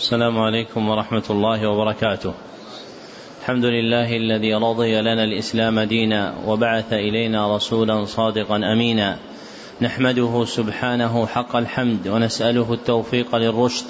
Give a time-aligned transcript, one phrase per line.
[0.00, 2.34] السلام عليكم ورحمة الله وبركاته.
[3.40, 9.18] الحمد لله الذي رضي لنا الإسلام دينا وبعث إلينا رسولا صادقا أمينا.
[9.80, 13.86] نحمده سبحانه حق الحمد ونسأله التوفيق للرشد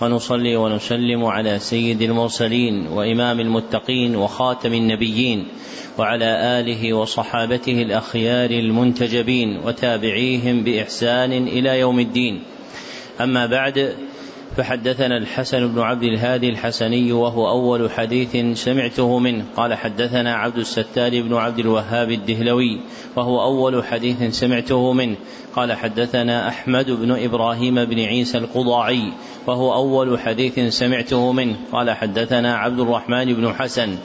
[0.00, 5.48] ونصلي ونسلم على سيد المرسلين وإمام المتقين وخاتم النبيين
[5.98, 12.42] وعلى آله وصحابته الأخيار المنتجبين وتابعيهم بإحسان إلى يوم الدين.
[13.20, 13.94] أما بعد
[14.56, 19.44] فحدثنا الحسن بن عبد الهادي الحسني وهو أول حديث سمعته منه.
[19.56, 22.80] قال حدثنا عبد الستار بن عبد الوهاب الدهلوي
[23.16, 25.16] وهو أول حديث سمعته منه.
[25.56, 29.12] قال حدثنا أحمد بن إبراهيم بن عيسى القضاعي
[29.46, 31.56] وهو أول حديث سمعته منه.
[31.72, 33.96] قال حدثنا عبد الرحمن بن حسن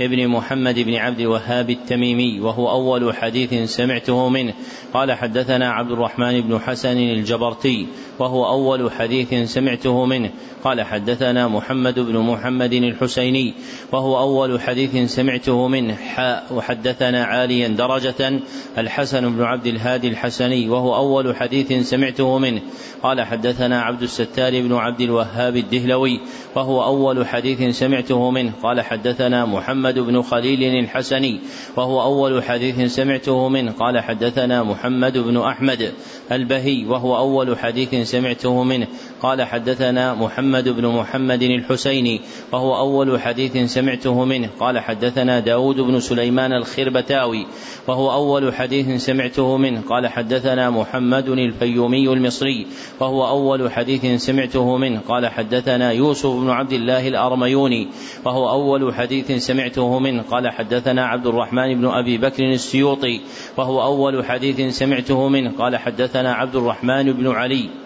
[0.00, 4.54] ابن محمد بن عبد الوهاب التميمي وهو أول حديث سمعته منه.
[4.94, 7.86] قال حدثنا عبد الرحمن بن حسن الجبرتي
[8.18, 10.30] وهو أول حديث سمعته منه.
[10.64, 13.54] قال حدثنا محمد بن محمد الحسيني
[13.92, 15.94] وهو أول حديث سمعته منه.
[15.94, 18.40] حاء وحدثنا عاليا درجة
[18.78, 22.60] الحسن بن عبد الهادي الحسني وهو أول حديث سمعته منه.
[23.02, 26.20] قال حدثنا عبد الستار بن عبد الوهاب الدهلوي
[26.54, 28.52] وهو أول حديث سمعته منه.
[28.62, 31.40] قال حدثنا محمد بن خليل الحسني
[31.76, 33.72] وهو أول حديث سمعته منه.
[33.72, 35.92] قال حدثنا محمد بن أحمد
[36.32, 38.86] البهي وهو أول حديث سمعته منه.
[39.22, 42.20] قال حدثنا محمد بن محمد الحسيني
[42.52, 44.48] وهو أول حديث سمعته منه.
[44.60, 47.46] قال حدثنا داود بن سليمان الخربتاوي
[47.88, 49.82] وهو أول حديث سمعته منه.
[49.88, 52.66] قال حدثنا محمد الفيومي المصري
[53.00, 55.00] وهو أول حديث سمعته منه.
[55.08, 57.88] قال حدثنا يوسف بن عبد الله الأرميوني
[58.24, 60.22] وهو أول حديث سمعته منه.
[60.22, 63.20] قال حدثنا عبد الرحمن بن أبي بكر السيوطي
[63.56, 65.52] وهو أول حديث سمعته منه.
[65.58, 67.85] قال حدثنا عبد الرحمن بن علي.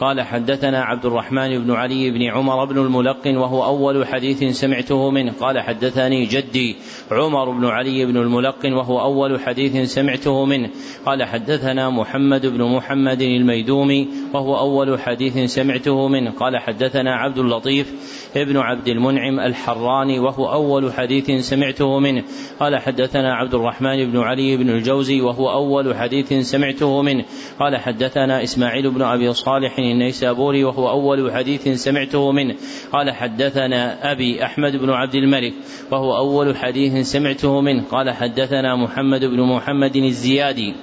[0.00, 5.32] قال حدثنا عبد الرحمن بن علي بن عمر بن الملقن وهو أول حديث سمعته منه.
[5.40, 6.76] قال حدثني جدي
[7.10, 10.70] عمر بن علي بن الملقن وهو أول حديث سمعته منه.
[11.06, 16.30] قال حدثنا محمد بن محمد الميدومي وهو أول حديث سمعته منه.
[16.30, 17.92] قال حدثنا عبد اللطيف
[18.36, 22.24] ابن عبد المنعم الحراني وهو أول حديث سمعته منه.
[22.60, 27.24] قال حدثنا عبد الرحمن بن علي بن الجوزي وهو أول حديث سمعته منه.
[27.60, 32.54] قال حدثنا إسماعيل بن أبي صالح النيسابوري وهو أول حديث سمعته منه.
[32.92, 35.52] قال حدثنا أبي أحمد بن عبد الملك
[35.90, 37.84] وهو أول حديث سمعته منه.
[37.90, 40.74] قال حدثنا محمد بن محمد الزيادي.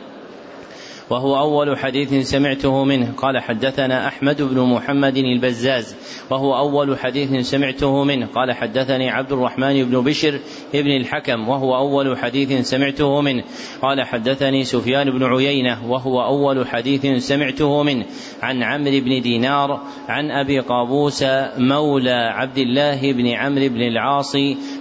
[1.10, 3.14] وهو أول حديث سمعته منه.
[3.18, 5.96] قال حدثنا أحمد بن محمد البزاز.
[6.30, 8.28] وهو أول حديث سمعته منه.
[8.36, 10.40] قال حدثني عبد الرحمن بن بشر
[10.76, 11.50] ابن الحكم.
[11.50, 13.44] وهو أول حديث سمعته منه.
[13.82, 15.92] قال حدثني سفيان بن عيينة.
[15.92, 18.06] وهو أول حديث سمعته منه.
[18.42, 19.82] عن عمرو بن دينار.
[20.08, 21.26] عن أبي قابوس
[21.58, 24.36] مولى عبد الله بن عمرو بن العاص.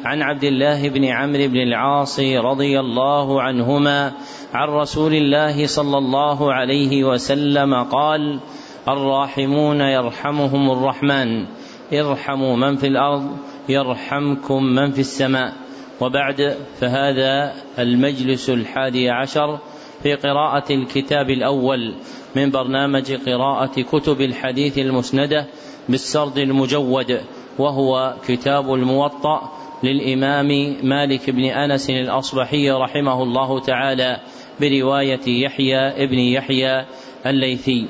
[0.05, 4.13] عن عبد الله بن عمرو بن العاص رضي الله عنهما
[4.55, 8.41] عن رسول الله صلى الله عليه وسلم قال
[8.89, 11.47] الراحمون يرحمهم الرحمن
[11.93, 13.37] ارحموا من في الأرض
[13.69, 15.53] يرحمكم من في السماء.
[16.01, 19.59] وبعد فهذا المجلس الحادي عشر
[20.03, 21.95] في قراءة الكتاب الأول
[22.37, 25.47] من برنامج قراءة كتب الحديث المسندة
[25.89, 27.21] بالسرد المجود
[27.59, 34.21] وهو كتاب الموطأ للإمام مالك بن أنس الأصبحي رحمه الله تعالى.
[34.61, 36.85] برواية يحيى ابن يحيى
[37.27, 37.87] الليثي.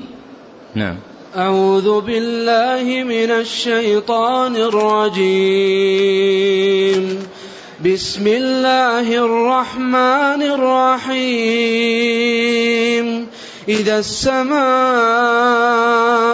[0.75, 0.95] نعم.
[1.37, 5.25] أعوذ بالله من الشيطان الرجيم.
[7.85, 11.15] بسم الله الرحمن الرحيم.
[13.69, 14.55] إذا السماء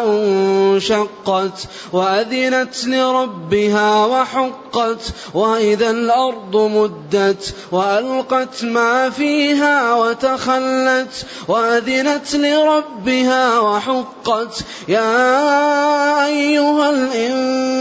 [0.08, 5.02] انشقت وأذنت لربها وحقت
[5.34, 17.81] وإذا الأرض مدت وألقت ما فيها وتخلت وأذنت لربها وحقت يا أيها الإنسان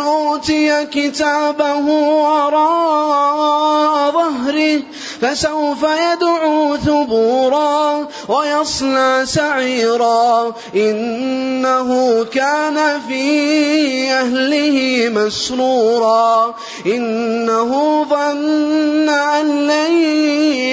[0.00, 1.86] أوتي كتابه
[2.22, 4.80] وراء ظهره
[5.20, 10.54] فسوف يدعو ثبورا ويصلى سعيرا.
[10.74, 16.54] إنه كان في أهله مسرورا.
[16.86, 19.92] إنه ظن أن لن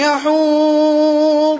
[0.03, 1.59] يحور.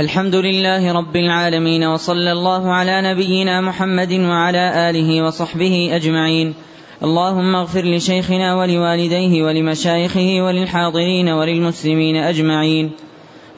[0.00, 6.54] الحمد لله رب العالمين وصلى الله على نبينا محمد وعلى آله وصحبه أجمعين.
[7.02, 12.90] اللهم اغفر لشيخنا ولوالديه ولمشايخه وللحاضرين وللمسلمين أجمعين.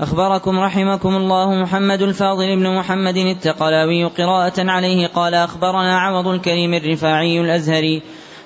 [0.00, 7.40] أخبركم رحمكم الله محمد الفاضل بن محمد التقلاوي قراءة عليه قال أخبرنا عوض الكريم الرفاعي
[7.40, 8.02] الأزهري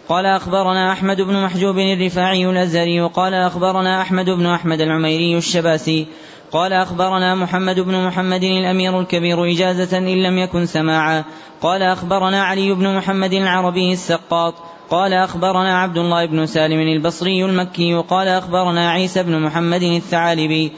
[0.08, 6.06] قال أخبرنا أحمد بن محجوب الرفاعي الأزهري وقال أخبرنا أحمد بن أحمد العميري الشباسي
[6.52, 11.24] قال أخبرنا محمد بن محمد الأمير الكبير إجازة إن لم يكن سماعا.
[11.62, 14.54] قال أخبرنا علي بن محمد العربي السقاط.
[14.90, 17.94] قال أخبرنا عبد الله بن سالم البصري المكي.
[17.94, 20.72] قال أخبرنا عيسى بن محمد الثعالبي.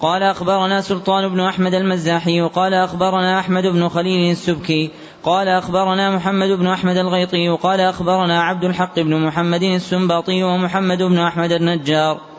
[0.00, 2.40] قال أخبرنا سلطان بن أحمد المزاحي.
[2.40, 4.90] قال أخبرنا أحمد بن خليل السبكي.
[5.24, 7.48] قال أخبرنا محمد بن أحمد الغيطي.
[7.48, 12.35] قال أخبرنا عبد الحق بن محمد السنباطي ومحمد بن أحمد النجار.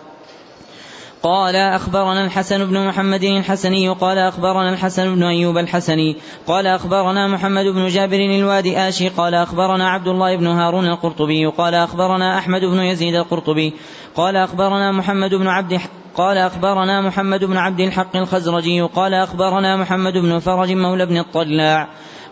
[1.27, 6.15] قال أخبرنا الحسن بن محمد الحسني قال أخبرنا الحسن بن أيوب الحسني
[6.47, 11.73] قال أخبرنا محمد بن جابر الوادي آشي قال أخبرنا عبد الله بن هارون القرطبي قال
[11.73, 13.73] أخبرنا أحمد بن يزيد القرطبي
[14.15, 15.79] قال أخبرنا محمد بن عبد
[16.15, 21.87] قال أخبرنا محمد بن عبد الحق الخزرجي قال أخبرنا محمد بن فرج مولى بن الطلاع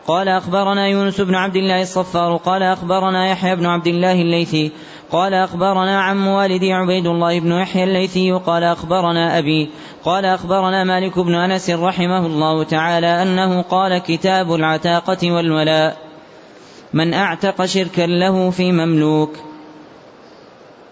[0.07, 4.71] قال أخبرنا يونس بن عبد الله الصفار قال أخبرنا يحيى بن عبد الله الليثي
[5.11, 9.69] قال أخبرنا عم والدي عبيد الله بن يحيى الليثي قال أخبرنا أبي
[10.03, 15.97] قال أخبرنا مالك بن أنس رحمه الله تعالى أنه قال كتاب العتاقة والولاء
[16.93, 19.31] من أعتق شركا له في مملوك.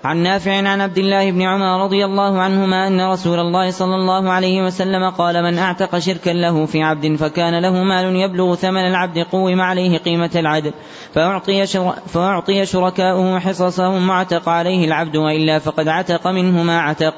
[0.04, 4.32] عن نافع عن عبد الله بن عمر رضي الله عنهما أن رسول الله صلى الله
[4.32, 9.18] عليه وسلم قال من أعتق شركا له في عبد فكان له مال يبلغ ثمن العبد
[9.18, 10.74] قوم عليه قيمة العدل
[11.14, 17.14] فأعطي, شر فأعطي شركاؤه حصصهم واعتق عليه العبد وإلا فقد عتق منه ما عتق.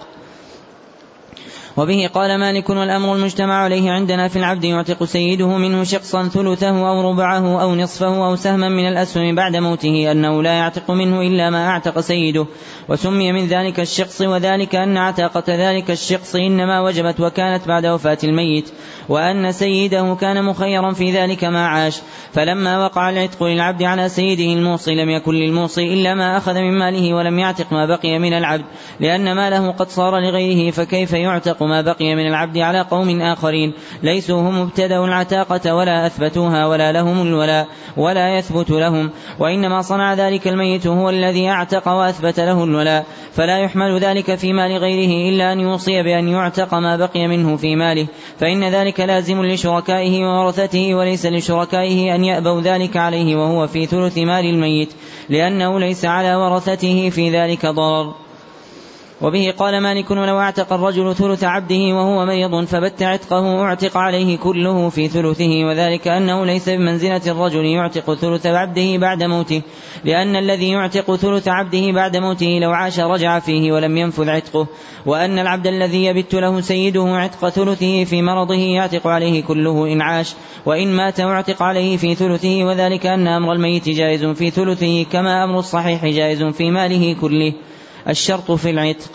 [1.77, 7.11] وبه قال مالك والأمر المجتمع عليه عندنا في العبد يعتق سيده منه شقصا ثلثه أو
[7.11, 11.67] ربعه أو نصفه أو سهما من الأسهم بعد موته أنه لا يعتق منه إلا ما
[11.67, 12.45] أعتق سيده
[12.89, 18.69] وسمي من ذلك الشقص وذلك أن عتاقة ذلك الشقص إنما وجبت وكانت بعد وفاة الميت
[19.09, 22.01] وأن سيده كان مخيرا في ذلك ما عاش
[22.33, 27.13] فلما وقع العتق للعبد على سيده الموصي لم يكن للموصي إلا ما أخذ من ماله
[27.13, 28.65] ولم يعتق ما بقي من العبد
[28.99, 33.73] لأن ماله قد صار لغيره فكيف يعتق ما بقي من العبد على قوم آخرين.
[34.03, 37.67] ليسوا هم ابتدأوا العتاقة ولا أثبتوها ولا لهم الولاء
[37.97, 39.09] ولا يثبت لهم.
[39.39, 43.05] وإنما صنع ذلك الميت هو الذي أعتق وأثبت له الولاء.
[43.33, 47.75] فلا يحمل ذلك في مال غيره إلا أن يوصي بأن يعتق ما بقي منه في
[47.75, 48.07] ماله.
[48.39, 54.45] فإن ذلك لازم لشركائه وورثته وليس لشركائه أن يأبوا ذلك عليه وهو في ثلث مال
[54.45, 54.93] الميت
[55.29, 58.24] لأنه ليس على ورثته في ذلك ضرر.
[59.21, 64.89] وبه قال مالك ولو أعتق الرجل ثلث عبده وهو مريض فبت عتقه اعتق عليه كله
[64.89, 69.61] في ثلثه وذلك أنه ليس بمنزلة الرجل يعتق ثلث عبده بعد موته
[70.03, 74.67] لأن الذي يعتق ثلث عبده بعد موته لو عاش رجع فيه ولم ينفذ عتقه
[75.05, 80.33] وأن العبد الذي يبت له سيده عتق ثلثه في مرضه يعتق عليه كله إن عاش
[80.65, 85.59] وإن مات أعتق عليه في ثلثه وذلك أن أمر الميت جائز في ثلثه كما أمر
[85.59, 87.53] الصحيح جائز في ماله كله.
[88.09, 89.11] الشرط في العتق.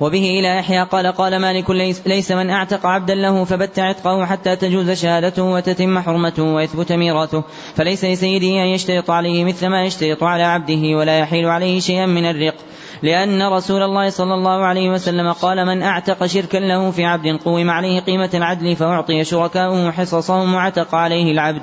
[0.00, 1.70] وبه إلى يحيى قال قال مالك
[2.06, 7.44] ليس من أعتق عبدا له فبت عتقه حتى تجوز شهادته وتتم حرمته ويثبت ميراثه.
[7.76, 12.24] فليس لسيده أن يشترط عليه مثل ما يشترط على عبده ولا يحيل عليه شيئا من
[12.24, 12.54] الرق.
[13.02, 17.70] لأن رسول الله صلى الله عليه وسلم قال من أعتق شركا له في عبد قوم
[17.70, 21.62] عليه قيمة العدل فأعطي شركاؤه حصصهم وعتق عليه العبد.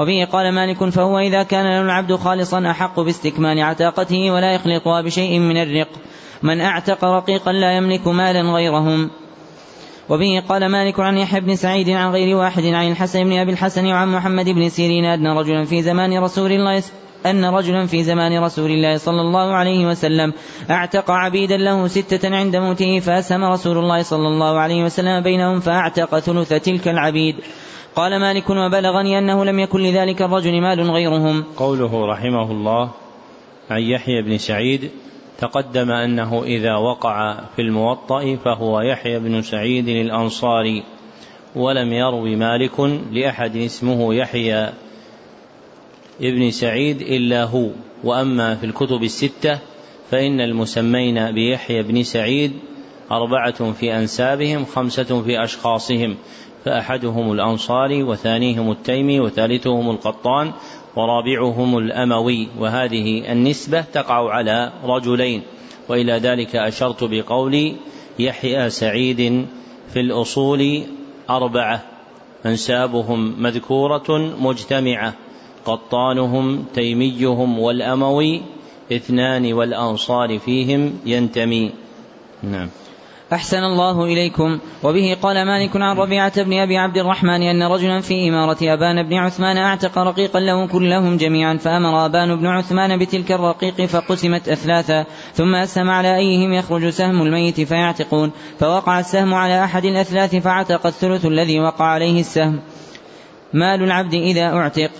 [0.00, 5.38] وبه قال مالك فهو إذا كان له العبد خالصا أحق باستكمال عتاقته ولا يخلطها بشيء
[5.38, 5.88] من الرق.
[6.42, 9.10] من أعتق رقيقا لا يملك مالا غيرهم.
[10.08, 13.86] وبه قال مالك عن يحيى بن سعيد عن غير واحد عن الحسن بن أبي الحسن
[13.86, 16.82] وعن محمد بن سيرين أن رجلا في زمان رسول الله
[17.26, 20.32] أن رجلا في زمان رسول الله صلى الله عليه وسلم
[20.70, 26.18] أعتق عبيدا له ستة عند موته فأسهم رسول الله صلى الله عليه وسلم بينهم فأعتق
[26.18, 27.36] ثلث تلك العبيد.
[27.96, 31.44] قال مالك وبلغني أنه لم يكن لذلك الرجل مال غيرهم.
[31.56, 32.90] قوله رحمه الله
[33.70, 34.90] عن يحيى بن سعيد
[35.38, 40.82] تقدم أنه إذا وقع في الموطأ فهو يحيى بن سعيد الأنصاري
[41.56, 42.80] ولم يرو مالك
[43.12, 44.70] لأحد اسمه يحيى
[46.20, 47.68] ابن سعيد إلا هو.
[48.04, 49.58] وأما في الكتب الستة
[50.10, 52.52] فإن المسمين بيحيى بن سعيد
[53.12, 56.16] أربعة في أنسابهم خمسة في أشخاصهم.
[56.64, 60.52] فأحدهم الأنصاري وثانيهم التيمي وثالثهم القطان
[60.96, 65.42] ورابعهم الأموي وهذه النسبة تقع على رجلين.
[65.88, 67.76] وإلى ذلك أشرت بقولي
[68.18, 69.46] يحيى سعيد
[69.92, 70.82] في الأصول
[71.30, 71.82] أربعة
[72.46, 75.14] أنسابهم مذكورة مجتمعة
[75.64, 78.42] قطانهم تيميهم والأموي
[78.92, 81.72] اثنان والأنصار فيهم ينتمي.
[82.42, 82.68] نعم.
[83.32, 84.58] أحسن الله إليكم.
[84.82, 89.14] وبه قال مالك عن ربيعة بن أبي عبد الرحمن أن رجلا في إمارة أبان بن
[89.14, 95.54] عثمان أعتق رقيقا له كلهم جميعا فأمر أبان بن عثمان بتلك الرقيق فقسمت أثلاثا ثم
[95.54, 98.32] أسهم على أيهم يخرج سهم الميت فيعتقون.
[98.58, 102.60] فوقع السهم على أحد الأثلاث فعتق الثلث الذي وقع عليه السهم.
[103.52, 104.90] مال العبد إذا أعتق.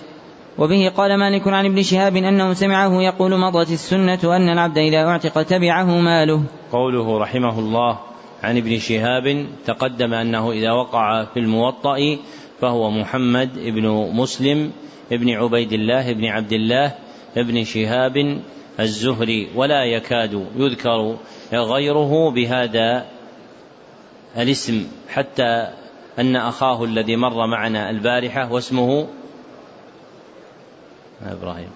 [0.57, 5.41] وبه قال مالك عن ابن شهاب أنه سمعه يقول مضت السنة أن العبد إذا أعتق
[5.41, 6.43] تبعه ماله.
[6.71, 8.10] قوله رحمه الله
[8.43, 12.17] عن ابن شهاب تقدم أنه إذا وقع في الموطأ
[12.61, 14.71] فهو محمد بن مسلم
[15.11, 16.95] بن عبيد الله بن عبد الله
[17.35, 18.41] بن شهاب
[18.79, 21.17] الزهري ولا يكاد يذكر
[21.53, 23.05] غيره بهذا
[24.37, 25.67] الاسم حتى
[26.19, 29.07] أن أخاه الذي مر معنا البارحة واسمه
[31.25, 31.69] إبراهيم.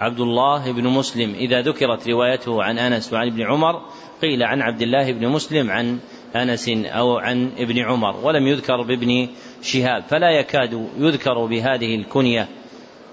[0.00, 3.82] عبد الله بن مسلم إذا ذكرت روايته عن أنس وعن ابن عمر
[4.22, 5.98] قيل عن عبد الله بن مسلم عن
[6.36, 9.28] أنس أو عن ابن عمر ولم يذكر بابن
[9.62, 12.48] شهاب فلا يكاد يذكر بهذه الكنية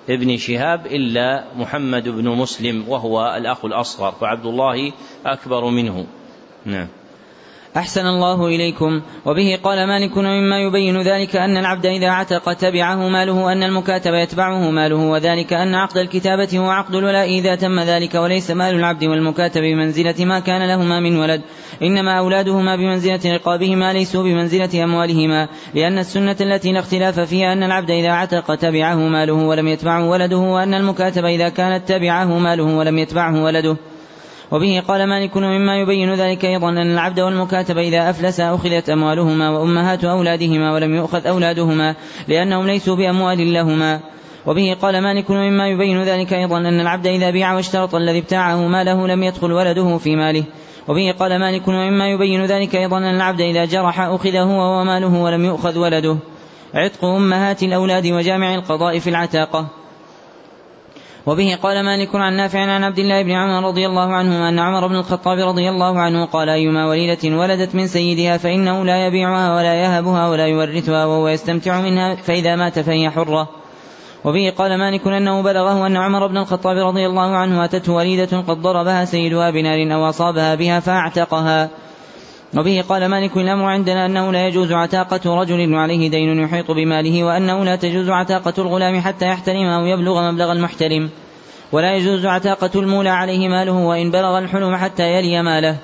[0.10, 4.92] ابن شهاب إلا محمد بن مسلم وهو الأخ الأصغر فعبد الله
[5.26, 6.06] أكبر منه.
[6.66, 6.88] نعم.
[7.78, 9.02] أحسن الله إليكم.
[9.26, 14.70] وبه قال مالك ومما يبين ذلك أن العبد إذا عتق تبعه ماله أن المكاتب يتبعه
[14.70, 19.62] ماله وذلك أن عقد الكتابة هو عقد الولاء إذا تم ذلك وليس مال العبد والمكاتب
[19.62, 21.42] بمنزلة ما كان لهما من ولد.
[21.82, 27.92] إنما أولادهما بمنزلة رقابهما ليسوا بمنزلة أموالهما لأن السنة التي لا اختلاف فيها أن العبد
[27.92, 33.44] إذا عتق تبعه ماله ولم يتبعه ولده وأن المكاتب إذا كانت تبعه ماله ولم يتبعه
[33.44, 33.78] ولده.
[34.52, 40.04] وبه قال مالك ومما يبين ذلك أيضا أن العبد والمكاتب إذا أفلس أخذت أموالهما وأمهات
[40.04, 41.96] أولادهما ولم يؤخذ أولادهما
[42.28, 44.00] لأنهم ليسوا بأموال لهما.
[44.46, 49.08] وبه قال مالك ومما يبين ذلك أيضا أن العبد إذا بيع واشترط الذي ابتاعه ماله
[49.08, 50.44] لم يدخل ولده في ماله.
[50.88, 55.46] وبه قال مالك ومما يبين ذلك أيضا أن العبد إذا جرح أخذ هو وماله ولم
[55.46, 56.18] يؤخذ ولده.
[56.74, 59.68] عتق أمهات الأولاد وجامع القضاء في العتاقة.
[61.28, 64.88] وبه قال مالك عن نافع عن عبد الله بن عمر رضي الله عنهما أن عمر
[64.88, 69.76] بن الخطاب رضي الله عنه قال أيما وليدة ولدت من سيدها فإنه لا يبيعها ولا
[69.76, 73.50] يهبها ولا يورثها وهو يستمتع منها فإذا مات فهي حرة.
[74.26, 78.62] وبه قال مالك أنه بلغه أن عمر بن الخطاب رضي الله عنه أتته وليدة قد
[78.62, 81.70] ضربها سيدها بنار أو أصابها بها فأعتقها.
[82.56, 87.66] وبه قال مالك الأمر عندنا أنه لا يجوز عتاقة رجل عليه دين يحيط بماله وأنه
[87.66, 91.10] لا تجوز عتاقة الغلام حتى يحترم أو يبلغ مبلغ المحترم.
[91.72, 95.78] ولا يجوز عتاقة المولى عليه ماله وإن بلغ الحلم حتى يلي ماله.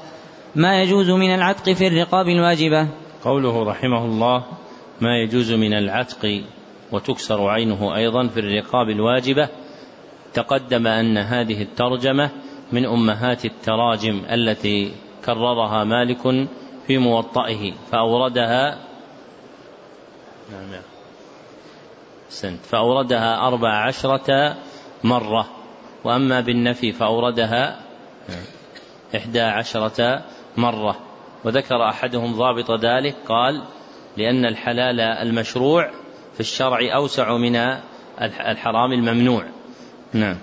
[0.55, 2.87] ما يجوز من العتق في الرقاب الواجبة.
[3.23, 4.43] قوله رحمه الله
[5.01, 6.41] ما يجوز من العتق
[6.91, 9.49] وتكسر عينه أيضا في الرقاب الواجبة
[10.33, 12.29] تقدم أن هذه الترجمة
[12.71, 14.91] من أمهات التراجم التي
[15.25, 16.25] كررها مالك
[16.91, 18.77] في موطئه فأوردها
[20.51, 20.81] نعم.
[22.29, 22.65] سنت.
[22.65, 24.57] فأوردها أربع عشرة
[25.03, 25.47] مرة.
[26.03, 27.79] وأما بالنفي فأوردها
[29.15, 30.21] إحدى عشرة
[30.57, 30.99] مرة.
[31.43, 33.63] وذكر أحدهم ضابط ذلك قال
[34.17, 35.91] لأن الحلال المشروع
[36.33, 37.55] في الشرع أوسع من
[38.21, 39.45] الحرام الممنوع.
[40.13, 40.37] نعم.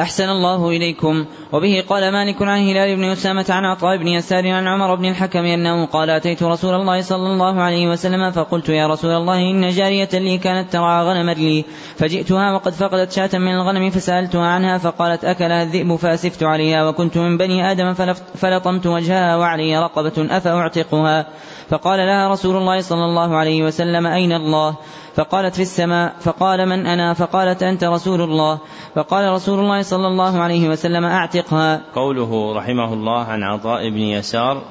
[0.00, 1.24] أحسن الله إليكم.
[1.52, 5.38] وبه قال مالك عن هلال بن أسامة عن عطاء بن يسار عن عمر بن الحكم
[5.38, 10.08] أنه قال أتيت رسول الله صلى الله عليه وسلم فقلت يا رسول الله إن جارية
[10.12, 11.64] لي كانت ترعى غنما لي.
[11.96, 17.38] فجئتها وقد فقدت شاة من الغنم فسألتها عنها فقالت أكلها الذئب فأسفت عليها وكنت من
[17.38, 17.94] بني آدم
[18.34, 21.26] فلطمت وجهها وعلي رقبة أفأعتقها.
[21.68, 24.76] فقال لها رسول الله صلى الله عليه وسلم أين الله؟
[25.14, 26.14] فقالت في السماء.
[26.20, 28.58] فقال من أنا؟ فقالت أنت رسول الله.
[28.94, 31.80] فقال رسول الله صلى الله عليه وسلم أعتقها.
[31.94, 34.62] قوله رحمه الله عن عطاء بن يسار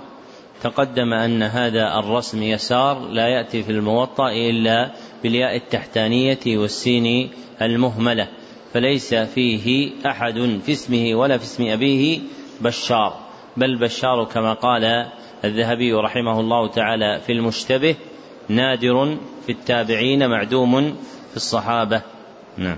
[0.63, 4.91] تقدم أن هذا الرسم يسار لا يأتي في الموطأ إلا
[5.23, 7.29] بالياء التحتانية والسين
[7.61, 8.27] المهملة
[8.73, 12.19] فليس فيه أحد في اسمه ولا في اسم أبيه
[12.61, 13.13] بشار
[13.57, 15.05] بل بشار كما قال
[15.45, 17.95] الذهبي رحمه الله تعالى في المشتبه
[18.49, 20.95] نادر في التابعين معدوم
[21.29, 22.01] في الصحابة.
[22.57, 22.77] نعم.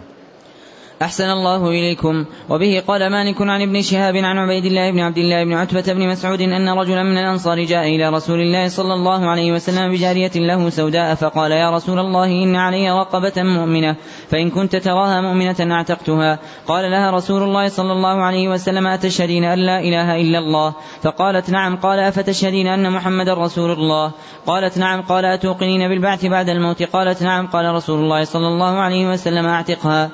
[1.02, 2.26] أحسن الله إليكم.
[2.50, 6.08] وبه قال مالك عن ابن شهاب عن عبيد الله بن عبد الله بن عتبة بن
[6.08, 10.70] مسعود أن رجلا من الأنصار جاء إلى رسول الله صلى الله عليه وسلم بجارية له
[10.70, 13.96] سوداء فقال يا رسول الله إن علي رقبة مؤمنة
[14.30, 16.40] فإن كنت تراها مؤمنة أعتقتها.
[16.68, 21.50] قال لها رسول الله صلى الله عليه وسلم أتشهدين أن لا إله إلا الله؟ فقالت
[21.50, 21.76] نعم.
[21.76, 24.12] قال أفتشهدين أن محمد رسول الله؟
[24.48, 25.02] قالت نعم.
[25.02, 27.48] قال أتوقنين بالبعث بعد الموت؟ قالت نعم.
[27.48, 30.10] قال رسول الله صلى الله عليه وسلم أعتقها.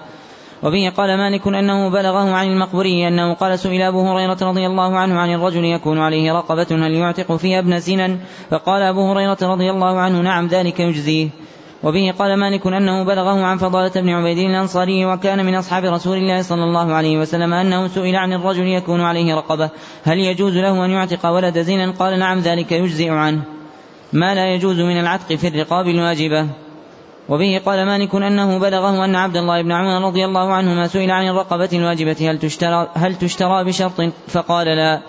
[0.64, 5.20] وبه قال مالك أنه بلغه عن المقبري أنه قال سئل أبو هريرة رضي الله عنه
[5.20, 8.18] عن الرجل يكون عليه رقبة هل يعتق فيها ابن سنا
[8.50, 11.30] فقال أبو هريرة رضي الله عنه نعم ذلك يجزيه.
[11.84, 16.42] وبه قال مالك أنه بلغه عن فضالة بن عبيد الأنصاري وكان من أصحاب رسول الله
[16.42, 19.70] صلى الله عليه وسلم أنه سئل عن الرجل يكون عليه رقبة
[20.04, 23.42] هل يجوز له أن يعتق ولد زنا؟ قال نعم ذلك يجزئ عنه.
[24.14, 26.48] ما لا يجوز من العتق في الرقاب الواجبة.
[27.32, 31.28] وبه قال مالك أنه بلغه أن عبد الله بن عمر رضي الله عنهما سئل عن
[31.28, 35.02] الرقبة الواجبة هل تشترى, هل تشترى بشرط؟ فقال لا.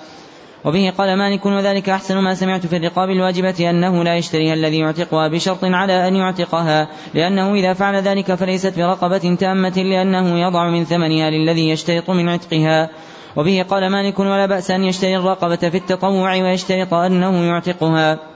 [0.64, 5.28] وبه قال مالك وذلك أحسن ما سمعت في الرقاب الواجبة أنه لا يشتريها الذي يعتقها
[5.28, 11.30] بشرط على أن يعتقها لأنه إذا فعل ذلك فليست برقبة تامة لأنه يضع من ثمنها
[11.30, 12.90] للذي يشترط من عتقها.
[13.36, 18.31] وبه قال مالك ولا بأس أن يشتري الرقبة في التطوع ويشترط أنه يعتقها.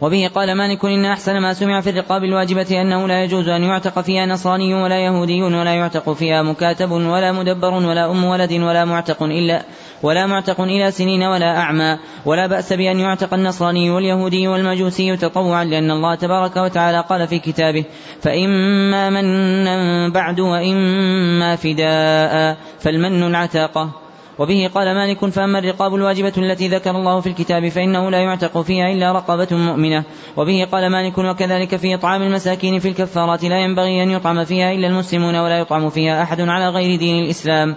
[0.00, 4.00] وبه قال مالك إن أحسن ما سمع في الرقاب الواجبة أنه لا يجوز أن يعتق
[4.00, 9.22] فيها نصراني ولا يهودي ولا يعتق فيها مكاتب ولا مدبر ولا أم ولد ولا معتق
[9.22, 9.62] إلا
[10.02, 15.90] ولا معتق إلى سنين ولا أعمى ولا بأس بأن يعتق النصراني واليهودي والمجوسي تطوعا لأن
[15.90, 17.84] الله تبارك وتعالى قال في كتابه
[18.22, 23.90] فإما منا بعد وإما فداء فالمن العتاقة
[24.40, 28.92] وبه قال مالك فأما الرقاب الواجبة التي ذكر الله في الكتاب فإنه لا يعتق فيها
[28.92, 30.04] إلا رقبة مؤمنة.
[30.36, 34.86] وبه قال مالك وكذلك في إطعام المساكين في الكفارات لا ينبغي أن يطعم فيها إلا
[34.86, 37.76] المسلمون ولا يطعم فيها أحد على غير دين الإسلام.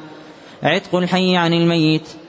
[0.63, 2.22] عتق الحي عن الميت.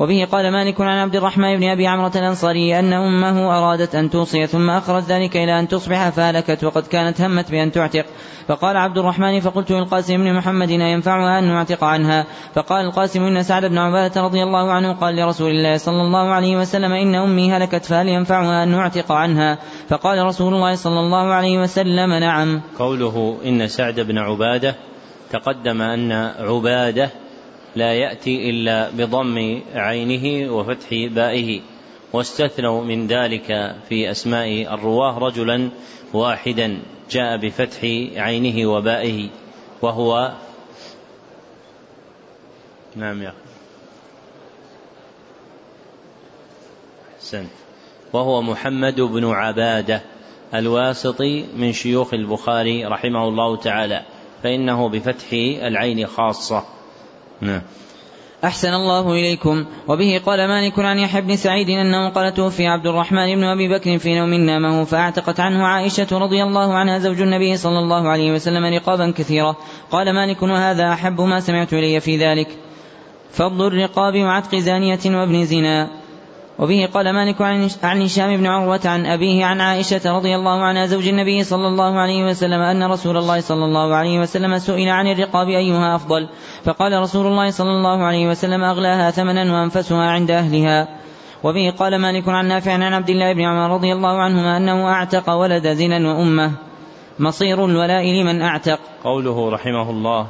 [0.00, 4.46] وبه قال مالك عن عبد الرحمن بن أبي عمرة الأنصاري أن أمه أرادت أن توصي
[4.46, 8.04] ثم أخرت ذلك إلى أن تصبح فهلكت وقد كانت همت بأن تعتق.
[8.48, 12.26] فقال عبد الرحمن فقلت للقاسم بن محمد ينفعها أن نعتق عنها.
[12.54, 16.56] فقال القاسم إن سعد بن عبادة رضي الله عنه قال لرسول الله صلى الله عليه
[16.56, 19.58] وسلم إن أمي هلكت فهل ينفعها أن نعتق عنها.
[19.88, 22.60] فقال رسول الله صلى الله عليه وسلم نعم.
[22.78, 24.74] قوله إن سعد بن عبادة
[25.30, 27.10] تقدم أن عبادة
[27.76, 31.60] لا يأتي إلا بضم عينه وفتح بائه.
[32.12, 35.70] واستثنوا من ذلك في أسماء الرواة رجلا
[36.12, 36.78] واحدا
[37.10, 37.84] جاء بفتح
[38.16, 39.28] عينه وبائه.
[39.82, 40.32] وهو
[42.96, 43.32] نعم يا
[47.18, 47.50] أحسنت.
[48.12, 50.02] وهو محمد بن عبادة
[50.54, 54.02] الواسطي من شيوخ البخاري رحمه الله تعالى.
[54.42, 56.79] فإنه بفتح العين خاصة.
[57.40, 57.62] نعم.
[58.44, 59.64] أحسن الله إليكم.
[59.88, 63.98] وبه قال مالك عن يحيى بن سعيد أنه قال توفي عبد الرحمن بن أبي بكر
[63.98, 68.74] في نوم نامه فأعتقت عنه عائشة رضي الله عنها زوج النبي صلى الله عليه وسلم
[68.74, 69.56] رقابا كثيرة.
[69.90, 72.48] قال مالك وهذا أحب ما سمعت إلي في ذلك.
[73.32, 75.99] فضل الرقاب وعتق زانية وابن زنا.
[76.60, 77.42] وبه قال مالك
[77.82, 81.98] عن هشام بن عروة عن أبيه عن عائشة رضي الله عنها زوج النبي صلى الله
[81.98, 86.28] عليه وسلم أن رسول الله صلى الله عليه وسلم سئل عن الرقاب أيها أفضل؟
[86.64, 90.88] فقال رسول الله صلى الله عليه وسلم أغلاها ثمنا وأنفسها عند أهلها.
[91.42, 95.30] وبه قال مالك عن نافع عن عبد الله بن عمر رضي الله عنهما أنه أعتق
[95.30, 96.52] ولد زنا وأمه.
[97.18, 98.78] مصير الولاء لمن أعتق.
[99.04, 100.26] قوله رحمه الله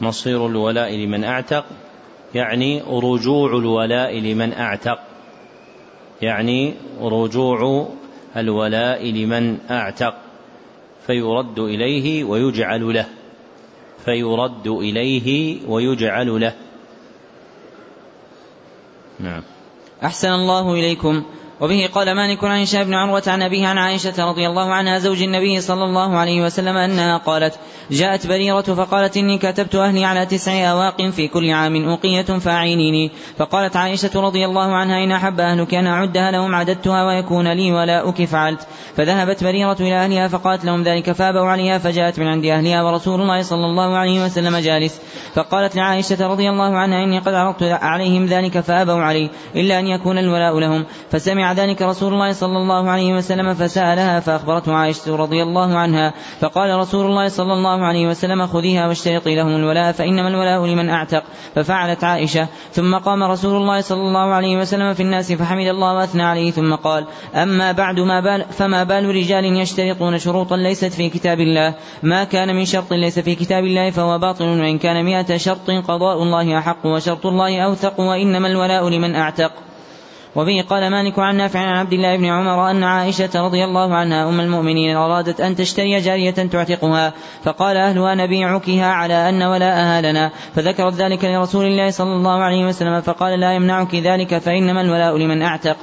[0.00, 1.64] مصير الولاء لمن أعتق
[2.34, 4.98] يعني رجوع الولاء لمن أعتق.
[6.22, 7.88] يعني رجوع
[8.36, 10.14] الولاء لمن أعتق
[11.06, 13.06] فيرد إليه ويجعل له
[14.04, 16.54] فيرد إليه ويجعل له.
[19.20, 19.42] نعم.
[20.04, 21.22] أحسن الله إليكم.
[21.60, 25.22] وبه قال مالك عن هشام بن عروة عن أبيه عن عائشة رضي الله عنها زوج
[25.22, 27.54] النبي صلى الله عليه وسلم أنها قالت
[27.90, 33.10] جاءت بريرة فقالت إني كتبت أهلي على تسع أواق في كل عام أوقية فأعينيني.
[33.38, 38.24] فقالت عائشة رضي الله عنها إن أحب أهلك أن أعدها لهم عددتها ويكون لي ولاؤك
[38.24, 38.66] فعلت.
[38.96, 43.42] فذهبت بريرة إلى أهلها فقالت لهم ذلك فأبوا عليها فجاءت من عند أهلها ورسول الله
[43.42, 45.00] صلى الله عليه وسلم جالس.
[45.34, 50.18] فقالت لعائشة رضي الله عنها إني قد عرضت عليهم ذلك فأبوا علي إلا أن يكون
[50.18, 50.84] الولاء لهم.
[51.10, 56.78] فسمع ذلك رسول الله صلى الله عليه وسلم فسألها فأخبرته عائشة رضي الله عنها فقال
[56.78, 61.22] رسول الله صلى الله عليه وسلم خذيها واشترطي لهم الولاء فإنما الولاء لمن أعتق
[61.54, 62.46] ففعلت عائشة.
[62.72, 66.74] ثم قام رسول الله صلى الله عليه وسلم في الناس فحمد الله وأثنى عليه ثم
[66.74, 72.24] قال أما بعد ما بال فما بال رجال يشترطون شروطا ليست في كتاب الله ما
[72.24, 76.58] كان من شرط ليس في كتاب الله فهو باطل وإن كان مئة شرط قضاء الله
[76.58, 79.52] أحق وشرط الله أوثق وإنما الولاء لمن أعتق.
[80.36, 84.28] وبه قال مالك عن نافع عن عبد الله بن عمر أن عائشة رضي الله عنها
[84.28, 90.30] أم المؤمنين أرادت أن تشتري جارية تعتقها فقال أهلها نبيعكها على أن ولاءها لنا.
[90.54, 95.42] فذكرت ذلك لرسول الله صلى الله عليه وسلم فقال لا يمنعك ذلك فإنما الولاء لمن
[95.42, 95.76] أعتق.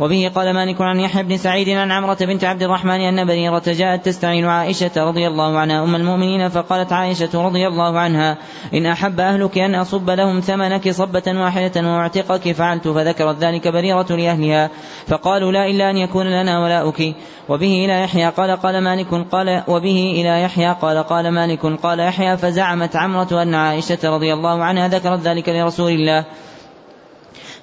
[0.00, 4.06] وبه قال مالك عن يحيى بن سعيد عن عمرة بنت عبد الرحمن أن بريرة جاءت
[4.06, 8.36] تستعين عائشة رضي الله عنها أم المؤمنين فقالت عائشة رضي الله عنها
[8.74, 14.70] إن أحب أهلك أن أصب لهم ثمنك صبة واحدة وأعتقك فعلت فذكرت ذلك بريرة لأهلها
[15.06, 17.14] فقالوا لا إلا أن يكون لنا ولاؤك
[17.48, 22.36] وبه إلى يحيى قال قال مالك قال وبه إلى يحيى قال قال مالك قال يحيى
[22.36, 26.24] فزعمت عمرة أن عائشة رضي الله عنها ذكرت ذلك لرسول الله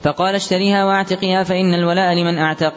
[0.05, 2.73] فقال اشتريها واعتقها فإن الولاء لمن أعتق.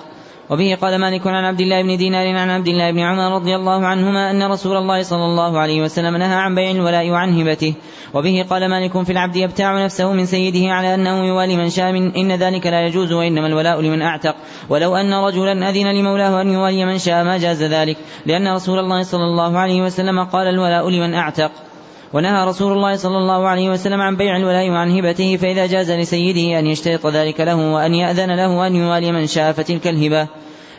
[0.51, 3.87] وبه قال مالك عن عبد الله بن دينار عن عبد الله بن عمر رضي الله
[3.87, 7.75] عنهما أن رسول الله صلى الله عليه وسلم نهى عن بيع الولاء وعن هبته.
[8.15, 12.17] وبه قال مالك في العبد يبتاع نفسه من سيده على أنه يوالي من شاء من
[12.17, 14.35] إن ذلك لا يجوز وإنما الولاء لمن أعتق.
[14.69, 19.03] ولو أن رجلا أذن لمولاه أن يوالي من شاء ما جاز ذلك لأن رسول الله
[19.03, 21.51] صلى الله عليه وسلم قال الولاء لمن أعتق.
[22.13, 26.59] ونهى رسول الله صلى الله عليه وسلم عن بيع الولاء وعن هبته فإذا جاز لسيده
[26.59, 30.29] أن يشترط ذلك له وأن يأذن له أن يوالي من شاء فتلك الهبة.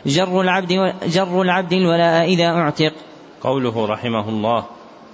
[0.06, 2.92] جر العبد جر العبد الولاء إذا أعتق.
[3.40, 4.64] قوله رحمه الله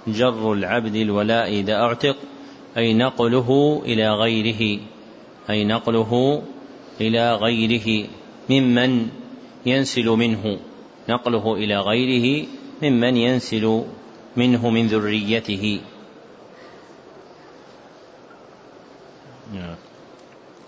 [0.07, 2.15] جر العبد الولاء إذا أعتق
[2.77, 4.79] أي نقله إلى غيره.
[5.49, 6.41] أي نقله
[7.01, 8.07] إلى غيره.
[8.49, 9.07] ممن
[9.65, 10.57] ينسل منه.
[11.09, 12.45] نقله إلى غيره
[12.83, 13.83] ممن ينسل
[14.35, 15.79] منه من ذريته.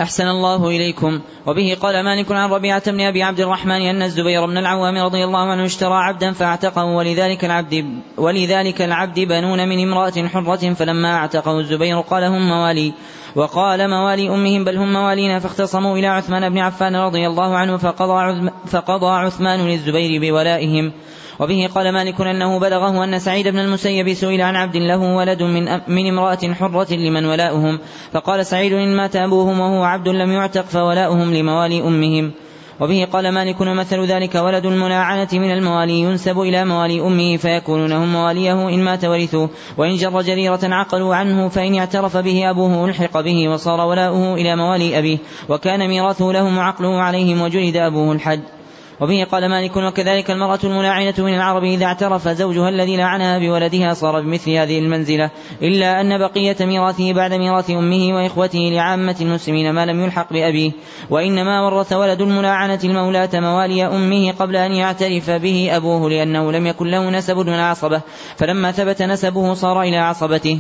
[0.01, 1.19] أحسن الله إليكم.
[1.45, 5.39] وبه قال مالك عن ربيعة بن أبي عبد الرحمن أن الزبير بن العوام رضي الله
[5.39, 7.85] عنه اشترى عبدا فاعتقه ولذلك العبد
[8.17, 12.93] ولذلك العبد بنون من امرأة حرة فلما اعتقه الزبير قال هم موالي.
[13.35, 18.51] وقال موالي أمهم بل هم موالينا فاختصموا إلى عثمان بن عفان رضي الله عنه فقضى,
[18.67, 20.91] فقضى عثمان للزبير بولائهم.
[21.39, 25.65] وبه قال مالك أنه بلغه أن سعيد بن المسيب سئل عن عبد له ولد من,
[25.87, 27.79] من امرأة حرة لمن ولاؤهم.
[28.11, 32.31] فقال سعيد إن مات أبوهم وهو عبد لم يعتق فولاؤهم لموالي أمهم.
[32.79, 38.13] وبه قال مالك ومثل ذلك ولد الملاعنة من الموالي ينسب إلى موالي أمه فيكونون هم
[38.13, 39.49] مواليه إن مات ورثوه.
[39.77, 44.99] وإن جر جريرة عقلوا عنه فإن اعترف به أبوه ألحق به وصار ولاؤه إلى موالي
[44.99, 45.17] أبيه.
[45.49, 48.58] وكان ميراثه لهم وعقله عليهم وجلد أبوه الحد
[49.01, 54.21] وبه قال مالك وكذلك المرأة الملاعنة من العرب إذا اعترف زوجها الذي لعنها بولدها صار
[54.21, 55.31] بمثل هذه المنزلة
[55.61, 60.71] إلا أن بقية ميراثه بعد ميراث أمه وإخوته لعامة المسلمين ما لم يلحق بأبيه.
[61.09, 66.87] وإنما ورث ولد الملاعنة المولاة موالي أمه قبل أن يعترف به أبوه لأنه لم يكن
[66.87, 68.01] له نسب من العصبة
[68.37, 70.59] فلما ثبت نسبه صار إلى عصبته.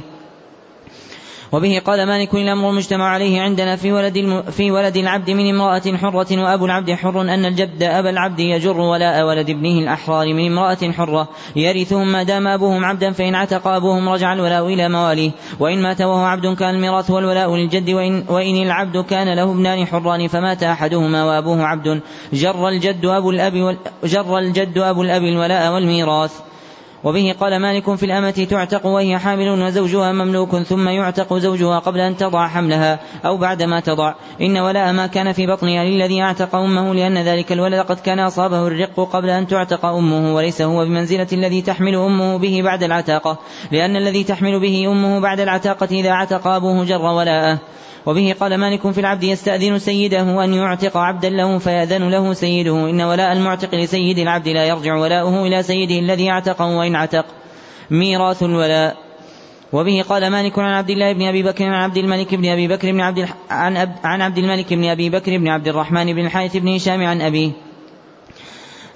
[1.51, 5.97] وبه قال مالك الأمر المجتمع عليه عندنا في ولد الم في ولد العبد من امرأة
[5.97, 10.91] حرة وأبو العبد حر أن الجد أبا العبد يجر ولاء ولد ابنه الأحرار من امرأة
[10.91, 16.01] حرة يرثهم ما دام أبوهم عبدا فإن عتق أبوهم رجع الولاء إلى مواليه وإن مات
[16.01, 21.23] وهو عبد كان الميراث والولاء للجد وإن, وإن العبد كان له ابنان حران فمات أحدهما
[21.23, 22.01] وأبوه عبد
[22.33, 26.48] جر الجد أبو الأب جر الجد أبو الأب الولاء والميراث
[27.03, 32.17] وبه قال مالك في الأمة تعتق وهي حامل وزوجها مملوك ثم يعتق زوجها قبل أن
[32.17, 34.13] تضع حملها أو بعدما تضع.
[34.41, 38.67] إن ولاء ما كان في بطنها للذي أعتق أمه لأن ذلك الولد قد كان أصابه
[38.67, 43.37] الرق قبل أن تعتق أمه وليس هو بمنزلة الذي تحمل أمه به بعد العتاقة
[43.71, 47.59] لأن الذي تحمل به أمه بعد العتاقة إذا عتق أبوه جر ولاءه.
[48.05, 52.89] وبه قال مالك في العبد يستأذن سيده أن يعتق عبدا له فيأذن له سيده.
[52.89, 57.25] إن ولاء المعتق لسيد العبد لا يرجع ولاؤه إلى سيده الذي اعتقه وإن عتق.
[57.91, 58.97] ميراث الولاء.
[59.73, 62.91] وبه قال مالك عن عبد الله بن أبي بكر عن عبد الملك بن أبي بكر
[62.91, 63.33] بن عبد الح...
[63.49, 63.95] عن, أب...
[64.03, 67.51] عن عبد الملك بن أبي بكر بن عبد الرحمن بن الحارث بن هشام عن أبيه.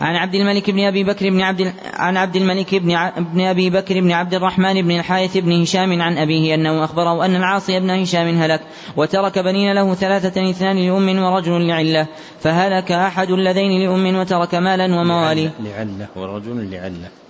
[0.01, 3.11] عن عبد الملك بن أبي بكر بن عبد عن عبد الملك بن.
[3.17, 7.35] بن أبي بكر بن عبد الرحمن بن الحارث بن هشام عن أبيه أنه أخبره أن
[7.35, 8.61] العاصي بن هشام هلك
[8.97, 12.07] وترك بنين له ثلاثة اثنان لأم ورجل لعلة
[12.39, 17.22] فهلك أحد اللذين لأم وترك مالا وموالي لعلة ورجل لعلة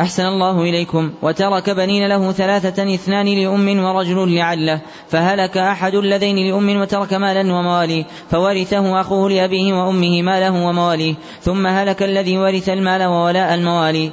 [0.00, 1.10] أحسن الله إليكم.
[1.22, 4.80] وترك بنين له ثلاثة اثنان لأم ورجل لعله.
[5.08, 12.02] فهلك أحد اللذين لأم وترك مالا ومواليه فورثه أخوه لأبيه وأمه ماله ومواليه ثم هلك
[12.02, 14.10] الذي ورث المال وولاء الموالي.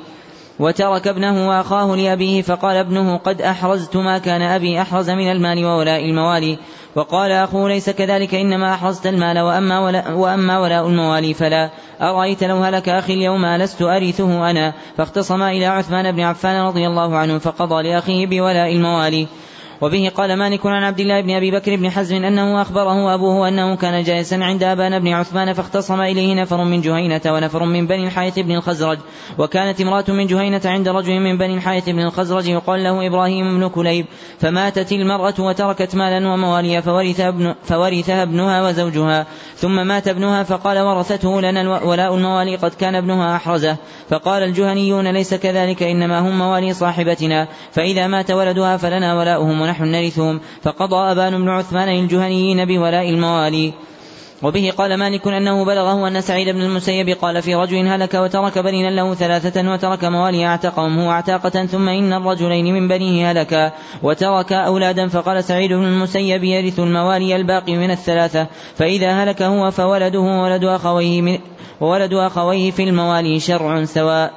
[0.60, 6.06] وترك ابنه وأخاه لأبيه فقال ابنه قد أحرزت ما كان أبي أحرز من المال وولاء
[6.06, 6.58] الموالي.
[6.97, 11.69] وقال أخوه ليس كذلك إنما أحرزت المال وأما ولاء, وأما ولاء الموالي فلا.
[12.01, 14.73] أرأيت لو هلك أخي اليوم ألست أرثه أنا.
[14.97, 19.27] فاختصما إلى عثمان بن عفان رضي الله عنه فقضى لأخيه بولاء الموالي.
[19.81, 23.75] وبه قال مالك عن عبد الله بن أبي بكر بن حزم أنه أخبره أبوه أنه
[23.75, 28.39] كان جالسا عند أبان بن عثمان فاختصم إليه نفر من جهينة ونفر من بني الحارث
[28.39, 28.97] بن الخزرج.
[29.37, 33.67] وكانت امرأة من جهينة عند رجل من بني الحارث بن الخزرج يقال له إبراهيم بن
[33.67, 34.05] كليب.
[34.39, 39.25] فماتت المرأة وتركت مالا ومواليا فورث ابن فورثها ابنها وزوجها.
[39.55, 43.77] ثم مات ابنها فقال ورثته لنا ولاء الموالي قد كان ابنها أحرزه.
[44.09, 47.47] فقال الجهنيون ليس كذلك إنما هم موالي صاحبتنا.
[47.71, 50.39] فإذا مات ولدها فلنا ولاؤهم ونحن نرثهم.
[50.62, 53.73] فقضى أبان بن عثمان للجهنيين بولاء الموالي.
[54.43, 58.89] وبه قال مالك أنه بلغه أن سعيد بن المسيب قال في رجل هلك وترك بنينا
[58.89, 63.71] له ثلاثة وترك موالي اعتقهم هو أعتاقة ثم إن الرجلين من بنيه هلكا.
[64.03, 68.47] وترك أولادا فقال سعيد بن المسيب يرث الموالي الباقي من الثلاثة.
[68.75, 71.39] فإذا هلك هو فولده وولد أخويه من
[71.82, 74.34] وولد أخويه في الموالي شرع سواء.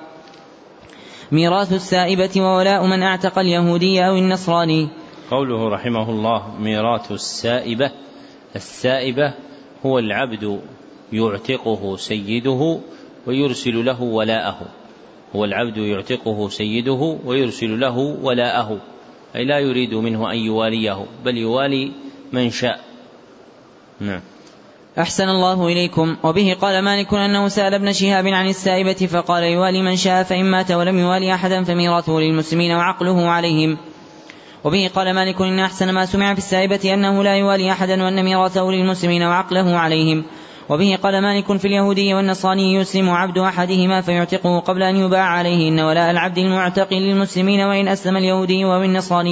[1.32, 4.88] ميراث السائبة وولاء من أعتق اليهودي أو النصراني.
[5.30, 7.90] قوله رحمه الله ميراث السائبة.
[8.56, 9.34] السائبة
[9.86, 10.60] هو العبد
[11.12, 12.80] يعتقه سيده
[13.26, 14.58] ويرسل له ولاءه.
[15.36, 18.80] هو العبد يعتقه سيده ويرسل له ولاءه.
[19.36, 21.92] أي لا يريد منه أن يواليه بل يوالي
[22.32, 22.80] من شاء.
[24.00, 24.20] نعم.
[24.98, 26.16] أحسن الله إليكم.
[26.22, 30.70] وبه قال مالك أنه سأل ابن شهاب عن السائبة فقال يوالي من شاء فإن مات
[30.70, 33.78] ولم يوالي أحدا فميراثه للمسلمين وعقله عليهم.
[34.64, 38.70] وبه قال مالك إن أحسن ما سمع في السائبة أنه لا يوالي أحدا وأن ميراثه
[38.70, 40.24] للمسلمين وعقله عليهم.
[40.68, 45.80] وبه قال مالك في اليهودي والنصراني يسلم عبد أحدهما فيعتقه قبل أن يباع عليه إن
[45.80, 48.64] ولاء العبد المعتق للمسلمين وإن أسلم اليهودي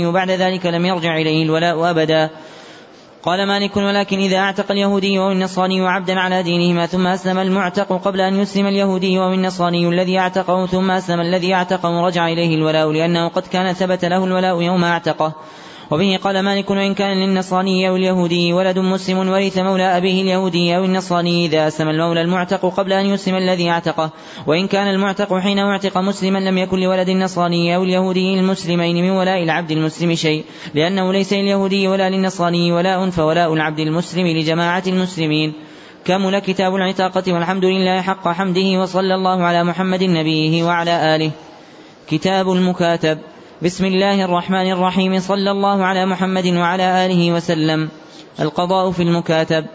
[0.06, 2.30] أو بعد ذلك لم يرجع إليه الولاء أبدا.
[3.28, 8.20] قال مالك ولكن إذا أعتق اليهودي أو النصراني عبدا على دينهما ثم أسلم المعتق قبل
[8.20, 13.28] أن يسلم اليهودي أو النصراني الذي أعتقه ثم أسلم الذي أعتقه رجع إليه الولاء لأنه
[13.28, 15.32] قد كان ثبت له الولاء يوم أعتقه.
[15.90, 20.84] وبه قال مالك وإن كان للنصراني أو اليهودي ولد مسلم ورث مولى أبيه اليهودي أو
[20.84, 24.10] النصراني إذا أسلم المولى المعتق قبل أن يسلم الذي أعتقه.
[24.46, 29.42] وإن كان المعتق حين اعتق مسلما لم يكن لولد النصراني أو اليهودي المسلمين من ولاء
[29.42, 35.52] العبد المسلم شيء لأنه ليس لليهودي ولا للنصراني ولاء فولاء العبد المسلم لجماعة المسلمين.
[36.04, 41.30] كمل كتاب العتاقة والحمد لله حق حمده وصلى الله على محمد نبيه وعلى آله.
[42.08, 43.18] كتاب المكاتب.
[43.62, 45.18] بسم الله الرحمن الرحيم.
[45.18, 47.88] صلى الله على محمد وعلى آله وسلم.
[48.40, 49.66] القضاء في المكاتب.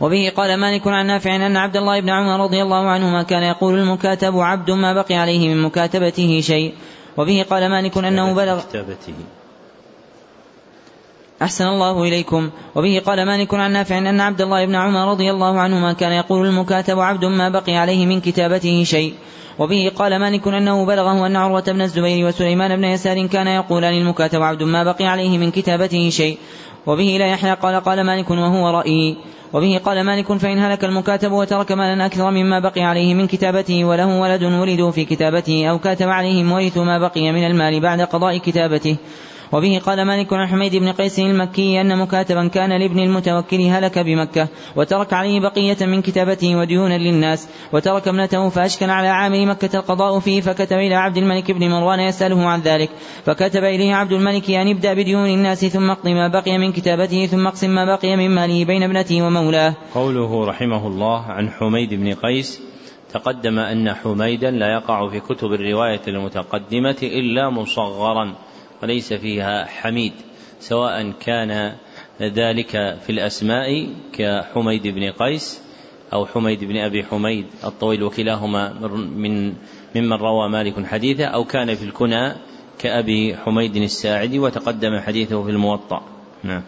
[0.00, 3.78] وبه قال مالك عن نافع أن عبد الله بن عمر رضي الله عنهما كان يقول
[3.78, 6.74] المكاتب عبد ما بقي عليه من مكاتبته شيء.
[7.16, 8.60] وبه قال مالك أنه بلغ
[11.42, 12.50] أحسن الله إليكم.
[12.74, 16.46] وبه قال مالك عن نافع أن عبد الله بن عمر رضي الله عنهما كان يقول
[16.46, 19.14] المكاتب عبد ما بقي عليه من كتابته شيء.
[19.58, 24.42] وبه قال مالك أنه بلغه أن عروة بن الزبير وسليمان بن يسار كان يقولان المكاتب
[24.42, 26.38] عبد ما بقي عليه من كتابته شيء.
[26.86, 29.16] وبه لا يحيى قال قال مالك وهو رأيي
[29.52, 34.20] وبه قال مالك فإن هلك المكاتب وترك مالا أكثر مما بقي عليه من كتابته وله
[34.20, 38.96] ولد ولدوا في كتابته أو كاتب عليهم ورثوا ما بقي من المال بعد قضاء كتابته.
[39.52, 44.48] وبه قال مالك عن حميد بن قيس المكي أن مكاتبا كان لابن المتوكل هلك بمكة
[44.76, 50.40] وترك عليه بقية من كتابته وديونا للناس وترك ابنته فأشكل على عامل مكة القضاء فيه
[50.40, 52.90] فكتب إلى عبد الملك بن مروان يسأله عن ذلك
[53.24, 57.46] فكتب إليه عبد الملك أن ابدأ بديون الناس ثم اقض ما بقي من كتابته ثم
[57.46, 59.74] اقسم ما بقي من ماله بين ابنته ومولاه.
[59.94, 62.62] قوله رحمه الله عن حميد بن قيس
[63.12, 68.34] تقدم أن حميدا لا يقع في كتب الرواية المتقدمة إلا مصغرا
[68.82, 70.12] وليس فيها حميد
[70.60, 71.72] سواء كان
[72.20, 72.70] ذلك
[73.06, 75.60] في الأسماء كحميد بن قيس
[76.12, 78.72] أو حميد بن أبي حميد الطويل وكلاهما
[79.16, 79.54] من
[79.94, 82.32] ممن روى مالك حديثه أو كان في الكنى
[82.78, 86.02] كأبي حميد الساعدي وتقدم حديثه في الموطأ.
[86.42, 86.62] نعم.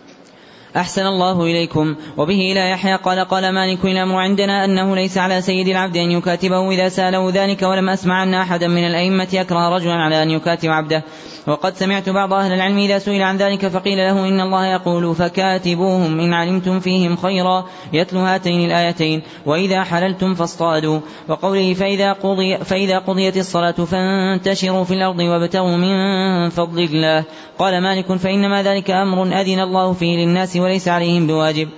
[0.77, 1.97] أحسن الله إليكم.
[2.17, 6.71] وبه إلى يحيى قال قال مالك الأمر عندنا أنه ليس على سيد العبد أن يكاتبه
[6.71, 11.03] إذا سأله ذلك ولم أسمع أن أحدا من الأئمة يكره رجلا على أن يكاتب عبده.
[11.47, 16.21] وقد سمعت بعض أهل العلم إذا سئل عن ذلك فقيل له إن الله يقول فكاتبوهم
[16.21, 23.37] إن علمتم فيهم خيرا يتلو هاتين الآيتين وإذا حللتم فاصطادوا وقوله فإذا, قضي فإذا قضيت
[23.37, 27.25] الصلاة فانتشروا في الأرض وابتغوا من فضل الله
[27.59, 31.69] قال مالك فإنما ذلك أمر أذن الله فيه للناس وليس عليهم بواجب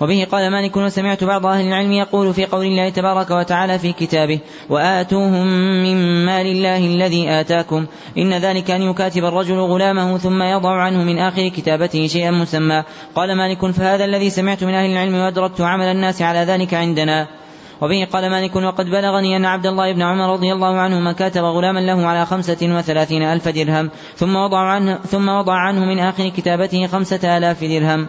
[0.00, 4.40] وبه قال مالك وسمعت بعض أهل العلم يقول في قول الله تبارك وتعالى في كتابه
[4.70, 5.46] وآتوهم
[5.82, 7.86] من مال الله الذي آتاكم
[8.18, 12.82] إن ذلك أن يكاتب الرجل غلامه ثم يضع عنه من آخر كتابته شيئا مسمى.
[13.14, 17.26] قال مالك فهذا الذي سمعت من أهل العلم وأدركت عمل الناس على ذلك عندنا.
[17.80, 21.80] وبه قال مالك وقد بلغني أن عبد الله بن عمر رضي الله عنهما كاتب غلاما
[21.80, 26.86] له على خمسة وثلاثين ألف درهم ثم وضع عنه, ثم وضع عنه من آخر كتابته
[26.86, 28.06] خمسة آلاف درهم.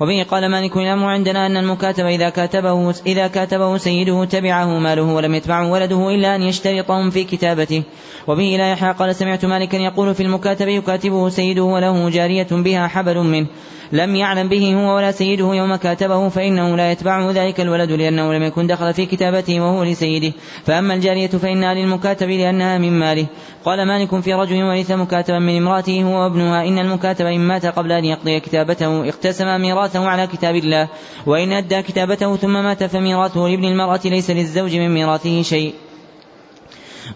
[0.00, 5.34] وبه قال مالك الأمر عندنا أن المكاتب إذا كاتبه إذا كاتبه سيده تبعه ماله ولم
[5.34, 7.82] يتبعه ولده إلا أن يشترطهم في كتابته.
[8.26, 13.18] وبه لا يحيى قال سمعت مالكا يقول في المكاتب يكاتبه سيده وله جارية بها حبل
[13.18, 13.46] منه.
[13.92, 18.42] لم يعلم به هو ولا سيده يوم كاتبه فإنه لا يتبعه ذلك الولد لأنه لم
[18.42, 20.32] يكن دخل في كتابته وهو لسيده.
[20.64, 23.26] فأما الجارية فإنها للمكاتب لأنها من ماله.
[23.64, 27.92] قال مالك في رجل ورث مكاتبا من امرأته هو وابنها إن المكاتب إن مات قبل
[27.92, 30.88] أن يقضي كتابته اقتسم ميراثه على كتاب الله.
[31.26, 35.74] وإن أدى كتابته ثم مات فميراثه لابن المرأة ليس للزوج من ميراثه شيء.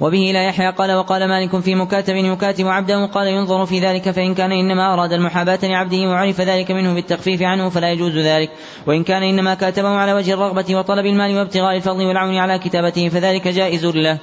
[0.00, 4.34] وبه لا يحيى قال وقال مالك في مكاتب يكاتب عبده قال ينظر في ذلك فإن
[4.34, 8.50] كان إنما أراد المحاباة لعبده وعرف ذلك منه بالتخفيف عنه فلا يجوز ذلك
[8.86, 13.48] وإن كان إنما كاتبه على وجه الرغبة وطلب المال وابتغاء الفضل والعون على كتابته فذلك
[13.48, 14.18] جائز له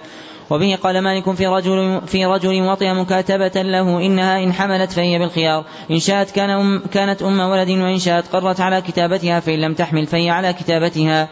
[0.50, 5.66] وبه قال مالك في رجل في رجل وطئ مكاتبة له إنها إن حملت فهي بالخيار
[5.92, 10.06] إن شاءت كان أم كانت أم ولد وإن شاءت قرت على كتابتها فإن لم تحمل
[10.06, 11.30] فهي على كتابتها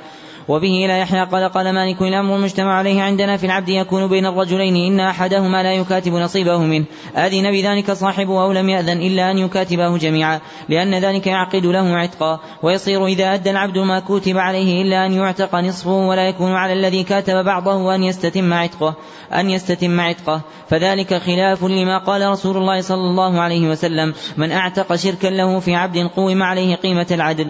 [0.50, 4.76] وبه لا يحيى قال قال مالك الأمر المجتمع عليه عندنا في العبد يكون بين الرجلين
[4.76, 6.86] إن أحدهما لا يكاتب نصيبه منه.
[7.18, 12.40] أذن بذلك صاحبه أو لم يأذن إلا أن يكاتبه جميعا لأن ذلك يعقد له عتقا.
[12.64, 17.04] ويصير إذا أدى العبد ما كتب عليه إلا أن يعتق نصفه ولا يكون على الذي
[17.04, 18.96] كاتب بعضه أن يستتم عتقه
[19.34, 20.42] أن يستتم عتقه.
[20.70, 25.76] فذلك خلاف لما قال رسول الله صلى الله عليه وسلم من أعتق شركا له في
[25.76, 27.48] عبد قوم عليه قيمة العدل.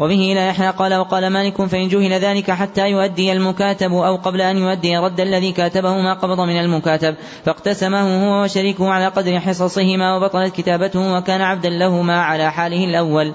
[0.00, 4.58] وبه لا يحيى قال وقال مالك فإن جهل ذلك حتى يؤدي المكاتب أو قبل أن
[4.58, 10.54] يؤدي رد الذي كاتبه ما قبض من المكاتب فاقتسمه هو وشريكه على قدر حصصهما وبطلت
[10.54, 13.32] كتابته وكان عبدا لهما على حاله الأول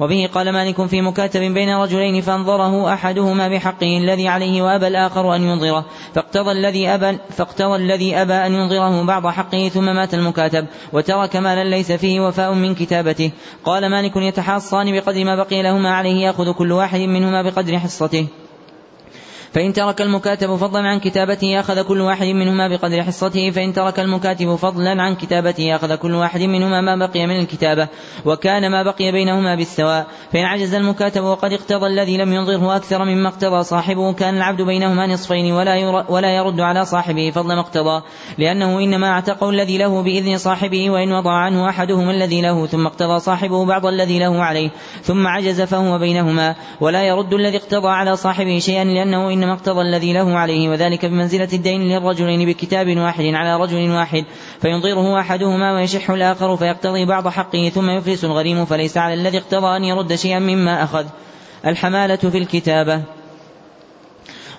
[0.00, 5.42] وبه قال مالك في مكاتب بين رجلين فانظره أحدهما بحقه الذي عليه وأبى الآخر أن
[5.42, 11.36] ينظره فاقتضى الذي أبى فاقتضى الذي أبى أن ينظره بعض حقه ثم مات المكاتب وترك
[11.36, 13.30] مالا ليس فيه وفاء من كتابته.
[13.64, 18.26] قال مالك يتحاصان بقدر ما بقي لهما عليه يأخذ كل واحد منهما بقدر حصته.
[19.56, 23.50] فإن ترك المكاتب فضلا عن كتابته أخذ كل واحد منهما بقدر حصته.
[23.50, 27.88] فإن ترك المكاتب فضلا عن كتابته أخذ كل واحد منهما ما بقي من الكتابة
[28.24, 30.06] وكان ما بقي بينهما بالسواء.
[30.32, 34.12] فإن عجز المكاتب وقد اقتضى الذي لم ينظره أكثر مما اقتضى صاحبه.
[34.12, 38.02] كان العبد بينهما نصفين ولا ولا يرد على صاحبه فضل ما اقتضى
[38.38, 43.18] لأنه إنما اعتقه الذي له بإذن صاحبه وإن وضع عنه أحدهما الذي له ثم اقتضى
[43.20, 44.70] صاحبه بعض الذي له عليه.
[45.02, 50.12] ثم عجز فهو بينهما ولا يرد الذي اقتضى على صاحبه شيئا لأنه إنما اقتضى الذي
[50.12, 54.24] له عليه وذلك بمنزلة الدين للرجلين بكتاب واحد على رجل واحد
[54.60, 59.84] فينظره أحدهما ويشح الآخر فيقتضي بعض حقه ثم يفلس الغريم فليس على الذي اقتضى أن
[59.84, 61.06] يرد شيئا مما أخذ.
[61.66, 63.15] الحمالة في الكتابة.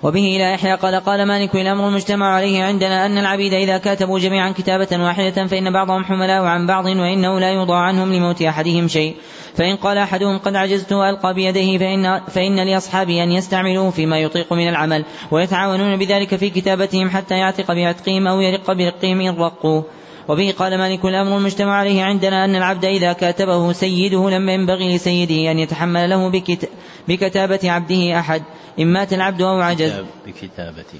[0.02, 4.50] وبه إلى يحيى قال قال مالك الأمر المجتمع عليه عندنا أن العبيد إذا كاتبوا جميعا
[4.50, 9.16] كتابة واحدة فإن بعضهم حملاء عن بعض وإنه لا يوضع عنهم لموت أحدهم شيء.
[9.54, 14.68] فإن قال أحدهم قد عجزت وألقى بيديه فإن, فإن لأصحابي أن يستعملوه فيما يطيق من
[14.68, 19.82] العمل ويتعاونون بذلك في كتابتهم حتى يعتق بعتقهم أو يرق برقهم إن رقوا.
[20.28, 25.50] وبه قال مالك الأمر المجتمع عليه عندنا أن العبد إذا كاتبه سيده لم ينبغي لسيده
[25.50, 26.70] أن يتحمل له بكت
[27.08, 28.42] بكتابة عبده أحد.
[28.78, 29.92] إن مات العبد أو عجز
[30.26, 30.98] بكتابته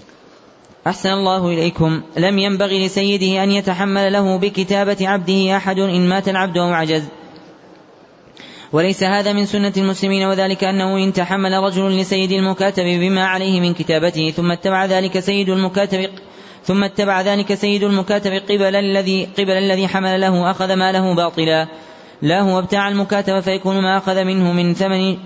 [0.86, 2.02] أحسن الله إليكم.
[2.16, 7.04] لم ينبغي لسيده أن يتحمل له بكتابة عبده أحد إن مات العبد أو عجز
[8.72, 13.74] وليس هذا من سنة المسلمين وذلك أنه إن تحمل رجل لسيد المكاتب بما عليه من
[13.74, 16.10] كتابته ثم اتبع ذلك سيد المكاتب
[16.64, 21.66] ثم اتبع ذلك سيد المكاتب قبل الذي قبل الذي حمل له أخذ ماله باطلا.
[22.22, 25.16] لا هو ابتاع المكاتب فيكون ما أخذ منه من ثمن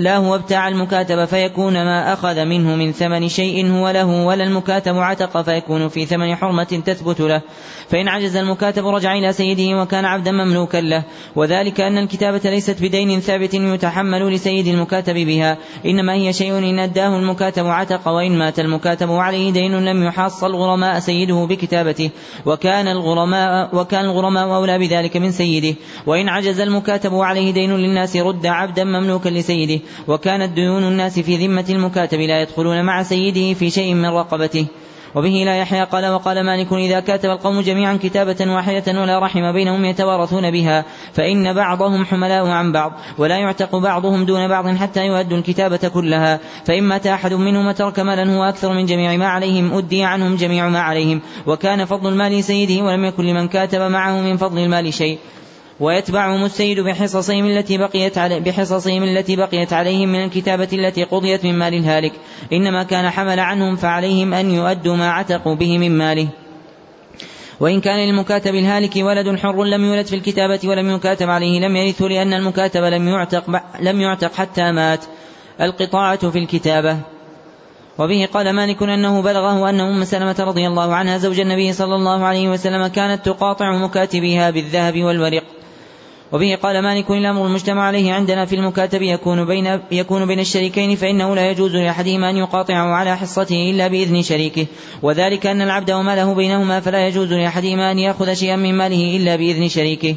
[0.00, 4.98] لا هو ابتاع المكاتب فيكون ما أخذ منه من ثمن شيء هو له ولا المكاتب
[4.98, 7.42] عتق فيكون في ثمن حرمة تثبت له.
[7.88, 11.02] فإن عجز المكاتب رجع إلى سيده وكان عبدا مملوكا له.
[11.36, 15.58] وذلك أن الكتابة ليست بدين ثابت يتحمل لسيد المكاتب بها.
[15.86, 20.98] إنما هي شيء إن أداه المكاتب عتق وإن مات المكاتب وعليه دين لم يحصل الغرماء
[20.98, 22.10] سيده بكتابته.
[22.46, 25.74] وكان الغرماء وكان الغرماء أولى بذلك من سيده.
[26.06, 29.80] وإن عجز المكاتب وعليه دين للناس رد عبدا مملوكا لسيده.
[30.08, 34.66] وكانت ديون الناس في ذمة المكاتب لا يدخلون مع سيده في شيء من رقبته.
[35.14, 39.84] وبه لا يحيى قال وقال مالك إذا كاتب القوم جميعا كتابة واحدة ولا رحم بينهم
[39.84, 45.88] يتوارثون بها فإن بعضهم حملاء عن بعض ولا يعتق بعضهم دون بعض حتى يؤدوا الكتابة
[45.94, 50.36] كلها فإن مات أحد منهم ترك مالا هو أكثر من جميع ما عليهم أدي عنهم
[50.36, 51.20] جميع ما عليهم.
[51.46, 55.18] وكان فضل المال سيده ولم يكن لمن كاتب معه من فضل المال شيء.
[55.80, 61.58] ويتبعهم السيد بحصصهم التي بقيت علي بحصصهم التي بقيت عليهم من الكتابة التي قضيت من
[61.58, 62.12] مال الهالك.
[62.52, 66.28] إنما كان حمل عنهم فعليهم أن يؤدوا ما عتقوا به من ماله.
[67.60, 72.06] وإن كان للمكاتب الهالك ولد حر لم يولد في الكتابة ولم يكاتب عليه لم يرثه
[72.06, 73.44] لأن المكاتب لم يعتق
[73.80, 75.04] لم يعتق حتى مات.
[75.60, 76.96] القطاعة في الكتابة.
[77.98, 82.24] وبه قال مالك أنه بلغه أن أم سلمة رضي الله عنها زوج النبي صلى الله
[82.24, 85.42] عليه وسلم كانت تقاطع مكاتبيها بالذهب والورق.
[86.32, 91.34] وبه قال مالك الأمر المجتمع عليه عندنا في المكاتب يكون بين يكون بين الشريكين فإنه
[91.34, 94.66] لا يجوز لأحدهما أن يقاطعه على حصته إلا بإذن شريكه.
[95.02, 99.68] وذلك أن العبد وماله بينهما فلا يجوز لأحدهما أن يأخذ شيئا من ماله إلا بإذن
[99.68, 100.16] شريكه.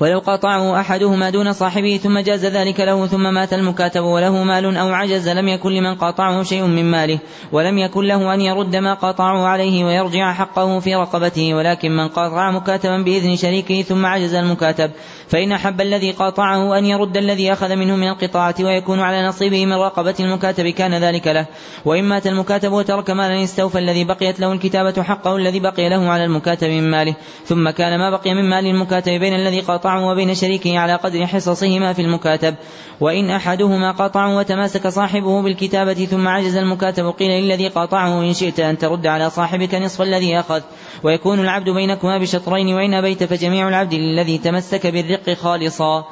[0.00, 4.88] ولو قاطعه أحدهما دون صاحبه ثم جاز ذلك له ثم مات المكاتب وله مال أو
[4.88, 7.18] عجز لم يكن لمن قاطعه شيء من ماله
[7.52, 12.50] ولم يكن له أن يرد ما قاطعه عليه ويرجع حقه في رقبته ولكن من قاطع
[12.50, 14.90] مكاتبا بإذن شريكه ثم عجز المكاتب
[15.28, 19.72] فإن أحب الذي قاطعه أن يرد الذي أخذ منه من القطاعة ويكون على نصيبه من
[19.72, 21.46] رقبة المكاتب كان ذلك له.
[21.84, 26.24] وإن مات المكاتب وترك مالا استوفى الذي بقيت له الكتابة حقه الذي بقي له على
[26.24, 30.78] المكاتب من ماله ثم كان ما بقي من مال المكاتب بين الذي قاطعه وبين شريكه
[30.78, 32.54] على قدر حصصهما في المكاتب.
[33.00, 38.78] وإن أحدهما قاطعه وتماسك صاحبه بالكتابة ثم عجز المكاتب قيل للذي قاطعه إن شئت أن
[38.78, 40.60] ترد على صاحبك نصف الذي أخذ.
[41.02, 46.04] ويكون العبد بينكما بشطرين وإن أبيت فجميع العبد للذي تمسك بالرق خالصا.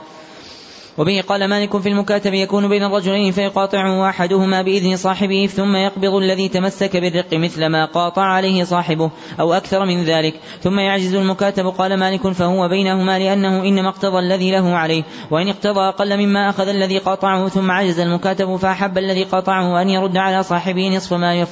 [0.98, 6.48] وبه قال مالك في المكاتب يكون بين الرجلين فيقاطعه أحدهما بإذن صاحبه ثم يقبض الذي
[6.48, 10.34] تمسك بالرق مثل ما قاطع عليه صاحبه أو أكثر من ذلك.
[10.60, 15.02] ثم يعجز المكاتب قال مالك فهو بينهما لأنه إنما اقتضى الذي له عليه.
[15.30, 20.16] وإن اقتضى أقل مما أخذ الذي قاطعه ثم عجز المكاتب فأحب الذي قاطعه أن يرد
[20.16, 21.46] على صاحبه نصف ما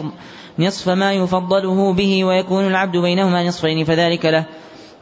[0.59, 4.45] نصف ما يفضله به ويكون العبد بينهما نصفين فذلك له.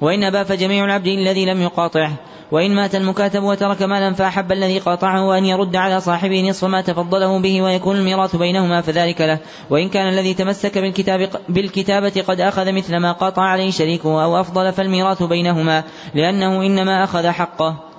[0.05, 2.13] وإن أبى فجميع العبد الذي لم يقاطعه
[2.53, 7.39] وإن مات المكاتب وترك مالا فأحب الذي قاطعه أن يرد على صاحبه نصف ما تفضله
[7.39, 9.39] به ويكون الميراث بينهما فذلك له.
[9.71, 14.73] وإن كان الذي تمسك بالكتاب بالكتابة قد أخذ مثل ما قاطع عليه شريكه أو أفضل
[14.73, 15.85] فالميراث بينهما
[16.15, 17.94] لأنه إنما أخذ حقه.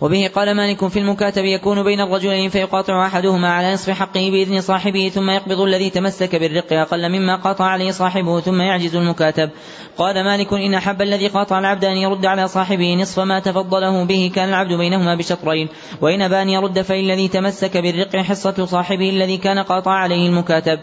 [0.00, 5.08] وبه قال مالك في المكاتب يكون بين الرجلين فيقاطع أحدهما على نصف حقه بإذن صاحبه
[5.08, 9.50] ثم يقبض الذي تمسك بالرق أقل مما قاطع عليه صاحبه ثم يعجز المكاتب.
[9.98, 14.30] قال مالك إن أحب الذي قاطع العبد أن يرد على صاحبه نصف ما تفضله به
[14.34, 15.68] كان العبد بينهما بشطرين.
[16.00, 20.80] وإن أبى أن يرد فالذي تمسك بالرق حصة صاحبه الذي كان قاطع عليه المكاتب.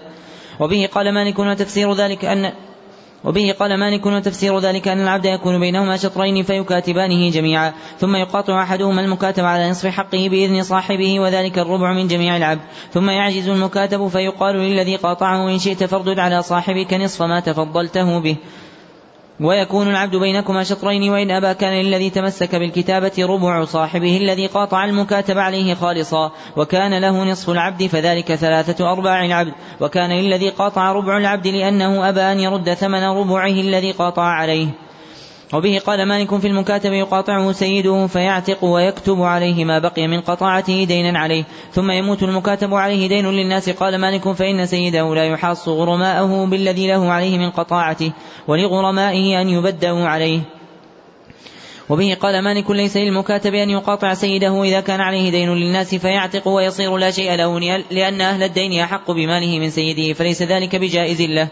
[0.60, 2.52] وبه قال مالك وتفسير ذلك أن
[3.24, 9.02] وبه قال مالك وتفسير ذلك أن العبد يكون بينهما شطرين فيكاتبانه جميعا ثم يقاطع أحدهما
[9.02, 12.62] المكاتب على نصف حقه بإذن صاحبه وذلك الربع من جميع العبد
[12.94, 18.36] ثم يعجز المكاتب فيقال للذي قاطعه إن شئت فاردد على صاحبك نصف ما تفضلته به.
[19.42, 25.38] ويكون العبد بينكما شطرين وإن أبى كان للذي تمسك بالكتابة ربع صاحبه الذي قاطع المكاتب
[25.38, 31.48] عليه خالصا وكان له نصف العبد فذلك ثلاثة أرباع العبد وكان للذي قاطع ربع العبد
[31.48, 34.68] لأنه أبى أن يرد ثمن ربعه الذي قاطع عليه.
[35.54, 41.20] وبه قال مالك في المكاتب يقاطعه سيده فيعتق ويكتب عليه ما بقي من قطاعته دينا
[41.20, 43.70] عليه ثم يموت المكاتب عليه دين للناس.
[43.70, 48.12] قال مالك فإن سيده لا يحاص غرماءه بالذي له عليه من قطاعته
[48.48, 50.40] ولغرمائه أن يبدأوا عليه.
[51.90, 56.98] وبه قال مالك ليس للمكاتب أن يقاطع سيده إذا كان عليه دين للناس فيعتق ويصير
[56.98, 57.60] لا شيء له
[57.92, 61.50] لأن أهل الدين أحق بماله من سيده فليس ذلك بجائز له.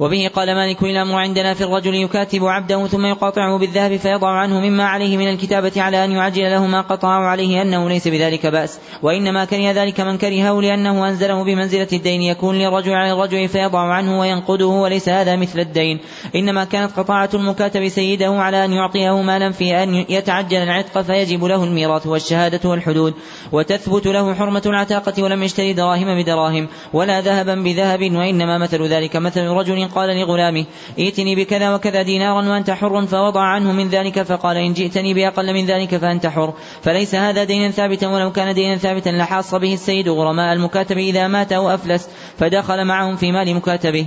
[0.00, 4.84] وبه قال مالك الأمر عندنا في الرجل يكاتب عبده ثم يقاطعه بالذهب فيضع عنه مما
[4.84, 8.78] عليه من الكتابة على أن يعجل له ما قطعه عليه أنه ليس بذلك بأس.
[9.02, 14.20] وإنما كره ذلك من كرهه لأنه أنزله بمنزلة الدين يكون للرجل على الرجل فيضع عنه
[14.20, 15.98] وينقده وليس هذا مثل الدين.
[16.34, 21.64] إنما كانت قطاعة المكاتب سيده على أن يعطيه مالا في أن يتعجل العتق فيجب له
[21.64, 23.14] الميراث والشهادة والحدود.
[23.52, 26.68] وتثبت له حرمة العتاقة ولم يشتري دراهم بدراهم.
[26.92, 30.64] ولا ذهبا بذهب وإنما مثل ذلك مثل رجل قال لغلامه
[30.98, 35.66] ائتني بكذا وكذا دينارا وأنت حر فوضع عنه من ذلك فقال إن جئتني بأقل من
[35.66, 40.52] ذلك فأنت حر فليس هذا دينا ثابتا ولو كان دينا ثابتا لحاص به السيد غرماء
[40.52, 44.06] المكاتب إذا مات أو أفلس فدخل معهم في مال مكاتبه.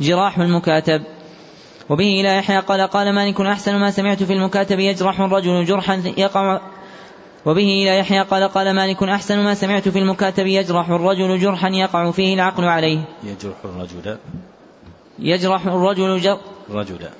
[0.00, 1.02] جراح المكاتب.
[1.90, 6.60] وبه إلى يحيى قال قال مالك أحسن ما سمعت في المكاتب يجرح الرجل جرحا يقع.
[7.46, 12.10] وبه إلى يحيى قال قال مالك أحسن ما سمعت في المكاتب يجرح الرجل جرحا يقع
[12.10, 13.04] فيه العقل عليه.
[13.24, 14.16] يجرح الرجل
[15.18, 16.38] يجرح الرجل جر
[16.70, 17.10] رجلا.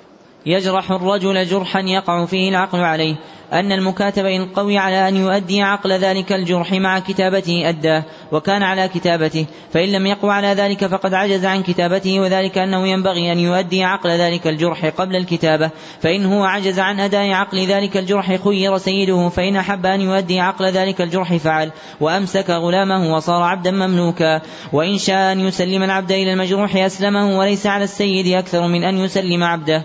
[0.47, 3.17] يجرح الرجل جرحا يقع فيه العقل عليه
[3.53, 8.89] أن المكاتب إن قوي على أن يؤدي عقل ذلك الجرح مع كتابته أداه وكان على
[8.89, 13.85] كتابته فإن لم يقو على ذلك فقد عجز عن كتابته وذلك أنه ينبغي أن يؤدي
[13.85, 15.71] عقل ذلك الجرح قبل الكتابة
[16.01, 20.65] فإن هو عجز عن أداء عقل ذلك الجرح خير سيده فإن أحب أن يؤدي عقل
[20.65, 21.71] ذلك الجرح فعل
[22.01, 24.41] وأمسك غلامه وصار عبدا مملوكا
[24.73, 29.45] وإن شاء أن يسلم العبد إلى المجروح أسلمه وليس على السيد أكثر من أن يسلم
[29.45, 29.85] عبده.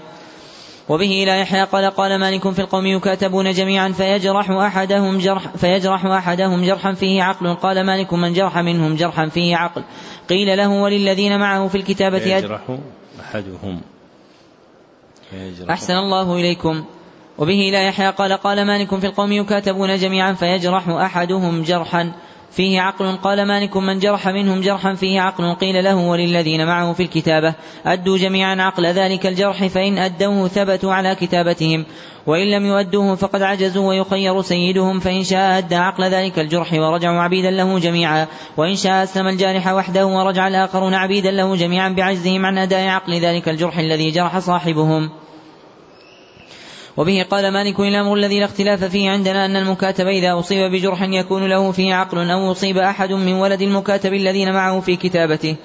[0.89, 6.65] وبه إلى يحيى قال قال مالك في القوم يكاتبون جميعا فيجرح أحدهم جرح فيجرح أحدهم
[6.65, 7.53] جرحا فيه عقل.
[7.53, 9.83] قال مالك من جرح منهم جرحا فيه عقل.
[10.29, 12.61] قيل له وللذين معه في الكتابة يجرح
[13.19, 13.81] أحدهم.
[15.29, 15.69] فيجرح.
[15.69, 16.83] أحسن الله إليكم.
[17.37, 22.11] وبه إلى يحيى قال قال مالك في القوم يكاتبون جميعا فيجرح أحدهم جرحا.
[22.51, 27.03] فيه عقل قال مالك من جرح منهم جرحا فيه عقل قيل له وللذين معه في
[27.03, 27.53] الكتابة
[27.85, 31.85] أدوا جميعا عقل ذلك الجرح فإن أدوه ثبتوا على كتابتهم
[32.27, 37.51] وإن لم يؤدوه فقد عجزوا ويخير سيدهم فإن شاء أدى عقل ذلك الجرح ورجعوا عبيدا
[37.51, 38.27] له جميعا
[38.57, 43.49] وإن شاء أسلم الجارح وحده ورجع الآخرون عبيدا له جميعا بعجزهم عن أداء عقل ذلك
[43.49, 45.09] الجرح الذي جرح صاحبهم
[46.99, 51.49] وبه قال مالك الأمر الذي لا اختلاف فيه عندنا أن المكاتب إذا أصيب بجرح يكون
[51.49, 55.55] له فيه عقل أو أصيب أحد من ولد المكاتب الذين معه في كتابته.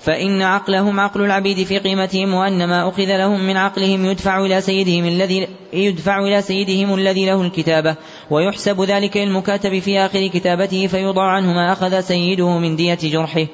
[0.00, 5.04] فإن عقلهم عقل العبيد في قيمتهم وأن ما أخذ لهم من عقلهم يدفع إلى سيدهم
[5.04, 7.96] الذي يدفع إلى سيدهم الذي له الكتابة.
[8.30, 13.46] ويحسب ذلك للمكاتب في آخر كتابته فيوضع عنه ما أخذ سيده من دية جرحه.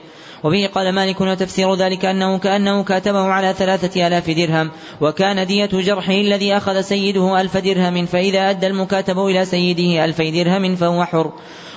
[0.45, 4.71] وبه قال مالك وتفسير ذلك أنه كأنه كاتبه على ثلاثة آلاف درهم
[5.01, 10.77] وكان دية جرحه الذي أخذ سيده ألف درهم فإذا أدى المكاتب إلى سيده ألف درهم
[10.77, 11.33] فهو حر.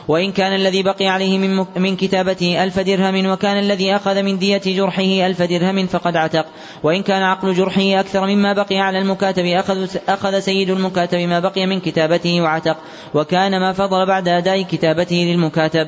[0.07, 4.61] وإن كان الذي بقي عليه من, من كتابته ألف درهم وكان الذي أخذ من دية
[4.65, 6.45] جرحه ألف درهم فقد عتق.
[6.83, 11.65] وإن كان عقل جرحه أكثر مما بقي على المكاتب أخذ, أخذ سيد المكاتب ما بقي
[11.65, 12.77] من كتابته وعتق.
[13.13, 15.87] وكان ما فضل بعد أداء كتابته للمكاتب.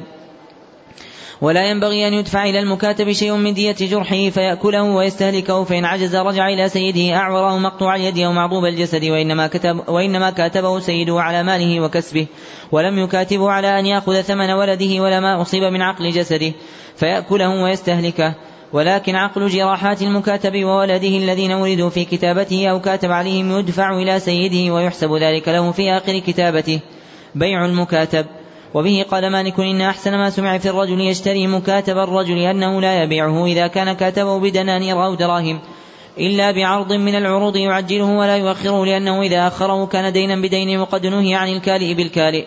[1.42, 6.50] ولا ينبغي أن يدفع إلى المكاتب شيء من دية جرحه فيأكله ويستهلكه فإن عجز رجع
[6.50, 11.82] إلى سيده أعوره مقطوع اليد أو معضوب الجسد وإنما, كتب وإنما كاتبه سيده على ماله
[11.82, 12.28] وكسبه
[12.72, 16.54] ولم يكاتبه على أن يأخذ ثمن ولده ولا ما أصيب من عقل جسده
[16.96, 18.36] فيأكله ويستهلكه
[18.74, 24.74] ولكن عقل جراحات المكاتب وولده الذين ولدوا في كتابته أو كاتب عليهم يدفع إلى سيده
[24.74, 26.80] ويحسب ذلك له في آخر كتابته.
[27.36, 28.26] بيع المكاتب.
[28.74, 33.46] وبه قال مالك إن أحسن ما سمع في الرجل يشتري مكاتب الرجل أنه لا يبيعه
[33.46, 35.60] إذا كان كاتبه بدنانير أو دراهم
[36.18, 41.36] إلا بعرض من العروض يعجله ولا يؤخره لأنه إذا أخره كان دينا بدين وقد نهي
[41.36, 42.46] عن الكالئ بالكالئ.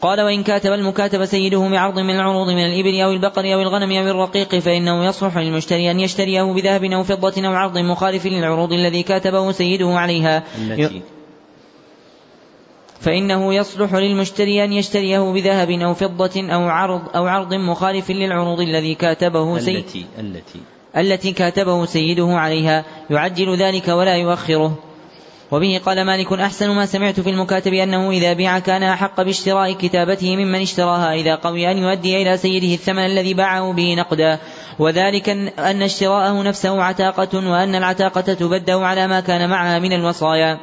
[0.00, 4.10] قال وإن كاتب المكاتب سيده بعرض من العروض من الإبل أو البقر أو الغنم أو
[4.10, 9.52] الرقيق فإنه يصلح للمشتري أن يشتريه بذهب أو فضة أو عرض مخالف للعروض الذي كاتبه
[9.52, 10.42] سيده عليها.
[10.58, 11.02] التي
[13.00, 18.94] فإنه يصلح للمشتري أن يشتريه بذهب أو فضة أو عرض أو عرض مخالف للعروض الذي
[18.94, 20.60] كاتبه سيد التي التي.
[20.96, 22.84] التي كاتبه سيده عليها.
[23.10, 24.78] يعجل ذلك ولا يؤخره.
[25.50, 30.36] وبه قال مالك أحسن ما سمعت في المكاتب أنه إذا بيع كان أحق باشتراء كتابته
[30.36, 34.38] ممن اشتراها إذا قوي أن يؤدي إلى سيده الثمن الذي باعه به نقدا.
[34.78, 35.28] وذلك
[35.58, 40.58] أن اشتراءه نفسه عتاقة وأن العتاقة تبدأ على ما كان معها من الوصايا.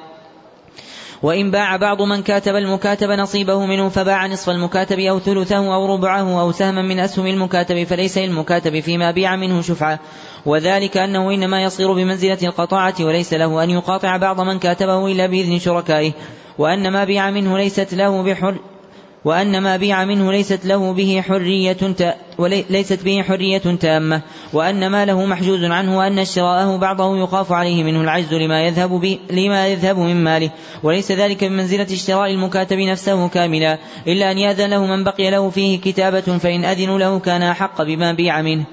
[1.23, 6.41] وإن باع بعض من كاتب المكاتب نصيبه منه فباع نصف المكاتب أو ثلثه أو ربعه
[6.41, 9.99] أو سهما من أسهم المكاتب فليس للمكاتب فيما بيع منه شفعة.
[10.45, 15.59] وذلك أنه إنما يصير بمنزلة القطاعة وليس له أن يقاطع بعض من كاتبه إلا بإذن
[15.59, 16.11] شركائه.
[16.57, 18.55] وأن ما بيع منه ليست له بحر
[19.25, 21.77] وأن ما بيع منه ليست له به حرية
[22.37, 24.21] وليست به حرية تامة
[24.53, 29.97] وأن ماله محجوز عنه وأن اشتراءه بعضه يخاف عليه منه العجز لما يذهب لما يذهب
[29.97, 30.49] من ماله.
[30.83, 35.81] وليس ذلك بمنزلة اشتراء المكاتب نفسه كاملا إلا أن يأذن له من بقي له فيه
[35.81, 38.65] كتابة فإن أذنوا له كان أحق بما بيع منه.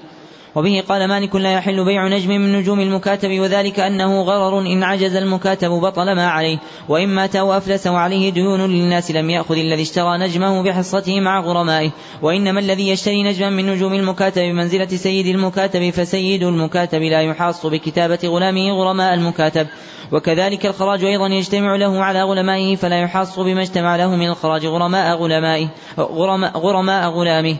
[0.55, 5.15] وبه قال مالك لا يحل بيع نجم من نجوم المكاتب وذلك أنه غرر إن عجز
[5.15, 6.57] المكاتب بطل ما عليه
[6.89, 11.91] وإن مات أو أفلس وعليه ديون للناس لم يأخذ الذي اشترى نجمه بحصته مع غرمائه.
[12.21, 18.19] وإنما الذي يشتري نجما من نجوم المكاتب بمنزلة سيد المكاتب فسيد المكاتب لا يحاص بكتابة
[18.23, 19.67] غلامه غرماء المكاتب.
[20.11, 25.15] وكذلك الخراج أيضا يجتمع له على غلمائه فلا يحاص بما اجتمع له من الخراج غرماء
[25.15, 25.67] غلمائه
[26.55, 27.57] غرماء غلامه.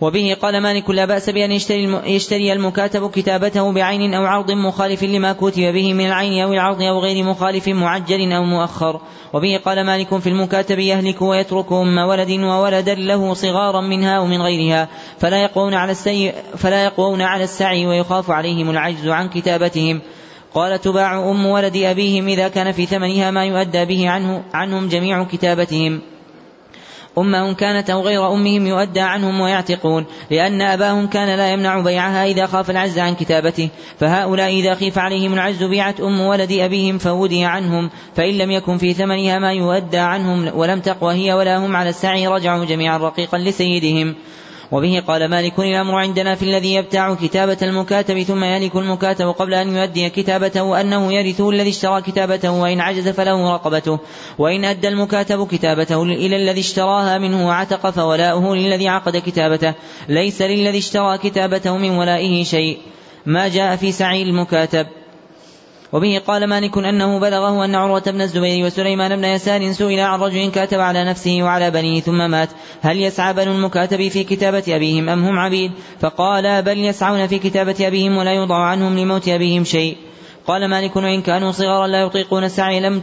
[0.00, 5.32] وبه قال مالك لا بأس بأن يشتري, يشتري المكاتب كتابته بعين أو عرض مخالف لما
[5.32, 9.00] كتب به من العين أو العرض أو غير مخالف معجل أو مؤخر.
[9.32, 14.42] وبه قال مالك في المكاتب يهلك ويترك أم ولد وولدا له صغارا منها أو من
[14.42, 14.88] غيرها
[15.18, 20.00] فلا يقوون على السعي فلا يقوون على السعي ويخاف عليهم العجز عن كتابتهم.
[20.54, 25.24] قال تباع أم ولد أبيهم إذا كان في ثمنها ما يؤدى به عنه عنهم جميع
[25.24, 26.00] كتابتهم.
[27.20, 32.46] أمهم كانت أو غير أمهم يؤدى عنهم ويعتقون لأن أباهم كان لا يمنع بيعها إذا
[32.46, 33.68] خاف العجز عن كتابته
[33.98, 38.94] فهؤلاء إذا خيف عليهم العجز بيعت أم ولد أبيهم فودي عنهم فإن لم يكن في
[38.94, 44.14] ثمنها ما يؤدى عنهم ولم تقوى هي ولا هم على السعي رجعوا جميعا رقيقا لسيدهم.
[44.72, 49.76] وبه قال مالك الأمر عندنا في الذي يبتاع كتابة المكاتب ثم يهلك المكاتب قبل أن
[49.76, 53.98] يؤدي كتابته أنه يرثه الذي اشترى كتابته وإن عجز فله رقبته
[54.38, 59.74] وإن أدى المكاتب كتابته إلى الذي اشتراها منه وعتق فولاؤه للذي عقد كتابته
[60.08, 62.78] ليس للذي اشترى كتابته من ولائه شيء.
[63.26, 64.86] ما جاء في سعي المكاتب.
[65.92, 70.50] وبه قال مالك أنه بلغه أن عروة بن الزبير وسليمان بن يسار سئل عن رجل
[70.50, 72.48] كاتب على نفسه وعلى بنيه ثم مات.
[72.80, 77.76] هل يسعى بنو المكاتب في كتابة أبيهم أم هم عبيد؟ فقال بل يسعون في كتابة
[77.80, 79.96] أبيهم ولا يوضع عنهم لموت أبيهم شيء.
[80.46, 83.02] قال مالك وإن كانوا صغارا لا يطيقون السعي لم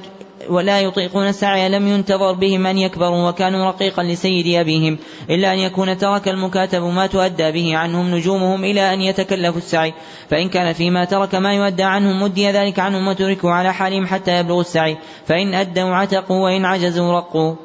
[0.50, 4.98] ولا يطيقون السعي لم ينتظر بهم أن يكبروا وكانوا رقيقا لسيد أبيهم
[5.30, 9.94] إلا أن يكون ترك المكاتب ما تؤدى به عنهم نجومهم إلى أن يتكلفوا السعي
[10.30, 14.62] فإن كان فيما ترك ما يؤدى عنهم مدي ذلك عنهم وتركوا على حالهم حتى يبلغوا
[14.62, 17.56] السعي فإن أدوا عتقوا وإن عجزوا رقوا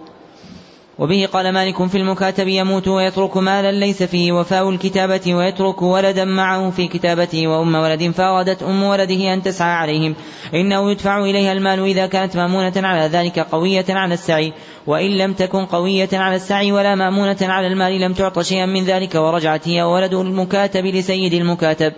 [0.99, 6.71] وبه قال مالك في المكاتب يموت ويترك مالا ليس فيه وفاء الكتابة ويترك ولدا معه
[6.71, 10.15] في كتابته وأم ولد فأرادت أم ولده أن تسعى عليهم.
[10.55, 14.53] إنه يدفع إليها المال إذا كانت مأمونة على ذلك قوية على السعي.
[14.87, 19.15] وإن لم تكن قوية على السعي ولا مأمونة على المال لم تعط شيئا من ذلك
[19.15, 21.93] ورجعت هي وولد المكاتب لسيد المكاتب.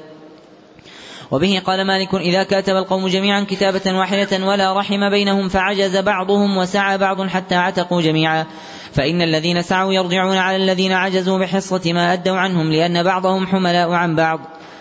[1.30, 6.98] وبه قال مالك إذا كاتب القوم جميعا كتابة واحدة ولا رحم بينهم فعجز بعضهم وسعى
[6.98, 8.46] بعض حتى عتقوا جميعا.
[8.92, 14.16] فإن الذين سعوا يرجعون على الذين عجزوا بحصة ما أدوا عنهم لأن بعضهم حملاء عن
[14.16, 14.40] بعض.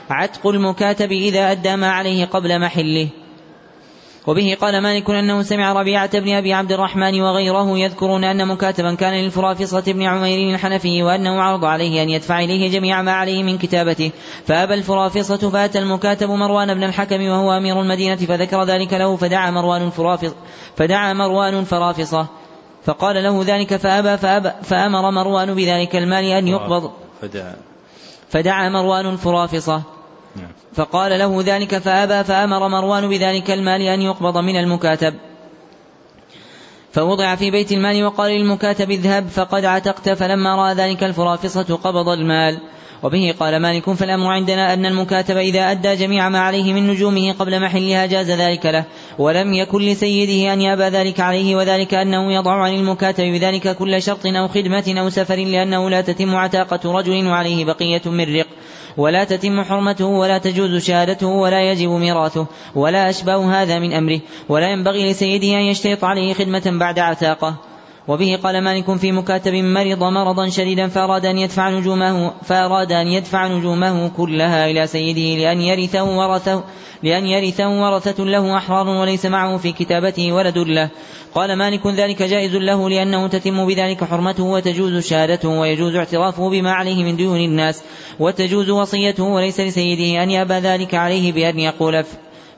[0.10, 3.10] عتق المكاتب إذا أدى ما عليه قبل محله.
[4.28, 9.14] وبه قال مالك أنه سمع ربيعة بن أبي عبد الرحمن وغيره يذكرون أن مكاتبا كان
[9.14, 14.12] للفرافصة بن عمير الحنفي وأنه عرض عليه أن يدفع إليه جميع ما عليه من كتابته.
[14.48, 19.90] فأبى الفرافصة فأتى المكاتب مروان بن الحكم وهو أمير المدينة فذكر ذلك له فدعا مروان
[19.90, 20.32] فرافص
[20.78, 22.28] فدعا مروان فرافصة
[22.86, 27.56] فقال له ذلك فأبى, فأبى فأمر مروان بذلك المال أن يقبض فدعا.
[28.30, 29.93] فدعا مروان فرافصة نعم.
[30.74, 35.14] فقال له ذلك فأبى فأمر مروان بذلك المال أن يقبض من المكاتب.
[36.94, 42.60] فوضع في بيت المال وقال للمكاتب اذهب فقد عتقت فلما رأى ذلك الفرافصة قبض المال.
[43.04, 47.62] وبه قال مالك فالأمر عندنا أن المكاتب إذا أدى جميع ما عليه من نجومه قبل
[47.62, 48.86] محلها جاز ذلك له
[49.20, 54.26] ولم يكن لسيده أن يأبى ذلك عليه وذلك أنه يضع عن المكاتب بذلك كل شرط
[54.26, 58.48] أو خدمة أو سفر لأنه لا تتم عتاقة رجل وعليه بقية من رق
[58.98, 64.72] ولا تتم حرمته ولا تجوز شهادته ولا يجب ميراثه ولا أشبه هذا من أمره ولا
[64.72, 67.73] ينبغي لسيده أن يشترط عليه خدمة بعد عتاقة.
[68.08, 73.48] وبه قال مالك في مكاتب مرض مرضا شديدا فأراد أن يدفع نجومه فأراد أن يدفع
[73.48, 76.64] نجومه كلها إلى سيده لأن يرثه ورثه
[77.04, 80.90] لأن يرثه ورثة له أحرار وليس معه في كتابته ولد له.
[81.36, 87.04] قال مالك ذلك جائز له لأنه تتم بذلك حرمته وتجوز شهادته ويجوز اعترافه بما عليه
[87.04, 87.84] من ديون الناس
[88.20, 92.04] وتجوز وصيته وليس لسيده أن يأبى ذلك عليه بأن يقول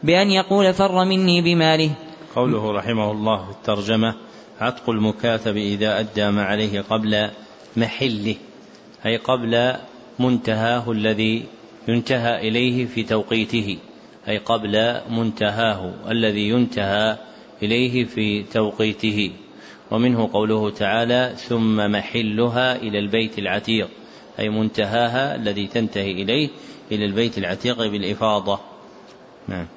[0.03, 1.91] بأن يقول فر مني بماله.
[2.35, 4.24] قوله رحمه الله في الترجمة
[4.59, 7.29] عتق المكاتب إذا أدى ما عليه قبل
[7.77, 8.35] محله
[9.05, 9.73] أي قبل
[10.19, 11.45] منتهاه الذي
[11.87, 13.77] ينتهى إليه في توقيته
[14.27, 17.17] أي قبل منتهاه الذي ينتهى
[17.63, 19.31] إليه في توقيته.
[19.91, 23.89] ومنه قوله تعالى ثم محلها إلى البيت العتيق
[24.39, 26.49] أي منتهاها الذي تنتهي إليه
[26.91, 28.59] إلى البيت العتيق بالإفاضة.
[29.47, 29.67] نعم.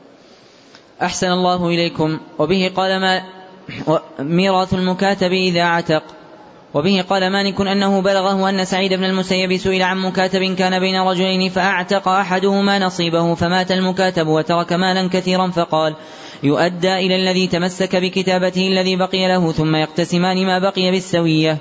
[1.03, 2.21] أحسن الله إليكم.
[2.39, 3.23] وبه قال ما
[4.21, 6.03] ميراث المكاتب إذا عتق.
[6.75, 11.51] وبه قال مالك أنه بلغه أن سعيد بن المسيب سئل عن مكاتب كان بين رجلين
[11.51, 15.95] فأعتق أحدهما نصيبه فمات المكاتب وترك مالا كثيرا فقال
[16.43, 21.59] يؤدى إلى الذي تمسك بكتابته الذي بقي له ثم يقتسمان ما بقي بالسوية.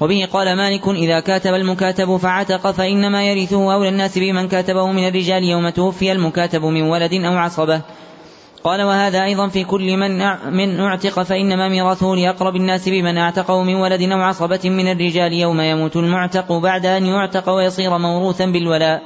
[0.00, 5.44] وبه قال مالك إذا كاتب المكاتب فعتق فإنما يرثه أولى الناس بمن كاتبه من الرجال
[5.44, 7.82] يوم توفي المكاتب من ولد أو عصبة.
[8.64, 10.18] قال وهذا أيضا في كل من
[10.52, 15.60] من اعتق فإنما ميراثه لأقرب الناس بمن اعتقه من ولد أو عصبة من الرجال يوم
[15.60, 19.02] يموت المعتق بعد أن يعتق ويصير موروثا بالولاء.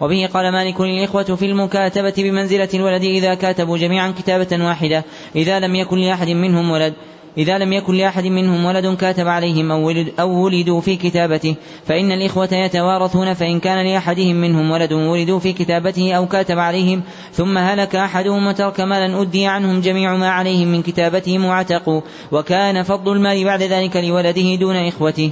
[0.00, 5.04] وبه قال مالك للإخوة في المكاتبة بمنزلة الولد إذا كاتبوا جميعا كتابة واحدة
[5.36, 6.94] إذا لم يكن لأحد منهم ولد.
[7.38, 11.54] إذا لم يكن لأحد منهم ولد كاتب عليهم أو, ولد أو ولدوا في كتابته
[11.86, 17.58] فإن الإخوة يتوارثون فإن كان لأحدهم منهم ولد ولدوا في كتابته أو كاتب عليهم ثم
[17.58, 22.00] هلك أحدهم وترك مالا أدي عنهم جميع ما عليهم من كتابتهم وعتقوا
[22.32, 25.30] وكان فضل المال بعد ذلك لولده دون إخوته.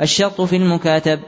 [0.00, 1.20] الشرط في المكاتب.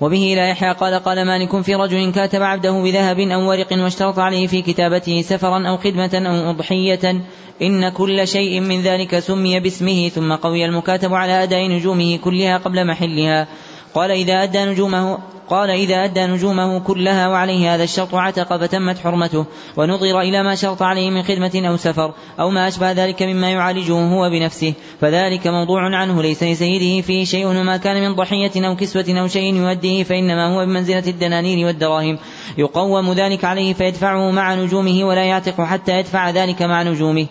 [0.00, 4.46] وبه إلى يحيى قال قال مالك في رجل كاتب عبده بذهب أو ورق واشترط عليه
[4.46, 7.22] في كتابته سفرا أو خدمة أو أضحية.
[7.62, 12.86] إن كل شيء من ذلك سمي باسمه ثم قوي المكاتب على أداء نجومه كلها قبل
[12.86, 13.48] محلها.
[13.94, 15.18] قال إذا أدى نجومه
[15.50, 20.82] قال إذا أدى نجومه كلها وعليه هذا الشرط عتق فتمت حرمته ونظر إلى ما شرط
[20.82, 25.96] عليه من خدمة أو سفر أو ما أشبه ذلك مما يعالجه هو بنفسه فذلك موضوع
[25.96, 30.54] عنه ليس لسيده فيه شيء وما كان من ضحية أو كسوة أو شيء يؤديه فإنما
[30.54, 32.18] هو بمنزلة الدنانير والدراهم
[32.58, 37.26] يقوم ذلك عليه فيدفعه مع نجومه ولا يعتق حتى يدفع ذلك مع نجومه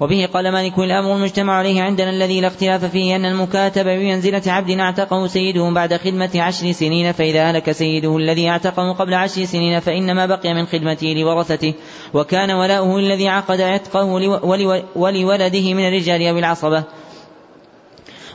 [0.00, 4.70] وبه قال مالك الأمر المجتمع عليه عندنا الذي لا اختلاف فيه أن المكاتب بمنزلة عبد
[4.70, 10.26] أعتقه سيده بعد خدمة عشر سنين فإذا هلك سيده الذي أعتقه قبل عشر سنين فإنما
[10.26, 11.74] بقي من خدمته لورثته
[12.14, 14.04] وكان ولاؤه الذي عقد عتقه
[14.96, 16.84] ولولده من الرجال أو العصبة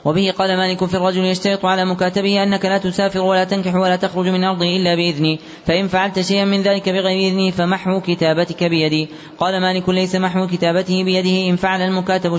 [0.06, 4.28] وبه قال مالك في الرجل يشترط على مكاتبه أنك لا تسافر ولا تنكح ولا تخرج
[4.28, 9.08] من أرضه إلا بإذني فإن فعلت شيئا من ذلك بغير إذني فمحو كتابتك بيدي
[9.40, 12.38] قال مالك ليس محو كتابته بيده إن فعل المكاتب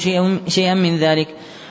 [0.48, 1.28] شيئا من ذلك.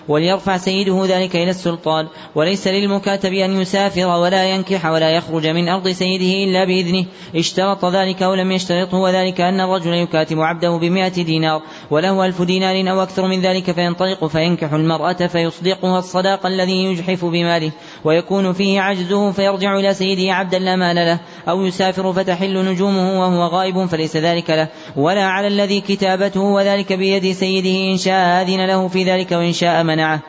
[0.08, 2.08] وليرفع سيده ذلك إلى السلطان.
[2.36, 7.06] وليس للمكاتب أن يسافر ولا ينكح ولا يخرج من أرض سيده إلا بإذنه.
[7.36, 11.62] اشترط ذلك أو لم يشترطه وذلك أن الرجل يكاتب عبده بمائة دينار.
[11.92, 17.72] وله ألف دينار أو أكثر من ذلك فينطلق فينكح المرأة فيصدقها الصداق الذي يجحف بماله.
[18.06, 23.46] ويكون فيه عجزه فيرجع إلى سيده عبدا لا مال له أو يسافر فتحل نجومه وهو
[23.48, 28.88] غائب فليس ذلك له ولا على الذي كتابته وذلك بيد سيده إن شاء أذن له
[28.88, 30.20] في ذلك وإن شاء منعه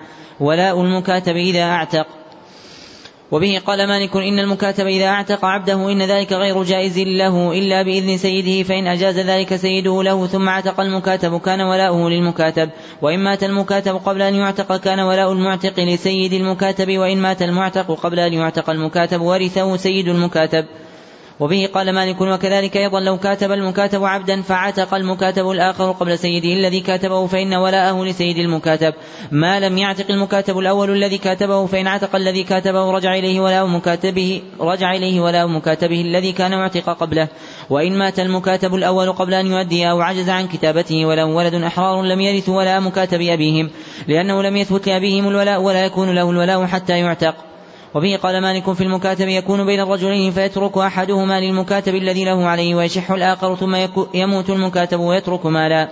[0.41, 2.07] ولاء المكاتب إذا أعتق
[3.33, 8.16] وبه قال مالك إن المكاتب إذا أعتق عبده إن ذلك غير جائز له إلا بإذن
[8.16, 12.70] سيده فإن أجاز ذلك سيده له ثم اعتق المكاتب كان ولاؤه للمكاتب.
[13.03, 18.20] وإن مات المكاتب قبل أن يعتق كان ولاء المعتق لسيد المكاتب وإن مات المعتق قبل
[18.20, 20.64] أن يعتق المكاتب ورثه سيد المكاتب.
[21.41, 26.80] وبه قال مالك وكذلك أيضا لو كاتب المكاتب عبدا فعتق المكاتب الآخر قبل سيده الذي
[26.80, 28.95] كاتبه فإن ولاءه لسيد المكاتب.
[29.32, 34.43] ما لم يعتق المكاتب الأول الذي كاتبه فإن عتق الذي كاتبه رجع إليه ولاء مكاتبه
[34.61, 37.28] رجع إليه ولاء مكاتبه الذي كان معتق قبله.
[37.70, 42.20] وإن مات المكاتب الأول قبل أن يؤدي أو عجز عن كتابته وله ولد أحرار لم
[42.20, 43.70] يرث ولا مكاتب أبيهم.
[44.09, 47.34] لأنه لم يثبت لأبيهم الولاء ولا يكون له الولاء حتى يعتق.
[47.97, 53.11] وبه قال مالك في المكاتب يكون بين الرجلين فيترك أحدهما للمكاتب الذي له عليه ويشح
[53.11, 53.77] الآخر ثم
[54.15, 55.89] يموت المكاتب ويترك مالا.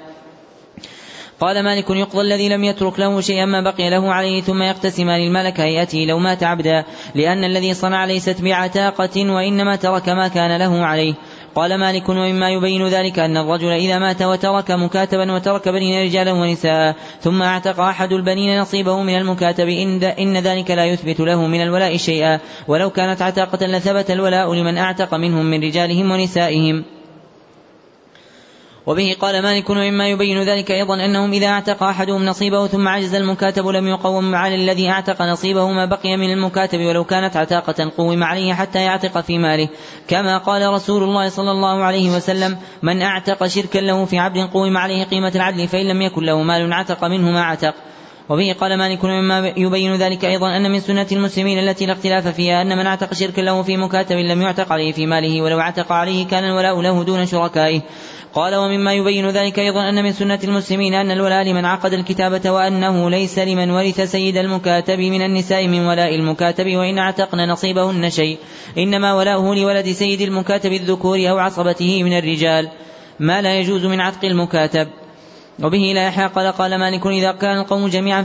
[1.40, 5.50] قال مالك يقضى الذي لم يترك له شيئا ما بقي له عليه ثم يقتسمان المال
[5.50, 6.84] كهيئته لو مات عبدا
[7.14, 11.14] لأن الذي صنع ليست بعتاقة وإنما ترك ما كان له عليه.
[11.54, 16.96] قال مالك ومما يبين ذلك أن الرجل إذا مات وترك مكاتبا وترك بنين رجالا ونساء
[17.20, 19.68] ثم اعتق أحد البنين نصيبه من المكاتب
[20.18, 25.14] إن ذلك لا يثبت له من الولاء شيئا ولو كانت عتاقة لثبت الولاء لمن اعتق
[25.14, 26.84] منهم من رجالهم ونسائهم.
[28.86, 33.66] وبه قال مالك ومما يبين ذلك أيضا أنهم إذا اعتق أحدهم نصيبه ثم عجز المكاتب
[33.66, 38.54] لم يقوم على الذي اعتق نصيبه ما بقي من المكاتب ولو كانت عتاقة قوم عليه
[38.54, 39.68] حتى يعتق في ماله.
[40.08, 44.76] كما قال رسول الله صلى الله عليه وسلم من اعتق شركا له في عبد قوم
[44.76, 47.74] عليه قيمة العدل فإن لم يكن له مال عتق منه ما عتق
[48.28, 52.62] وبه قال مالك مما يبين ذلك أيضا أن من سنة المسلمين التي لا اختلاف فيها
[52.62, 56.26] أن من اعتق شركا له في مكاتب لم يعتق عليه في ماله ولو اعتق عليه
[56.26, 57.80] كان الولاء له دون شركائه.
[58.34, 63.10] قال ومما يبين ذلك أيضا أن من سنة المسلمين أن الولاء لمن عقد الكتابة وأنه
[63.10, 68.38] ليس لمن ورث سيد المكاتب من النساء من ولاء المكاتب وإن اعتقن نصيبهن شيء.
[68.78, 72.68] إنما ولاؤه لولد سيد المكاتب الذكور أو عصبته من الرجال.
[73.20, 75.03] ما لا يجوز من عتق المكاتب.
[75.62, 78.22] وبه لا يحيى قال مالك إذا كان القوم جميعا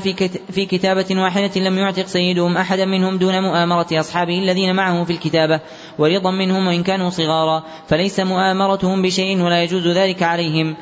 [0.52, 5.60] في كتابة واحدة لم يعتق سيدهم أحدا منهم دون مؤامرة أصحابه الذين معه في الكتابة
[6.00, 10.76] ورضا منهم وإن كانوا صغارا فليس مؤامرتهم بشيء ولا يجوز ذلك عليهم.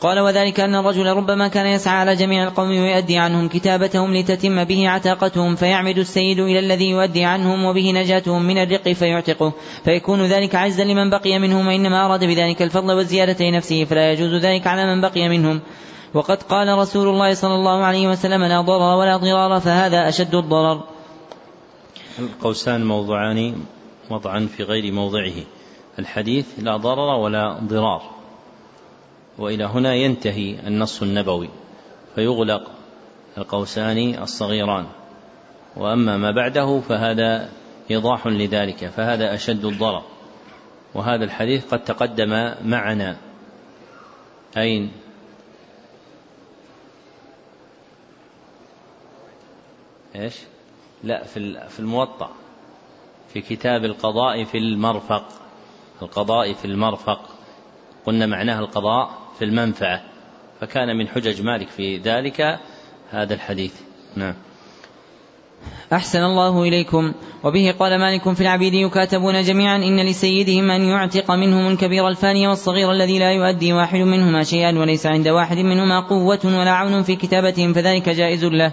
[0.00, 4.88] قال وذلك أن الرجل ربما كان يسعى على جميع القوم ويؤدي عنهم كتابتهم لتتم به
[4.88, 9.52] عتاقتهم فيعمد السيد إلى الذي يؤدي عنهم وبه نجاتهم من الرق فيعتقه.
[9.84, 14.66] فيكون ذلك عزا لمن بقي منهم وإنما أراد بذلك الفضل والزيادة لنفسه فلا يجوز ذلك
[14.66, 15.60] على من بقي منهم.
[16.14, 20.80] وقد قال رسول الله صلى الله عليه وسلم لا ضرر ولا ضرار فهذا أشد الضرر.
[22.18, 23.54] القوسان موضوعان
[24.10, 25.44] وضعا في غير موضعه.
[25.98, 28.17] الحديث لا ضرر ولا ضرار.
[29.38, 31.48] وإلى هنا ينتهي النص النبوي
[32.14, 32.70] فيغلق
[33.38, 34.86] القوسان الصغيران.
[35.76, 37.50] وأما ما بعده فهذا
[37.90, 40.02] إيضاح لذلك فهذا أشد الضرر.
[40.94, 43.16] وهذا الحديث قد تقدم معنا.
[44.56, 44.92] أين؟
[50.16, 50.34] إيش؟
[51.04, 52.30] لا في في الموطأ
[53.32, 55.24] في كتاب القضاء في المرفق.
[56.02, 57.20] القضاء في المرفق.
[58.06, 60.02] قلنا معناه القضاء في المنفعة
[60.60, 62.58] فكان من حجج مالك في ذلك
[63.10, 63.72] هذا الحديث.
[64.16, 64.34] نعم.
[65.92, 67.12] أحسن الله إليكم.
[67.44, 72.92] وبه قال مالك في العبيد يكاتبون جميعا إن لسيدهم أن يعتق منهم الكبير الفاني والصغير
[72.92, 77.72] الذي لا يؤدي واحد منهما شيئا وليس عند واحد منهما قوة ولا عون في كتابتهم
[77.72, 78.72] فذلك جائز له.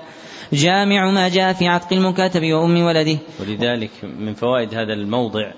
[0.54, 3.18] جامع ما جاء في عتق المكاتب وأم ولده.
[3.40, 5.52] ولذلك من فوائد هذا الموضع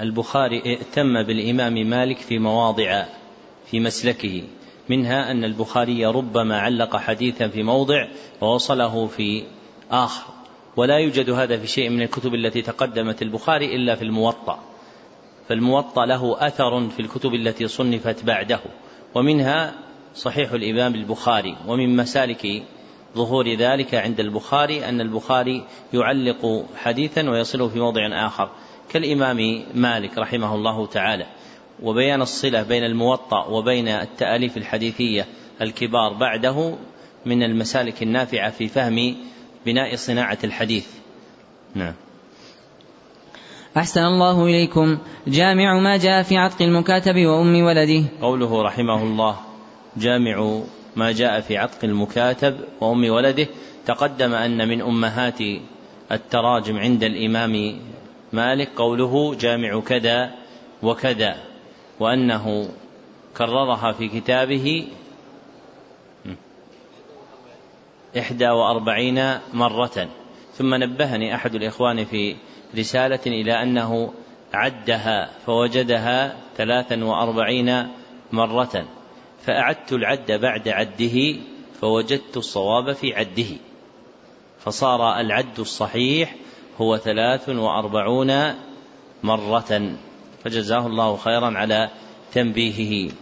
[0.00, 3.04] البخاري ائتم بالإمام مالك في مواضع
[3.70, 4.42] في مسلكه
[4.88, 8.06] منها أن البخاري ربما علق حديثا في موضع
[8.40, 9.44] ووصله في
[9.90, 10.32] آخر.
[10.76, 14.58] ولا يوجد هذا في شيء من الكتب التي تقدمت البخاري إلا في الموطأ.
[15.48, 18.60] فالموطأ له أثر في الكتب التي صنفت بعده.
[19.14, 19.74] ومنها
[20.14, 22.62] صحيح الإمام البخاري ومن مسالك
[23.16, 28.50] ظهور ذلك عند البخاري أن البخاري يعلق حديثا ويصله في موضع آخر.
[28.88, 31.26] كالإمام مالك رحمه الله تعالى.
[31.82, 35.26] وبيان الصلة بين الموطأ وبين التأليف الحديثية
[35.62, 36.74] الكبار بعده
[37.26, 39.16] من المسالك النافعة في فهم
[39.66, 40.86] بناء صناعة الحديث.
[41.74, 41.94] نعم.
[43.76, 44.98] أحسن الله إليكم.
[45.26, 48.04] جامع ما جاء في عتق المكاتب وأم ولده.
[48.22, 49.36] قوله رحمه الله
[49.96, 50.60] جامع
[50.96, 53.46] ما جاء في عتق المكاتب وأم ولده.
[53.86, 55.38] تقدم أن من أمهات
[56.12, 57.78] التراجم عند الإمام
[58.32, 60.30] مالك قوله جامع كذا
[60.82, 61.49] وكذا.
[62.00, 62.68] وأنه
[63.36, 64.86] كررها في كتابه
[68.18, 70.08] إحدى وأربعين مرة.
[70.52, 72.36] ثم نبهني أحد الإخوان في
[72.78, 74.12] رسالة إلى أنه
[74.52, 77.88] عدها فوجدها ثلاثا وأربعين
[78.32, 78.84] مرة.
[79.42, 81.36] فأعدت العد بعد عده
[81.80, 83.56] فوجدت الصواب في عده.
[84.58, 86.34] فصار العد الصحيح
[86.80, 88.54] هو ثلاث وأربعون
[89.22, 89.96] مرة.
[90.44, 91.90] فجزاه الله خيرا على
[92.32, 93.12] تنبيهه.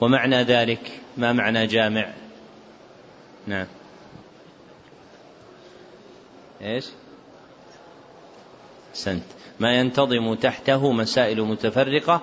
[0.00, 2.12] ومعنى ذلك ما معنى جامع؟
[3.46, 3.66] نعم.
[6.62, 6.84] إيش؟
[8.92, 9.24] سنت
[9.60, 12.22] ما ينتظم تحته مسائل متفرقة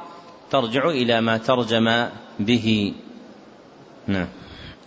[0.52, 2.10] ترجع إلى ما ترجم
[2.40, 2.94] به.
[4.08, 4.28] نعم.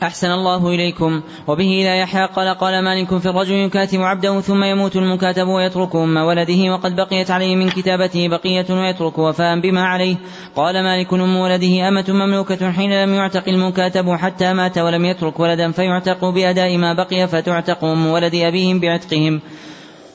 [0.07, 1.23] أحسن الله إليكم.
[1.47, 6.17] وبه لا يحيى قال قال مالك في الرجل يكاتب عبده ثم يموت المكاتب ويترك أم
[6.17, 10.17] ولده وقد بقيت عليه من كتابته بقية ويترك وفاء بما عليه.
[10.57, 15.71] قال مالك أم ولده أمة مملوكة حين لم يعتق المكاتب حتى مات ولم يترك ولدا
[15.71, 19.41] فيعتق بأداء ما بقي فتعتق أم ولد أبيهم بعتقهم.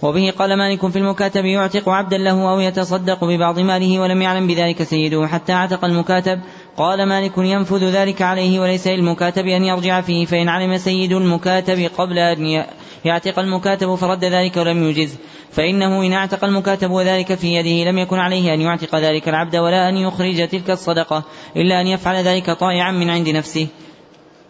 [0.02, 4.84] وبه قال مالك في المكاتب يعتق عبدا له أو يتصدق ببعض ماله ولم يعلم بذلك
[4.84, 6.40] سيده حتى اعتق المكاتب.
[6.80, 12.18] قال مالك ينفذ ذلك عليه وليس للمكاتب أن يرجع فيه فإن علم سيد المكاتب قبل
[12.20, 12.66] أن
[13.06, 15.16] يعتق المكاتب فرد ذلك ولم يجز
[15.52, 19.90] فإنه إن اعتق المكاتب وذلك في يده لم يكن عليه أن يعتق ذلك العبد ولا
[19.90, 21.24] أن يخرج تلك الصدقة
[21.58, 23.68] إلا أن يفعل ذلك طائعا من عند نفسه.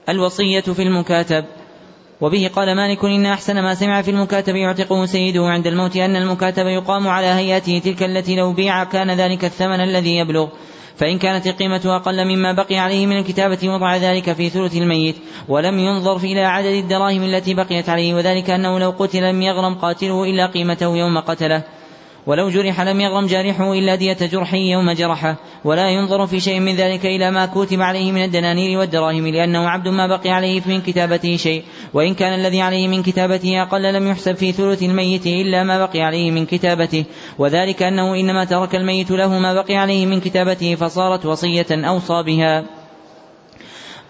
[0.09, 1.45] الوصية في المكاتب.
[2.21, 6.67] وبه قال مالك إن أحسن ما سمع في المكاتب يعتقه سيده عند الموت أن المكاتب
[6.67, 10.47] يقام على هيئته تلك التي لو بيع كان ذلك الثمن الذي يبلغ.
[10.99, 15.15] فإن كانت القيمة أقل مما بقي عليه من الكتابة وضع ذلك في ثلث الميت
[15.47, 20.23] ولم ينظر إلى عدد الدراهم التي بقيت عليه وذلك أنه لو قتل لم يغرم قاتله
[20.23, 21.63] إلا قيمته يوم قتله.
[22.27, 26.75] ولو جرح لم يغرم جارحه إلا دية جرحه يوم جرحه ولا ينظر في شيء من
[26.75, 31.35] ذلك إلى ما كتب عليه من الدنانير والدراهم لأنه عبد ما بقي عليه من كتابته
[31.35, 31.63] شيء
[31.93, 36.01] وإن كان الذي عليه من كتابته أقل لم يحسب في ثلث الميت إلا ما بقي
[36.01, 37.05] عليه من كتابته
[37.39, 42.78] وذلك أنه إنما ترك الميت له ما بقي عليه من كتابته فصارت وصية أوصى بها.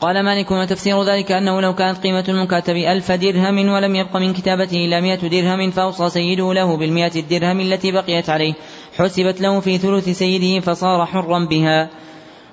[0.01, 4.85] قال مالك وتفسير ذلك أنه لو كانت قيمة المكاتب ألف درهم ولم يبق من كتابته
[4.85, 8.53] إلا مئة درهم فأوصى سيده له بالمئة الدرهم التي بقيت عليه.
[8.97, 11.89] حسبت له في ثلث سيده فصار حرا بها.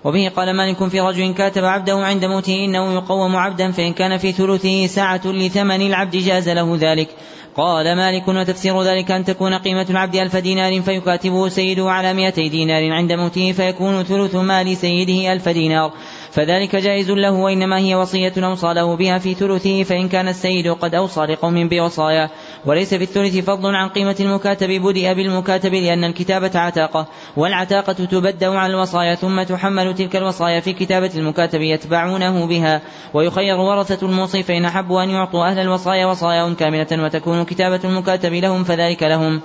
[0.04, 4.32] وبه قال مالك في رجل كاتب عبده عند موته إنه يقوم عبدا فإن كان في
[4.32, 7.08] ثلثه ساعة لثمن العبد جاز له ذلك.
[7.56, 12.92] قال مالك وتفسير ذلك أن تكون قيمة العبد ألف دينار فيكاتبه سيده على مئتي دينار
[12.92, 15.92] عند موته فيكون ثلث مال سيده ألف دينار.
[16.36, 20.94] فذلك جائز له وإنما هي وصية أوصى له بها في ثلثه فإن كان السيد قد
[20.94, 22.30] أوصى لقوم بوصايا.
[22.66, 27.06] وليس في الثلث فضل عن قيمة المكاتب بدأ بالمكاتب لأن الكتابة عتاقة
[27.36, 32.80] والعتاقة تبدأ على الوصايا ثم تحمل تلك الوصايا في كتابة المكاتب يتبعونه بها.
[33.14, 38.64] ويخير ورثة الموصي فإن أحبوا أن يعطوا أهل الوصايا وصاياهم كاملة وتكون كتابة المكاتب لهم
[38.64, 39.40] فذلك لهم.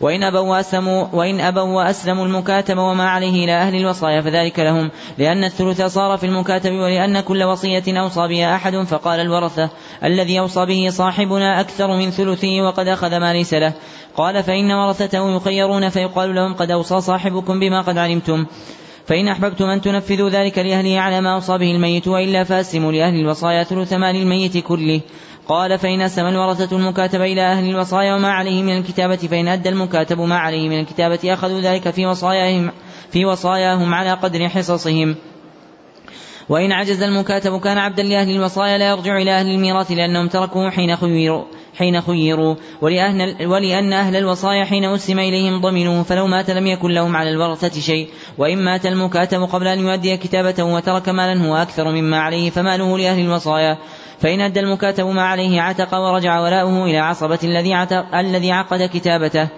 [0.00, 5.44] وإن أبوا وأسلموا وإن أبوا وأسلموا المكاتب وما عليه إلى أهل الوصايا فذلك لهم لأن
[5.44, 9.70] الثلث صار في المكاتب ولأن كل وصية أوصى بها أحد فقال الورثة
[10.04, 13.72] الذي أوصى به صاحبنا أكثر من ثلثه وقد أخذ ما ليس له.
[14.16, 18.46] قال فإن ورثته يخيرون فيقال لهم قد أوصى صاحبكم بما قد علمتم.
[19.06, 23.64] فإن أحببتم أن تنفذوا ذلك لأهله على ما أوصى به الميت وإلا فأسلموا لأهل الوصايا
[23.64, 25.00] ثلث مال الميت كله.
[25.50, 30.20] قال فإن أسلم الورثة المكاتب إلى أهل الوصايا وما عليه من الكتابة فإن أدى المكاتب
[30.20, 32.70] ما عليه من الكتابة أخذوا ذلك في وصاياهم
[33.10, 35.16] في وصاياهم على قدر حصصهم.
[36.48, 40.96] وإن عجز المكاتب كان عبدا لأهل الوصايا لا يرجع إلى أهل الميراث لأنهم تركوه حين
[40.96, 41.44] خيروا
[41.78, 42.54] حين خيروا.
[42.80, 47.80] ولأن, ولأن أهل الوصايا حين أسلم إليهم ضمنوه فلو مات لم يكن لهم على الورثة
[47.80, 48.08] شيء.
[48.38, 53.20] وإن مات المكاتب قبل أن يؤدي كتابته وترك مالا هو أكثر مما عليه فماله لأهل
[53.20, 53.78] الوصايا.
[54.20, 59.48] فإن أدى المكاتب ما عليه عتق ورجع ولاؤه إلى عصبة الذي الذي عقد كتابته.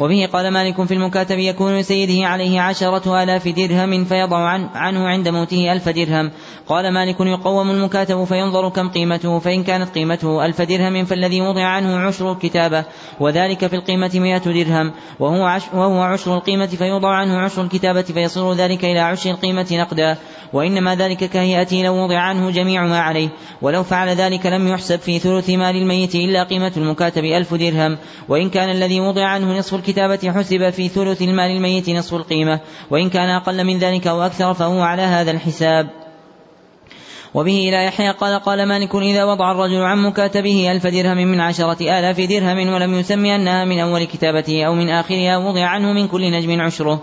[0.00, 4.38] وبه قال مالك في المكاتب يكون لسيده عليه عشرة آلاف درهم فيضع
[4.74, 6.30] عنه عند موته ألف درهم.
[6.68, 11.98] قال مالك يقوم المكاتب فينظر كم قيمته فإن كانت قيمته ألف درهم فالذي وضع عنه
[11.98, 12.84] عشر الكتابة
[13.20, 14.92] وذلك في القيمة مئة درهم.
[15.20, 20.16] وهو, عش وهو عشر القيمة فيوضع عنه عشر الكتابة فيصير ذلك إلى عشر القيمة نقدا.
[20.52, 23.28] وإنما ذلك كهيئته لو وضع عنه جميع ما عليه.
[23.62, 27.98] ولو فعل ذلك لم يحسب في ثلث مال الميت إلا قيمة المكاتب ألف درهم.
[28.28, 32.60] وإن كان الذي وضع عنه نصف الكتابة حسب في ثلث المال الميت نصف القيمة
[32.90, 35.90] وإن كان أقل من ذلك أو أكثر فهو على هذا الحساب.
[37.34, 41.82] وبه إلى يحيى قال قال مالك إذا وضع الرجل عن مكاتبه ألف درهم من عشرة
[41.82, 46.32] آلاف درهم ولم يسمي أنها من أول كتابته أو من آخرها وضع عنه من كل
[46.32, 47.02] نجم عشره.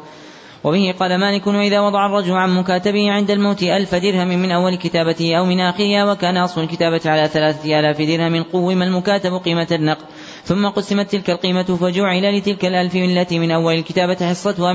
[0.64, 5.36] وبه قال مالك وإذا وضع الرجل عن مكاتبه عند الموت ألف درهم من أول كتابته
[5.36, 10.06] أو من آخرها وكان أصل الكتابة على ثلاثة آلاف درهم قوم المكاتب قيمة النقد.
[10.44, 14.74] ثم قسمت تلك القيمة فجعل لتلك الألف التي من أول الكتابة حصتها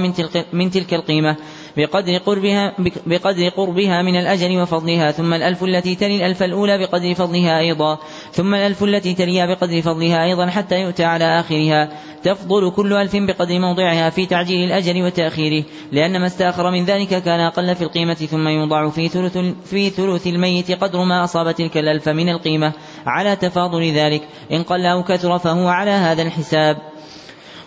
[0.52, 1.36] من تلك, القيمة.
[1.76, 2.72] بقدر قربها
[3.06, 7.98] بقدر قربها من الأجل وفضلها ثم الألف التي تلي الألف الأولى بقدر فضلها أيضا
[8.32, 11.88] ثم الألف التي تليها بقدر فضلها أيضا حتى يؤتى على آخرها.
[12.22, 17.40] تفضل كل ألف بقدر موضعها في تعجيل الأجل وتأخيره لأن ما استأخر من ذلك كان
[17.40, 22.08] أقل في القيمة ثم يوضع في ثلث, في ثلث الميت قدر ما أصاب تلك الألف
[22.08, 22.72] من القيمة.
[23.06, 24.22] على تفاضل ذلك
[24.52, 26.93] إن قل أو كثر فهو على هذا الحساب.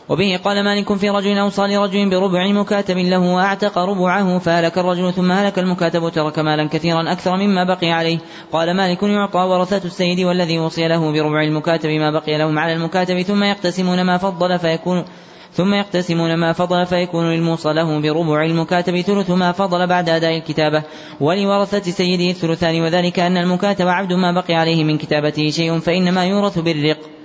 [0.09, 5.31] وبه قال مالك في رجل أوصى لرجل بربع مكاتب له وأعتق ربعه فهلك الرجل ثم
[5.31, 8.19] هلك المكاتب ترك مالا كثيرا أكثر مما بقي عليه.
[8.51, 13.21] قال مالك يعطى ورثة السيد والذي وصي له بربع المكاتب ما بقي لهم على المكاتب
[13.21, 15.05] ثم يقتسمون ما فضل فيكون
[15.53, 20.83] ثم يقتسمون ما فضل فيكون للموصى له بربع المكاتب ثلث ما فضل بعد أداء الكتابة.
[21.19, 26.59] ولورثة سيده الثلثان وذلك أن المكاتب عبد ما بقي عليه من كتابته شيء فإنما يورث
[26.59, 27.16] بالرق.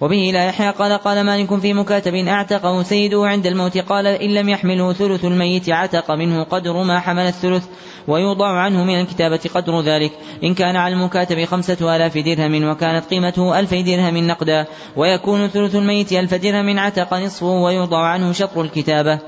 [0.00, 3.78] وبه لا يحيى قال قال مالك في مكاتب أعتقه سيده عند الموت.
[3.78, 7.64] قال إن لم يحمله ثلث الميت عتق منه قدر ما حمل الثلث
[8.08, 10.12] ويوضع عنه من الكتابة قدر ذلك.
[10.44, 14.66] إن كان على المكاتب خمسة آلاف درهم وكانت قيمته ألف درهم نقدا
[14.96, 19.18] ويكون ثلث الميت ألف درهم عتق نصفه ويوضع عنه شطر الكتابة.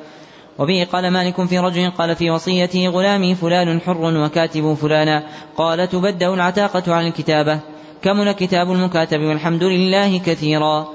[0.59, 5.23] وبه قال مالك في رجل قال في وصيته غلامي فلان حر وكاتب فلانا.
[5.57, 7.76] قال تبدأ العتاقة عن الكتابة.
[8.07, 10.89] كمل كتاب المكاتب؟ والحمد لله كثيرا.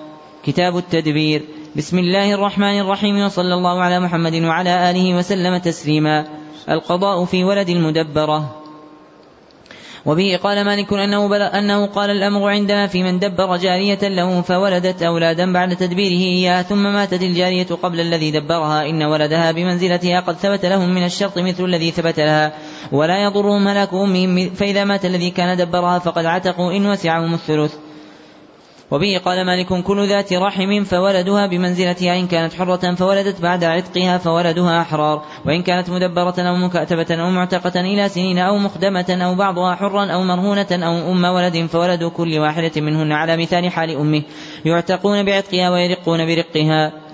[0.43, 1.41] كتاب التدبير.
[1.76, 6.26] بسم الله الرحمن الرحيم وصلى الله على محمد وعلى آله وسلم تسليما.
[6.70, 8.61] القضاء في ولد المدبرة.
[10.06, 15.54] وبه قال مالك أنه, أنه قال الأمر عندنا في من دبر جارية له فولدت أولادا
[15.54, 20.89] بعد تدبيره إياها ثم ماتت الجارية قبل الذي دبرها إن ولدها بمنزلتها قد ثبت لهم
[20.89, 22.54] من الشرط مثل الذي ثبت لها.
[22.91, 27.91] ولا يضرهم هلاك أمهم فإذا مات الذي كان دبرها فقد عتقوا إن وسعهم الثلث.
[28.92, 34.82] وبه قال مالك كل ذات رحم فولدها بمنزلتها إن كانت حرة فولدت بعد عتقها فولدها
[34.82, 40.06] أحرار وإن كانت مدبرة أو مكاتبة أو معتقة إلى سنين أو مخدمة أو بعضها حرا
[40.06, 44.24] أو مرهونة أو أم ولد فولد كل واحدة منهن على مثال حال أمه
[44.66, 47.11] يعتقون بعتقها ويرقون برقها.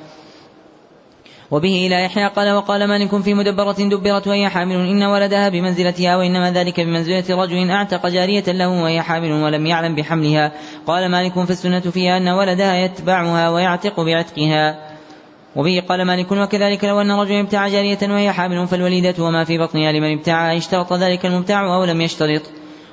[1.52, 6.52] وبه إلى يحيى قال وقال مالك في مدبرة دبرت وهي حامل إن ولدها بمنزلتها وإنما
[6.52, 10.52] ذلك بمنزلة رجل أعتق جارية له وهي حامل ولم يعلم بحملها.
[10.88, 14.88] قال مالك فالسنة فيها أن ولدها يتبعها ويعتق بعتقها.
[15.56, 19.92] وبه قال مالك وكذلك لو أن رجلا ابتاع جارية وهي حامل فالوليدة وما في بطنها
[19.92, 22.42] لمن ابتاعها اشترط ذلك المبتاع أو لم يشترط.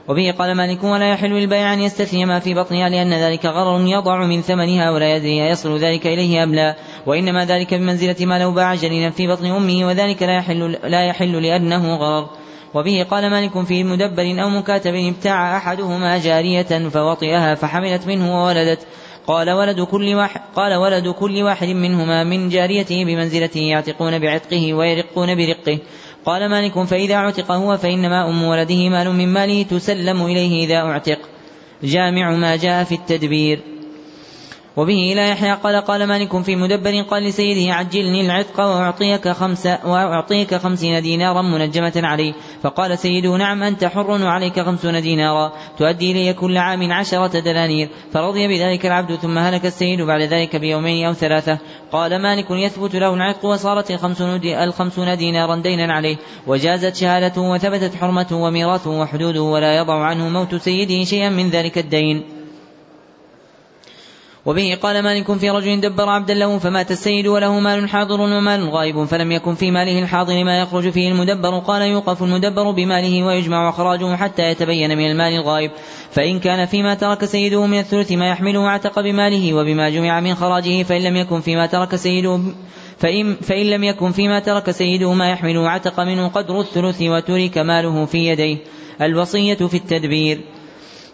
[0.09, 4.27] وبه قال مالك ولا يحل للبيع أن يستثني ما في بطنها لأن ذلك غرر يضع
[4.27, 6.77] من ثمنها ولا يدري يصل ذلك إليه أم لا.
[7.07, 11.43] وإنما ذلك بمنزلة ما لو باع جنينا في بطن أمه وذلك لا يحل, لا يحل
[11.43, 12.29] لأنه غرر.
[12.75, 18.87] وبه قال مالك في مدبر أو مكاتب ابتاع أحدهما جارية فوطئها فحملت منه وولدت.
[19.27, 25.35] قال ولد كل واحد قال ولد كل واحد منهما من جاريته بمنزلته يعتقون بعتقه ويرقون
[25.35, 25.79] برقه.
[26.25, 31.19] قال مالك فإذا اعتق هو فإنما أم ولده مال من ماله تسلم إليه إذا أعتق.
[31.83, 33.74] جامع ما جاء في التدبير.
[34.77, 40.55] وبه إلى يحيى قال قال مالك في مدبر قال لسيده عجلني العتق وأعطيك خمس وأعطيك
[40.55, 42.33] خمسين دينارا منجمة عليه.
[42.63, 45.53] فقال سيده نعم أنت حر وعليك خمسون دينارا.
[45.79, 47.89] تؤدي إلي كل عام عشرة دنانير.
[48.13, 51.59] فرضي بذلك العبد ثم هلك السيد بعد ذلك بيومين أو ثلاثة.
[51.93, 53.91] قال مالك يثبت له العتق وصارت
[54.45, 56.17] الخمسون دينارا دينا عليه.
[56.47, 62.34] وجازت شهادته وثبتت حرمته وميراثه وحدوده ولا يضع عنه موت سيده شيئا من ذلك الدين.
[64.47, 69.05] وبه قال مالك في رجل دبر عبدا له فمات السيد وله مال حاضر ومال غائب
[69.05, 74.17] فلم يكن في ماله الحاضر ما يخرج فيه المدبر قال يوقف المدبر بماله ويجمع أخراجه
[74.17, 75.71] حتى يتبين من المال الغائب
[76.11, 80.83] فإن كان فيما ترك سيده من الثلث ما يحمله اعتق بماله وبما جمع من خراجه
[80.83, 82.41] فإن لم يكن فيما ترك سيده
[82.99, 88.05] فإن, فإن لم يكن فيما ترك سيده ما يحمله اعتق منه قدر الثلث وترك ماله
[88.05, 88.59] في يديه
[89.01, 90.41] الوصية في التدبير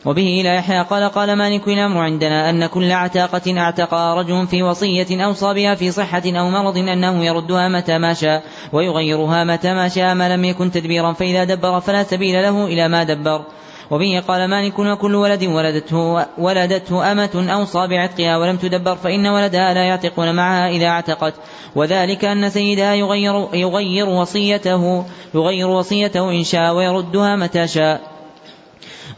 [0.05, 5.25] وبه إلى يحيى قال قال مالك الأمر عندنا أن كل عتاقة اعتقى رجل في وصية
[5.25, 8.43] أوصى بها في صحة أو مرض أنه يردها متى ما شاء
[8.73, 13.03] ويغيرها متى ما شاء ما لم يكن تدبيرا فإذا دبر فلا سبيل له إلى ما
[13.03, 13.43] دبر
[13.91, 19.85] وبه قال مالك وكل ولد ولدته ولدته أمة أوصى بعتقها ولم تدبر فإن ولدها لا
[19.85, 21.35] يعتقون معها إذا اعتقت
[21.75, 28.10] وذلك أن سيدها يغير يغير وصيته يغير وصيته إن شاء ويردها متى شاء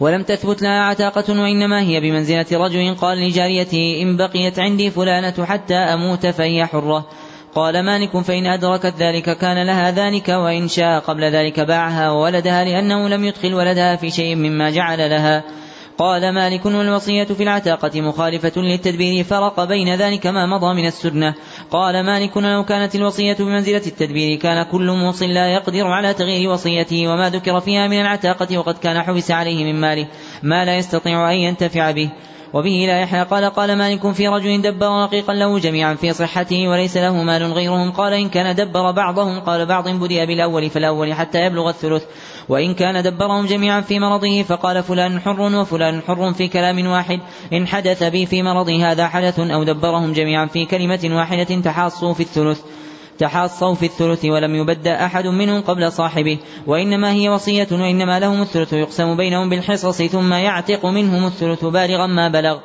[0.03, 5.75] ولم تثبت لها عتاقة وإنما هي بمنزلة رجل قال لجاريته إن بقيت عندي فلانة حتى
[5.75, 7.09] أموت فهي حرة.
[7.55, 13.09] قال مالك فإن أدركت ذلك كان لها ذلك وإن شاء قبل ذلك باعها وولدها لأنه
[13.09, 15.45] لم يدخل ولدها في شيء مما جعل لها.
[15.99, 21.35] قال مالك والوصية في العتاقة مخالفة للتدبير فرق بين ذلك ما مضى من السنة.
[21.71, 27.09] قال مالك لو كانت الوصية بمنزلة التدبير كان كل موص لا يقدر على تغيير وصيته
[27.09, 30.07] وما ذكر فيها من العتاقة وقد كان حبس عليه من ماله
[30.43, 32.11] ما لا يستطيع أن ينتفع به.
[32.55, 36.97] وبه لا يحيى قال قال مالك في رجل دبر رقيقا له جميعا في صحته وليس
[36.97, 37.93] له مال غيرهم.
[37.93, 42.05] قال إن كان دبر بعضهم قال بعض بدأ بالأول فالأول حتى يبلغ الثلث.
[42.49, 47.21] وإن كان دبرهم جميعا في مرضه فقال فلان حر وفلان حر في كلام واحد.
[47.53, 52.21] إن حدث بي في مرضي هذا حدث أو دبرهم جميعا في كلمة واحدة تحاصوا في
[52.21, 52.61] الثلث.
[53.23, 58.73] تحاصوا في الثلث ولم يبدأ أحد منهم قبل صاحبه وإنما هي وصية وإنما لهم الثلث
[58.73, 62.59] يقسم بينهم بالحصص ثم يعتق منهم الثلث بالغا ما بلغ.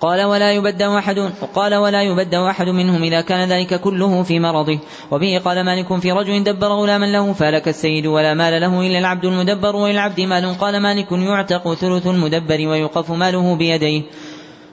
[0.00, 1.18] قال ولا يبدأ أحد
[1.54, 4.78] قال ولا يبدأ أحد منهم إذا كان ذلك كله في مرضه.
[5.10, 9.24] وبه قال مالك في رجل دبر غلاما له فلك السيد ولا مال له إلا العبد
[9.24, 10.58] المدبر وللعبد مال.
[10.58, 14.02] قال مالك يعتق ثلث المدبر ويوقف ماله بيديه.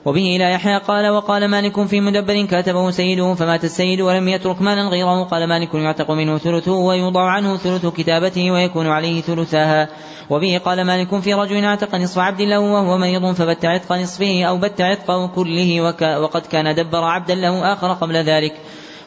[0.04, 4.88] وبه إلى يحيى قال وقال مالك في مدبر كاتبه سيده فمات السيد ولم يترك مالا
[4.88, 5.24] غيره.
[5.24, 9.88] قال مالك يعتق منه ثلثه ويوضع عنه ثلث كتابته ويكون عليه ثلثاها.
[10.30, 14.58] وبه قال مالك في رجل اعتق نصف عبد له وهو مريض فبت عتق نصفه أو
[14.58, 15.80] بت عتقه كله
[16.20, 18.54] وقد كان دبر عبدا له آخر قبل ذلك.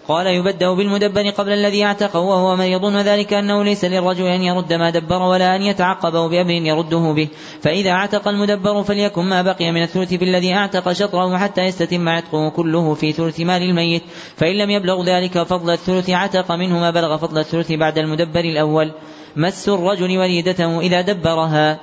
[0.08, 4.90] قال يبدأ بالمدبر قبل الذي اعتقه وهو مريض وذلك أنه ليس للرجل أن يرد ما
[4.90, 7.28] دبر ولا أن يتعقبه بأمر يرده به.
[7.62, 12.50] فإذا اعتق المدبر فليكن ما بقي من الثلث في الذي اعتق شطره حتى يستتم عتقه
[12.50, 14.04] كله في ثلث مال الميت.
[14.38, 18.92] فإن لم يبلغ ذلك فضل الثلث عتق منه ما بلغ فضل الثلث بعد المدبر الأول.
[19.36, 21.80] مس الرجل وليدته إذا دبرها.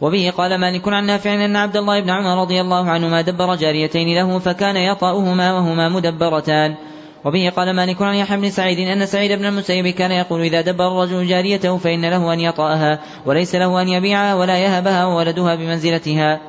[0.00, 4.14] وبه قال مالك عن نافع أن عبد الله بن عمر رضي الله عنهما دبر جاريتين
[4.14, 6.74] له فكان يطأهما وهما مدبرتان.
[7.24, 10.88] وبه قال مالك عن يحيى بن سعيد أن سعيد بن المسيب كان يقول إذا دبر
[10.88, 16.40] الرجل جاريته فإن له أن يطأها وليس له أن يبيعها ولا يهبها وولدها بمنزلتها.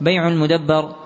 [0.00, 0.99] بيع المدبر.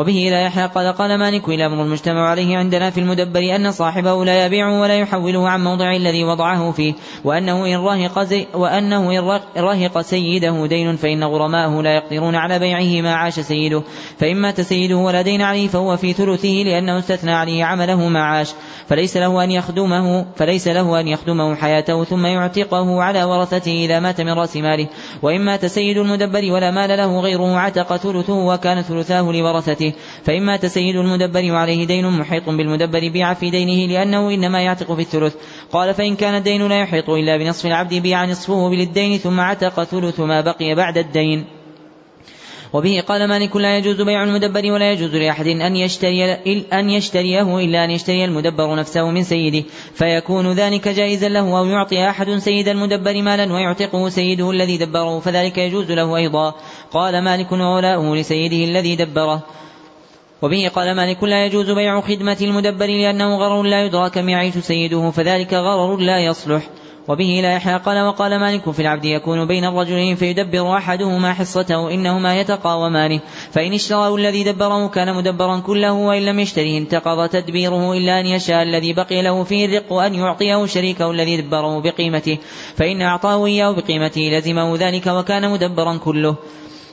[0.00, 4.24] وبه لا يحيى قال قال مالك إلى أمر المجتمع عليه عندنا في المدبر أن صاحبه
[4.24, 6.94] لا يبيعه ولا يحوله عن موضع الذي وضعه فيه
[7.24, 13.14] وأنه إن رهق وأنه إن رهق سيده دين فإن غرماءه لا يقدرون على بيعه ما
[13.14, 13.82] عاش سيده
[14.18, 18.52] فإن مات سيده ولا دين عليه فهو في ثلثه لأنه استثنى عليه عمله ما عاش.
[18.90, 24.20] فليس له أن يخدمه فليس له أن يخدمه حياته ثم يعتقه على ورثته إذا مات
[24.20, 24.86] من رأس ماله.
[25.22, 29.92] وإن مات سيد المدبر ولا مال له غيره عتق ثلثه وكان ثلثاه لورثته.
[30.24, 35.02] فإن مات سيد المدبر وعليه دين محيط بالمدبر بيع في دينه لأنه إنما يعتق في
[35.02, 35.34] الثلث.
[35.72, 40.20] قال فإن كان الدين لا يحيط إلا بنصف العبد بيع نصفه للدين ثم عتق ثلث
[40.20, 41.59] ما بقي بعد الدين.
[42.72, 46.34] وبه قال مالك لا يجوز بيع المدبر ولا يجوز لأحد أن يشتري
[46.72, 49.64] أن يشتريه إلا أن يشتري المدبر نفسه من سيده
[49.94, 55.58] فيكون ذلك جائزا له أو يعطي أحد سيد المدبر مالا ويعتقه سيده الذي دبره فذلك
[55.58, 56.54] يجوز له أيضا.
[56.90, 59.42] قال مالك وولاؤه لسيده الذي دبره.
[60.42, 65.10] وبه قال مالك لا يجوز بيع خدمة المدبر لأنه غرر لا يدرى كم يعيش سيده
[65.10, 66.62] فذلك غرر لا يصلح.
[67.10, 72.40] وبه لا يحيى قال وقال مالك في العبد يكون بين الرجلين فيدبر أحدهما حصته إنهما
[72.40, 73.20] يتقاومان.
[73.52, 78.62] فإن اشتراه الذي دبره كان مدبرا كله وإن لم يشتره انتقض تدبيره إلا أن يشاء
[78.62, 82.38] الذي بقي له فيه الرق أن يعطيه شريكه الذي دبره بقيمته.
[82.76, 86.36] فإن أعطاه إياه بقيمته لزمه ذلك وكان مدبرا كله.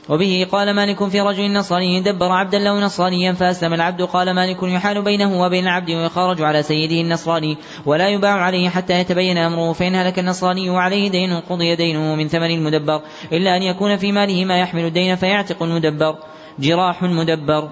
[0.08, 4.02] وبه قال مالك في رجل نصراني دبر عبدا له نصرانيا فأسلم العبد.
[4.02, 7.56] قال مالك يحال بينه وبين العبد ويخرج على سيده النصراني
[7.86, 12.50] ولا يباع عليه حتى يتبين أمره فإن هلك النصراني وعليه دين قضي دينه من ثمن
[12.50, 13.00] المدبر
[13.32, 16.16] إلا أن يكون في ماله ما يحمل الدين فيعتق المدبر.
[16.58, 17.68] جراح مدبر.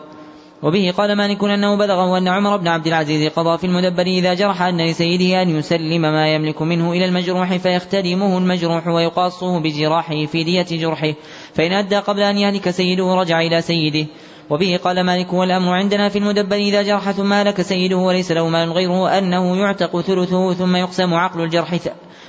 [0.63, 4.63] وبه قال مالك أنه بلغه أن عمر بن عبد العزيز قضى في المدبر إذا جرح
[4.63, 10.67] أن لسيده أن يسلم ما يملك منه إلى المجروح فيختدمه المجروح ويقاصه بجراحه في دية
[10.71, 11.13] جرحه.
[11.57, 14.07] فإن أدى قبل أن يهلك سيده رجع إلى سيده
[14.51, 18.73] وبه قال مالك والأمر عندنا في المدبر إذا جرح ثم هلك سيده وليس له مال
[18.73, 21.77] غيره أنه يعتق ثلثه ثم يقسم عقل الجرح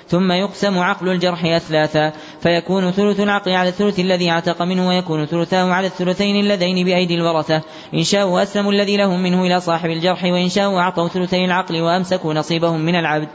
[0.08, 5.72] ثم يقسم عقل الجرح أثلاثا فيكون ثلث العقل على الثلث الذي اعتق منه ويكون ثلثاه
[5.72, 7.62] على الثلثين اللذين بأيدي الورثة.
[7.94, 12.34] إن شاءوا أسلموا الذي لهم منه إلى صاحب الجرح وإن شاءوا أعطوا ثلثي العقل وأمسكوا
[12.34, 13.28] نصيبهم من العبد.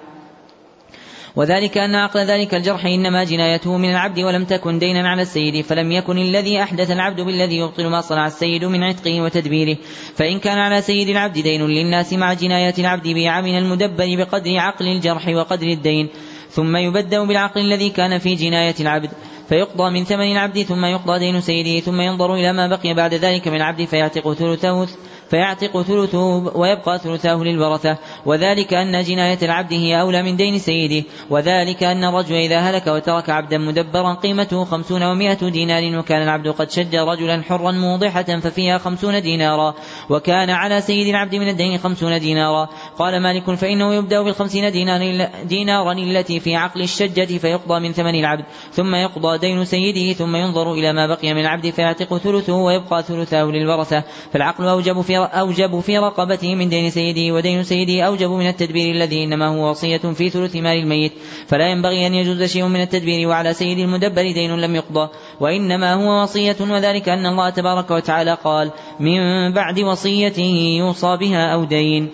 [1.37, 5.93] وذلك أن عقل ذلك الجرح إنما جنايته من العبد ولم تكن دينا على السيد فلم
[5.93, 9.77] يكن الذي أحدث العبد بالذي يبطل ما صنع السيد من عتقه وتدبيره.
[10.15, 14.87] فإن كان على سيد العبد دين للناس مع جناية العبد بيع من المدبر بقدر عقل
[14.87, 16.09] الجرح وقدر الدين.
[16.51, 19.11] ثم يبدأ بالعقل الذي كان في جناية العبد
[19.49, 23.49] فيقضى من ثمن العبد ثم يقضى دين سيده ثم ينظر إلى ما بقي بعد ذلك
[23.49, 24.89] من العبد فيعتق ثلثه
[25.33, 27.97] فيعتق ثلثه ويبقى ثلثاه للورثة
[28.27, 31.09] وذلك أن جناية العبد هي أولى من دين سيده.
[31.31, 36.71] وذلك أن الرجل إذا هلك وترك عبدا مدبرا قيمته خمسون ومائة دينار وكان العبد قد
[36.71, 39.75] شج رجلا حرا موضحة ففيها خمسون دينارا.
[40.11, 42.69] وكان على سيد العبد من الدين خمسون دينارا.
[42.99, 48.45] قال مالك فإنه يبدأ بالخمسين دينار دينارا التي في عقل الشجة فيقضى من ثمن العبد.
[48.73, 53.45] ثم يقضى دين سيده ثم ينظر إلى ما بقي من العبد فيعتق ثلثه ويبقى ثلثاه
[53.45, 58.94] للورثة فالعقل أوجب في أوجب في رقبته من دين سيده ودين سيده أوجب من التدبير
[58.94, 61.12] الذي إنما هو وصية في ثلث مال الميت.
[61.47, 65.09] فلا ينبغي أن يجوز شيء من التدبير وعلى سيد المدبر دين لم يقضى.
[65.40, 68.70] وإنما هو وصية وذلك أن الله تبارك وتعالى قال
[69.01, 72.11] من بعد وصيته يوصى بها أو دين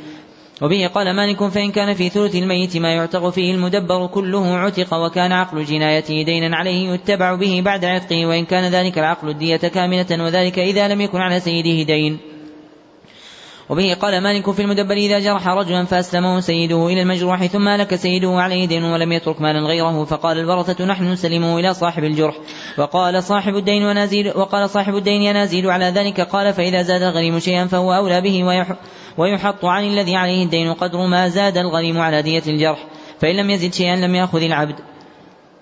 [0.62, 5.32] وبه قال مالك فإن كان في ثلث الميت ما يعتق فيه المدبر كله عتق وكان
[5.32, 10.58] عقل جنايته دينا عليه يتبع به بعد عتقه وإن كان ذلك العقل الدية كاملة وذلك
[10.58, 12.18] إذا لم يكن على سيده دين
[13.70, 18.30] وبه قال مالك في المدبر إذا جرح رجلا فأسلمه سيده إلى المجروح ثم لك سيده
[18.30, 22.34] عليه دين ولم يترك مالا غيره فقال الورثة نحن نسلمه إلى صاحب الجرح.
[22.78, 27.66] وقال صاحب الدين ونازل وقال صاحب الدين ينازل على ذلك قال فإذا زاد الغريم شيئا
[27.66, 28.64] فهو أولى به
[29.18, 32.86] ويحط عن الذي عليه الدين قدر ما زاد الغريم على دية الجرح.
[33.20, 34.74] فإن لم يزد شيئا لم يأخذ العبد.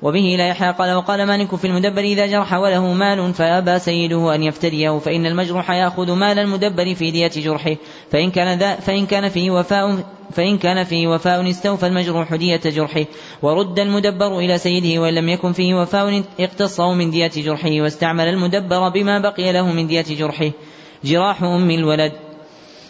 [0.03, 4.43] وبه لا يحيى قال وقال مالك في المدبر إذا جرح وله مال فأبى سيده أن
[4.43, 7.77] يفتديه فإن المجروح يأخذ مال المدبر في دية جرحه
[8.11, 13.05] فإن كان ذا فإن كان فيه وفاء فإن كان فيه وفاء استوفى المجروح دية جرحه
[13.43, 18.89] ورد المدبر إلى سيده وإن لم يكن فيه وفاء اقتصه من دية جرحه واستعمل المدبر
[18.89, 20.51] بما بقي له من دية جرحه.
[21.05, 22.26] جراح أم الولد.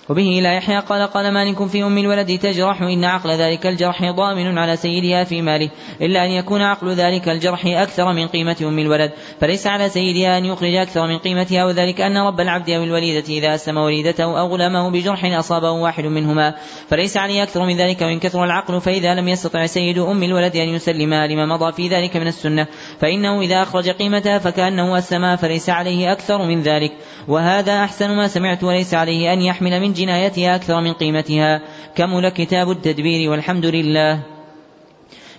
[0.08, 4.58] وبه لا يحيى قال قال مالك في أم الولد تجرح؟ إن عقل ذلك الجرح ضامن
[4.58, 5.70] على سيدها في ماله
[6.00, 10.44] إلا أن يكون عقل ذلك الجرح أكثر من قيمة أم الولد فليس على سيدها أن
[10.44, 14.90] يخرج أكثر من قيمتها وذلك أن رب العبد أو الوليدة إذا أسلم وليدته أو غلامه
[14.90, 16.54] بجرح أصابه واحد منهما
[16.88, 20.68] فليس عليه أكثر من ذلك وإن كثر العقل فإذا لم يستطع سيد أم الولد أن
[20.68, 22.66] يسلمها لما مضى في ذلك من السنة
[23.00, 26.92] فإنه إذا أخرج قيمتها فكأنه أسلمها فليس عليه أكثر من ذلك
[27.28, 31.62] وهذا أحسن ما سمعت وليس عليه أن يحمل من جنايتها أكثر من قيمتها.
[31.94, 34.23] كمل كتاب التدبير والحمد لله.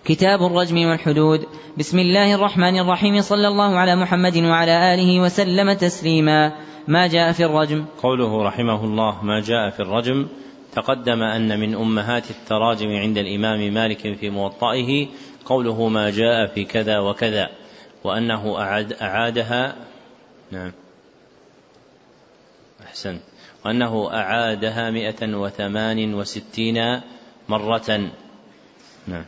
[0.06, 1.46] كتاب الرجم والحدود.
[1.78, 3.22] بسم الله الرحمن الرحيم.
[3.22, 6.52] صلى الله على محمد وعلى آله وسلم تسليما.
[6.88, 10.28] ما جاء في الرجم؟ قوله رحمه الله ما جاء في الرجم.
[10.76, 15.08] تقدم أن من أمهات التراجم عند الإمام مالك في موطئه
[15.46, 17.50] قوله ما جاء في كذا وكذا
[18.04, 19.76] وأنه أعاد أعادها.
[20.52, 20.72] نعم.
[22.88, 23.22] أحسنت.
[23.66, 27.02] وأنه أعادها مئة وثمان وستين
[27.50, 28.12] مرة.
[29.08, 29.26] نعم.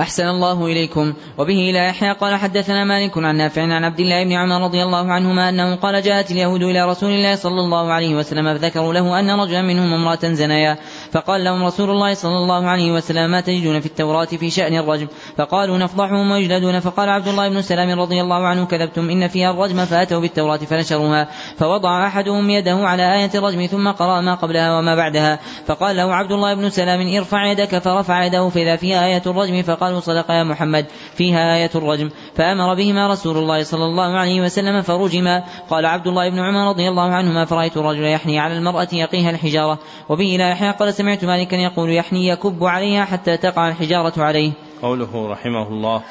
[0.00, 1.12] أحسن الله إليكم.
[1.38, 5.12] وبه لا يحيى قال حدثنا مالك عن نافع عن عبد الله بن عمر رضي الله
[5.12, 9.30] عنهما أنه قال جاءت اليهود إلى رسول الله صلى الله عليه وسلم فذكروا له أن
[9.30, 10.78] رجلا منهم امرأة زنيا
[11.12, 15.06] فقال لهم رسول الله صلى الله عليه وسلم ما تجدون في التوراة في شأن الرجم؟
[15.36, 16.80] فقالوا نفضحهم ويجلدون.
[16.80, 21.28] فقال عبد الله بن سلام رضي الله عنه كذبتم إن فيها الرجم فأتوا بالتوراة فنشروها.
[21.58, 25.38] فوضع أحدهم يده على آية الرجم ثم قرأ ما قبلها وما بعدها.
[25.66, 29.87] فقال له عبد الله بن سلام ارفع يدك فرفع يده فإذا فيها آية الرجم فقال
[29.88, 32.10] قالوا صدق يا محمد فيها آية الرجم.
[32.34, 35.44] فأمر بهما رسول الله صلى الله عليه وسلم فرجما.
[35.70, 39.78] قال عبد الله بن عمر رضي الله عنهما فرأيت الرجل يحني على المرأة يقيها الحجارة.
[40.08, 44.52] وبه لا يحيى قال سمعت مالكا يقول يحني يكب عليها حتى تقع الحجارة عليه.
[44.82, 46.02] قوله رحمه الله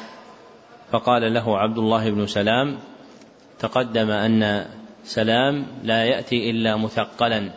[0.92, 2.78] فقال له عبد الله بن سلام
[3.60, 4.66] تقدم أن
[5.06, 7.50] سلام لا يأتي إلا مثقلا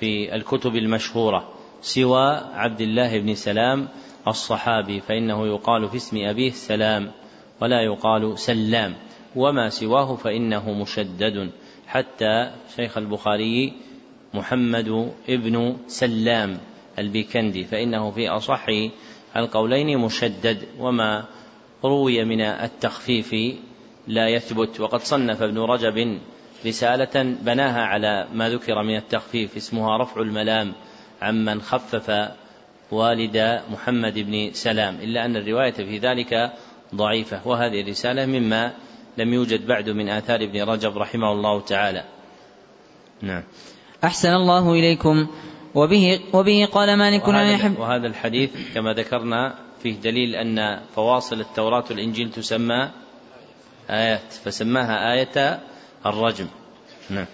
[0.00, 1.48] في الكتب المشهورة
[1.82, 3.88] سوى عبد الله بن سلام
[4.28, 7.10] الصحابي فإنه يقال في اسم أبيه سلام
[7.60, 8.94] ولا يقال سلام
[9.36, 11.50] وما سواه فإنه مشدد
[11.86, 13.72] حتى شيخ البخاري
[14.34, 16.58] محمد ابن سلام
[16.98, 18.66] البيكندي فإنه في أصح
[19.36, 21.24] القولين مشدد وما
[21.84, 23.34] روي من التخفيف
[24.08, 26.18] لا يثبت وقد صنف ابن رجب
[26.66, 30.72] رسالة بناها على ما ذكر من التخفيف اسمها رفع الملام
[31.22, 32.30] عمن خفف
[32.90, 36.52] والد محمد بن سلام إلا أن الرواية في ذلك
[36.94, 37.40] ضعيفة.
[37.44, 38.72] وهذه الرسالة مما
[39.18, 42.04] لم يوجد بعد من آثار ابن رجب رحمه الله تعالى.
[43.22, 43.42] نعم.
[44.04, 45.26] أحسن الله إليكم.
[45.74, 51.84] وبه وبه قال مالك عن يحب وهذا الحديث كما ذكرنا فيه دليل أن فواصل التوراة
[51.90, 52.90] والإنجيل تسمى
[53.90, 55.60] آيات فسماها آية
[56.06, 56.46] الرجم.
[57.10, 57.26] نعم.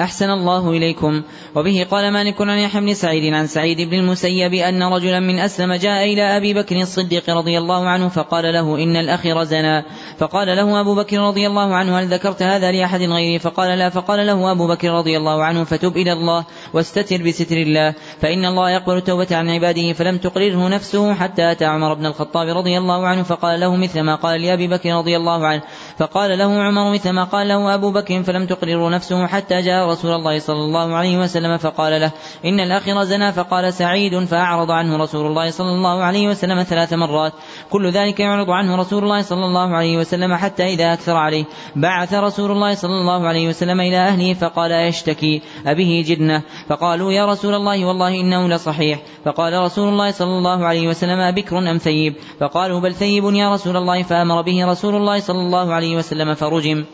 [0.00, 1.22] أحسن الله إليكم.
[1.54, 5.72] وبه قال مالك عن يحيى بن سعيد عن سعيد بن المسيب أن رجلا من أسلم
[5.74, 9.84] جاء إلى أبي بكر الصديق رضي الله عنه فقال له إن الأخير زنا.
[10.18, 13.90] فقال له أبو بكر رضي الله عنه هل ذكرت هذا لأحد غيري؟ فقال لا.
[13.90, 16.44] فقال له أبو بكر رضي الله عنه فتب إلى الله
[16.74, 17.94] واستتر بستر الله.
[18.20, 22.78] فإن الله يقبل التوبة عن عباده فلم تقرره نفسه حتى أتى عمر بن الخطاب رضي
[22.78, 25.62] الله عنه فقال له مثل ما قال لأبي بكر رضي الله عنه.
[25.98, 30.10] فقال له عمر مثل ما قال له أبو بكر فلم تقرره نفسه حتى جاء رسول
[30.10, 32.12] الله صلى الله عليه وسلم فقال له
[32.44, 37.32] إن الأخير زنا فقال سعيد فأعرض عنه رسول الله صلى الله عليه وسلم ثلاث مرات
[37.70, 41.44] كل ذلك يعرض عنه رسول الله صلى الله عليه وسلم حتى إذا أكثر عليه
[41.76, 47.26] بعث رسول الله صلى الله عليه وسلم إلى أهله فقال يشتكي أبه جدنة فقالوا يا
[47.26, 52.14] رسول الله والله إنه لصحيح فقال رسول الله صلى الله عليه وسلم بكر أم ثيب
[52.40, 56.84] فقالوا بل ثيب يا رسول الله فأمر به رسول الله صلى الله عليه وسلم فرجم.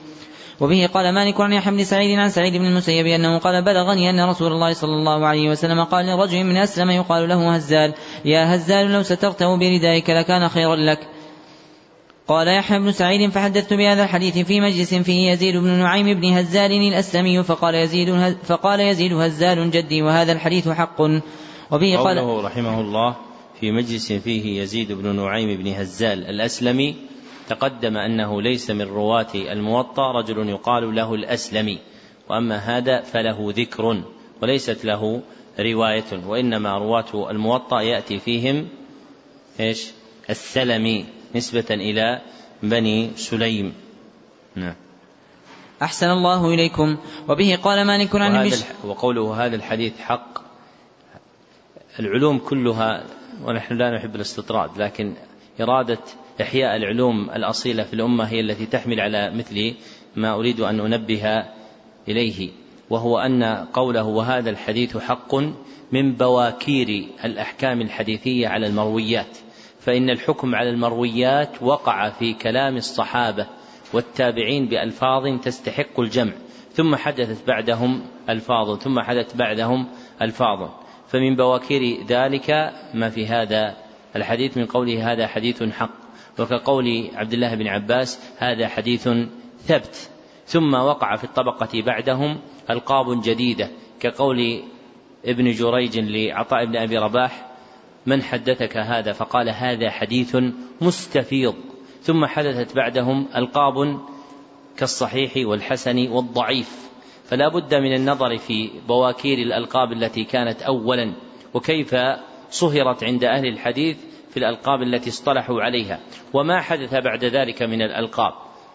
[0.60, 4.28] وبه قال مالك عن يحيى بن سعيد عن سعيد بن المسيب أنه قال بلغني أن
[4.28, 7.94] رسول الله صلى الله عليه وسلم قال لرجل من أسلم يقال له هزال.
[8.24, 10.98] يا هزال لو سترته بردائك لكان خيرا لك.
[12.28, 16.72] قال يحيى بن سعيد فحدثت بهذا الحديث في مجلس فيه يزيد بن نعيم بن هزال
[16.72, 21.00] الأسلمي فقال يزيد فقال يزيد هزال جدي وهذا الحديث حق.
[21.70, 23.16] وبه قال رحمه الله
[23.60, 27.11] في مجلس فيه يزيد بن نعيم بن هزال الأسلمي
[27.54, 31.78] تقدم أنه ليس من رواة الموطأ رجل يقال له الأسلمي
[32.28, 34.02] وأما هذا فله ذكر
[34.42, 35.22] وليست له
[35.60, 38.68] رواية وإنما رواة الموطأ يأتي فيهم
[39.60, 39.90] إيش؟
[40.30, 42.20] السلمي نسبة إلى
[42.62, 43.74] بني سليم.
[44.56, 44.74] نعم.
[45.82, 46.96] أحسن الله إليكم.
[47.28, 50.38] وبه قال مالك عن وهذا وقوله هذا الحديث حق.
[52.00, 53.04] العلوم كلها
[53.44, 55.14] ونحن لا نحب الاستطراد لكن
[55.60, 59.74] إرادة إحياء العلوم الأصيلة في الأمة هي التي تحمل على مثل
[60.16, 61.44] ما أريد أن أنبه
[62.08, 62.50] إليه
[62.90, 65.34] وهو أن قوله وهذا الحديث حق
[65.92, 69.38] من بواكير الأحكام الحديثية على المرويات
[69.80, 73.46] فإن الحكم على المرويات وقع في كلام الصحابة
[73.92, 76.32] والتابعين بألفاظ تستحق الجمع
[76.72, 79.88] ثم حدثت بعدهم ألفاظ ثم حدثت بعدهم
[80.22, 80.70] ألفاظ.
[81.08, 83.76] فمن بواكير ذلك ما في هذا
[84.16, 86.01] الحديث من قوله هذا حديث حق.
[86.38, 89.08] وكقول عبد الله بن عباس هذا حديث
[89.66, 90.10] ثبت.
[90.46, 92.40] ثم وقع في الطبقة بعدهم
[92.70, 94.62] ألقاب جديدة كقول
[95.24, 97.46] ابن جريج لعطاء بن أبي رباح
[98.06, 100.36] من حدثك هذا؟ فقال هذا حديث
[100.80, 101.54] مستفيض.
[102.02, 104.00] ثم حدثت بعدهم ألقاب
[104.76, 106.92] كالصحيح والحسن والضعيف.
[107.24, 111.12] فلا بد من النظر في بواكير الألقاب التي كانت أولا
[111.54, 111.94] وكيف
[112.50, 113.96] صهرت عند أهل الحديث
[114.32, 116.00] في الألقاب التي اصطلحوا عليها
[116.32, 118.32] وما حدث بعد ذلك من الألقاب.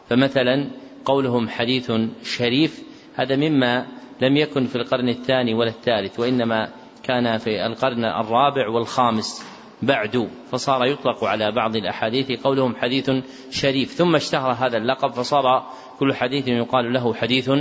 [0.10, 0.68] فمثلا
[1.06, 1.92] قولهم حديث
[2.24, 2.84] شريف
[3.16, 3.88] هذا مما
[4.22, 6.70] لم يكن في القرن الثاني ولا الثالث وإنما
[7.04, 9.46] كان في القرن الرابع والخامس
[9.82, 13.12] بعد فصار يطلق على بعض الأحاديث قولهم حديث
[13.52, 13.92] شريف.
[13.92, 17.52] ثم اشتهر هذا اللقب فصار كل حديث يقال له حديث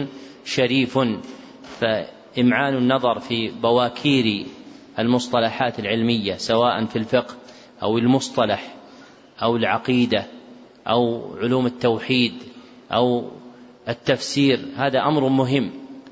[0.45, 0.99] شريف.
[1.81, 4.47] فإمعان النظر في بواكير
[4.99, 7.35] المصطلحات العلمية سواء في الفقه
[7.83, 8.75] أو المصطلح
[9.43, 10.27] أو العقيدة
[10.89, 12.33] أو علوم التوحيد
[12.93, 13.31] أو
[13.89, 15.71] التفسير هذا أمر مهم.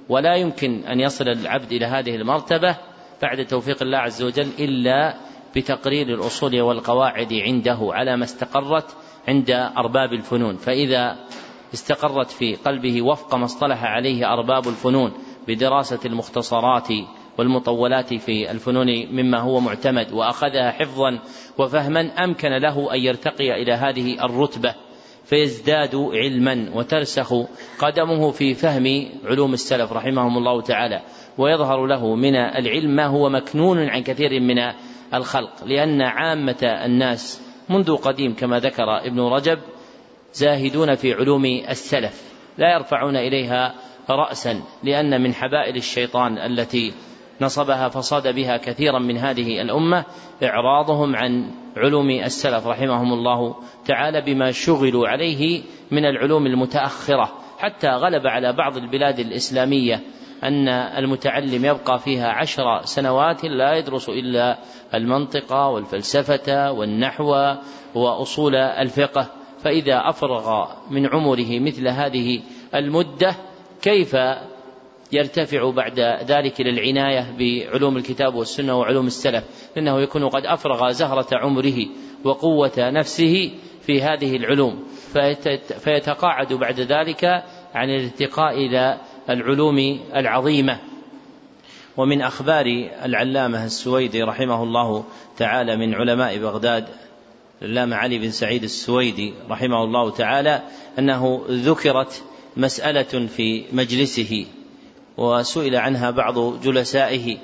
[0.08, 2.76] ولا يمكن أن يصل العبد إلى هذه المرتبة
[3.22, 5.14] بعد توفيق الله عز وجل إلا
[5.56, 8.96] بتقرير الأصول والقواعد عنده على ما استقرت
[9.28, 10.56] عند أرباب الفنون.
[10.56, 11.16] فإذا
[11.74, 15.12] استقرت في قلبه وفق ما اصطلح عليه أرباب الفنون
[15.48, 16.88] بدراسة المختصرات
[17.38, 21.18] والمطولات في الفنون مما هو معتمد وأخذها حفظا
[21.58, 24.74] وفهما أمكن له أن يرتقي إلى هذه الرتبة
[25.24, 27.34] فيزداد علما وترسخ
[27.78, 31.02] قدمه في فهم علوم السلف رحمهم الله تعالى
[31.38, 34.56] ويظهر له من العلم ما هو مكنون عن كثير من
[35.14, 39.58] الخلق لأن عامة الناس منذ قديم كما ذكر ابن رجب
[40.32, 42.22] زاهدون في علوم السلف
[42.58, 43.74] لا يرفعون إليها
[44.10, 46.92] رأسا لأن من حبائل الشيطان التي
[47.40, 50.04] نصبها فصاد بها كثيرا من هذه الأمة
[50.42, 58.26] إعراضهم عن علوم السلف رحمهم الله تعالى بما شغلوا عليه من العلوم المتأخرة حتى غلب
[58.26, 60.00] على بعض البلاد الإسلامية
[60.44, 64.58] أن المتعلم يبقى فيها عشر سنوات لا يدرس إلا
[64.94, 67.54] المنطق والفلسفة والنحو
[67.94, 69.26] وأصول الفقه
[69.58, 72.40] فإذا أفرغ من عمره مثل هذه
[72.74, 73.34] المدة
[73.82, 74.16] كيف
[75.12, 79.44] يرتفع بعد ذلك إلى العناية بعلوم الكتاب والسنة وعلوم السلف
[79.76, 81.86] لأنه يكون قد أفرغ زهرة عمره
[82.24, 83.50] وقوة نفسه
[83.82, 84.84] في هذه العلوم.
[85.78, 87.24] فيتقاعد بعد ذلك
[87.74, 89.00] عن الارتقاء إلى
[89.30, 90.78] العلوم العظيمة.
[91.96, 92.66] ومن أخبار
[93.04, 95.04] العلامة السويدي رحمه الله
[95.36, 96.84] تعالى من علماء بغداد
[97.62, 100.62] العلامة علي بن سعيد السويدي رحمه الله تعالى
[100.98, 102.22] أنه ذكرت
[102.56, 104.46] مسألة في مجلسه.
[105.16, 107.36] وسئل عنها بعض جلسائه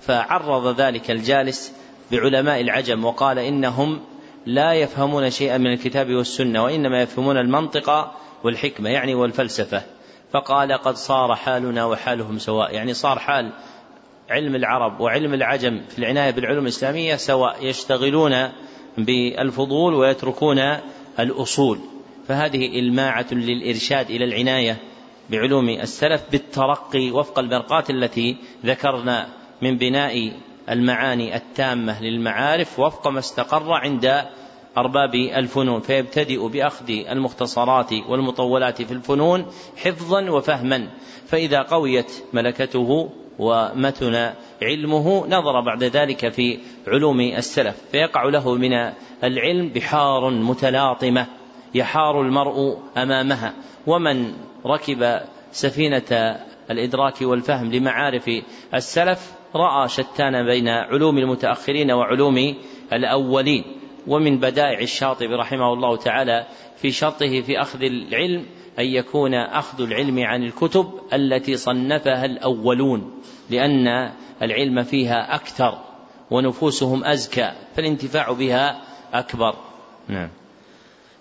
[0.00, 1.72] فعرض ذلك الجالس
[2.12, 4.00] بعلماء العجم وقال إنهم
[4.46, 8.12] لا يفهمون شيئا من الكتاب والسنة وإنما يفهمون المنطق
[8.44, 9.82] والحكمة يعني والفلسفة.
[10.32, 13.52] فقال قد صار حالنا وحالهم سواء يعني صار حال
[14.30, 18.48] علم العرب وعلم العجم في العناية بالعلوم الإسلامية سواء يشتغلون
[18.98, 20.58] بالفضول ويتركون
[21.18, 21.78] الأصول.
[22.28, 24.76] فهذه إلماعة للإرشاد إلى العناية.
[25.30, 29.28] بعلوم السلف بالترقي وفق المرقات التي ذكرنا
[29.62, 30.32] من بناء
[30.70, 34.24] المعاني التامة للمعارف وفق ما استقر عند
[34.78, 39.46] أرباب الفنون فيبتدئ بأخذ المختصرات والمطولات في الفنون
[39.76, 40.88] حفظا وفهما.
[41.26, 44.32] فإذا قويت ملكته ومتن
[44.62, 48.92] علمه نظر بعد ذلك في علوم السلف فيقع له من
[49.24, 51.26] العلم بحار متلاطمة.
[51.76, 53.54] يحار المرء أمامها.
[53.86, 54.32] ومن
[54.66, 55.20] ركب
[55.52, 56.38] سفينة
[56.70, 58.30] الإدراك والفهم لمعارف
[58.74, 62.54] السلف رأى شتان بين علوم المتأخرين وعلوم
[62.92, 63.64] الأولين.
[64.06, 66.46] ومن بدائع الشاطبي رحمه الله تعالى
[66.76, 68.46] في شرطه في أخذ العلم
[68.78, 74.12] أن يكون أخذ العلم عن الكتب التي صنفها الأولون لأن
[74.42, 75.78] العلم فيها أكثر
[76.30, 78.82] ونفوسهم أزكى فالانتفاع بها
[79.12, 79.54] أكبر.
[80.08, 80.28] نعم.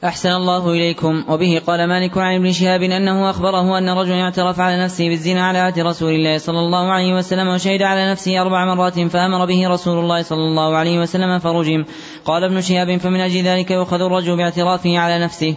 [0.06, 1.24] أحسن الله إليكم.
[1.30, 5.60] وبه قال مالك عن ابن شهاب أنه أخبره أن رجلا اعترف على نفسه بالزنا على
[5.60, 10.00] عهد رسول الله صلى الله عليه وسلم وشهد على نفسه أربع مرات فأمر به رسول
[10.00, 11.86] الله صلى الله عليه وسلم فرجم.
[12.26, 15.56] قال ابن شهاب فمن أجل ذلك يؤخذ الرجل باعترافه على نفسه.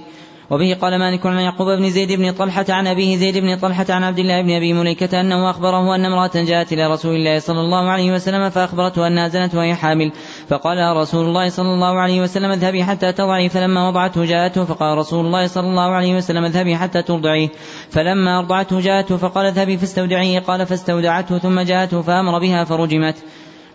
[0.50, 4.04] وبه قال مالك عن يعقوب بن زيد بن طلحة عن أبيه زيد بن طلحة عن
[4.04, 7.90] عبد الله بن أبي مليكة أنه أخبره أن امرأة جاءت إلى رسول الله صلى الله
[7.90, 10.12] عليه وسلم فأخبرته أنها زنت وهي حامل.
[10.48, 13.48] فقال رسول الله صلى الله عليه وسلم اذهبي حتى تضعي.
[13.48, 17.48] فلما وضعته جاءته فقال رسول الله صلى الله عليه وسلم اذهبي حتى ترضعيه.
[17.90, 20.40] فلما أرضعته جاءته فقال اذهبي فاستودعيه.
[20.40, 23.16] قال فاستودعته ثم جاءته فأمر بها فرجمت.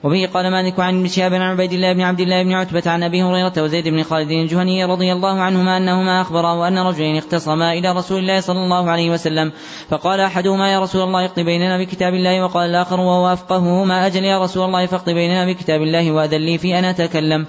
[0.03, 3.03] وبه قال مالك عن ابن شهاب عن عبيد الله بن عبد الله بن عتبة عن
[3.03, 7.91] أبي هريرة وزيد بن خالد الجهني رضي الله عنهما أنهما أخبرا أن رجلين اختصما إلى
[7.91, 9.51] رسول الله صلى الله عليه وسلم
[9.89, 14.39] فقال أحدهما يا رسول الله اقض بيننا بكتاب الله وقال الآخر وهو أفقههما أجل يا
[14.39, 17.45] رسول الله فاقض بيننا بكتاب الله وأذن لي في أن أتكلم.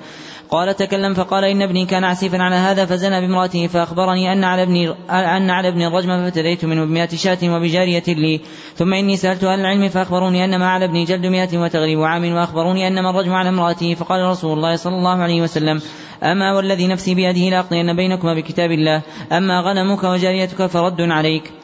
[0.51, 4.91] قال تكلم فقال إن ابني كان عسيفا على هذا فزنى بامرأته فأخبرني أن على ابني
[5.11, 8.41] أن على ابني الرجم فابتديت منه بمئة شاة وبجارية لي.
[8.77, 12.89] ثم إني سألت أهل العلم فأخبروني أن ما على ابني جلد مئة وتغريب عام وأخبروني
[12.89, 15.81] أن من الرجم على امرأته فقال رسول الله صلى الله عليه وسلم
[16.23, 19.03] أما والذي نفسي بيده لأقضين بينكما بكتاب الله
[19.33, 21.64] أما غنمك وجاريتك فرد عليك.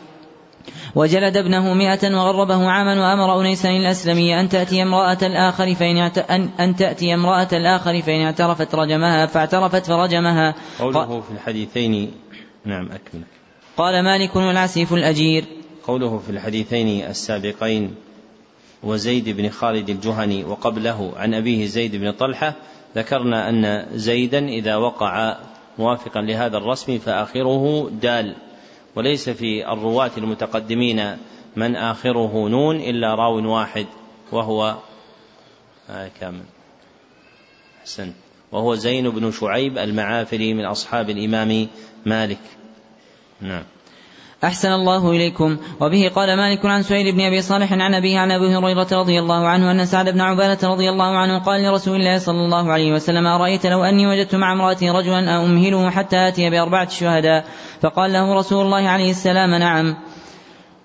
[0.94, 5.96] وجلد ابنه مئة وغربه عاما وأمر أنيسا الأسلمي أن تأتي امرأة الآخر فإن
[6.30, 10.54] أن, أن تأتي امرأة الآخر فإن اعترفت رجمها فاعترفت فرجمها.
[10.78, 12.12] قوله في الحديثين
[12.64, 13.22] نعم أكمل.
[13.76, 15.44] قال مالك والعسيف الأجير.
[15.86, 17.94] قوله في الحديثين السابقين
[18.82, 22.54] وزيد بن خالد الجهني وقبله عن أبيه زيد بن طلحة
[22.96, 25.36] ذكرنا أن زيدا إذا وقع
[25.78, 28.34] موافقا لهذا الرسم فآخره دال.
[28.96, 31.16] وليس في الرواة المتقدمين
[31.56, 33.86] من آخره نون إلا راو واحد
[34.32, 34.76] وهو
[35.90, 36.44] آه كامل
[37.80, 38.12] أحسن.
[38.52, 41.68] وهو زين بن شعيب المعافري من أصحاب الإمام
[42.06, 42.40] مالك.
[43.40, 43.64] نعم.
[44.44, 45.56] أحسن الله إليكم.
[45.80, 49.48] وبه قال مالك عن سهيل بن أبي صالح عن أبيه عن أبي هريرة رضي الله
[49.48, 53.26] عنه أن سعد بن عبادة رضي الله عنه قال لرسول الله صلى الله عليه وسلم
[53.26, 57.44] أرأيت لو أني وجدت مع امرأتي رجلا أمهله حتى آتي بأربعة شهداء؟
[57.80, 59.96] فقال له رسول الله عليه السلام نعم.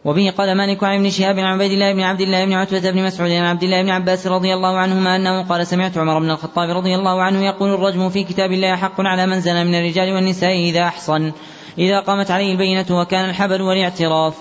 [0.06, 3.03] وبه قال مالك عن ابن شهاب عن عبيد الله بن عبد الله بن عتبة بن
[3.03, 6.69] مسعود عن عبد الله بن عباس رضي الله عنهما أنه قال سمعت عمر بن الخطاب
[6.69, 10.56] رضي الله عنه يقول الرجم في كتاب الله حق على من زنى من الرجال والنساء
[10.56, 11.32] إذا أحصن.
[11.77, 14.34] إذا قامت عليه البينة وكان الحبل والاعتراف.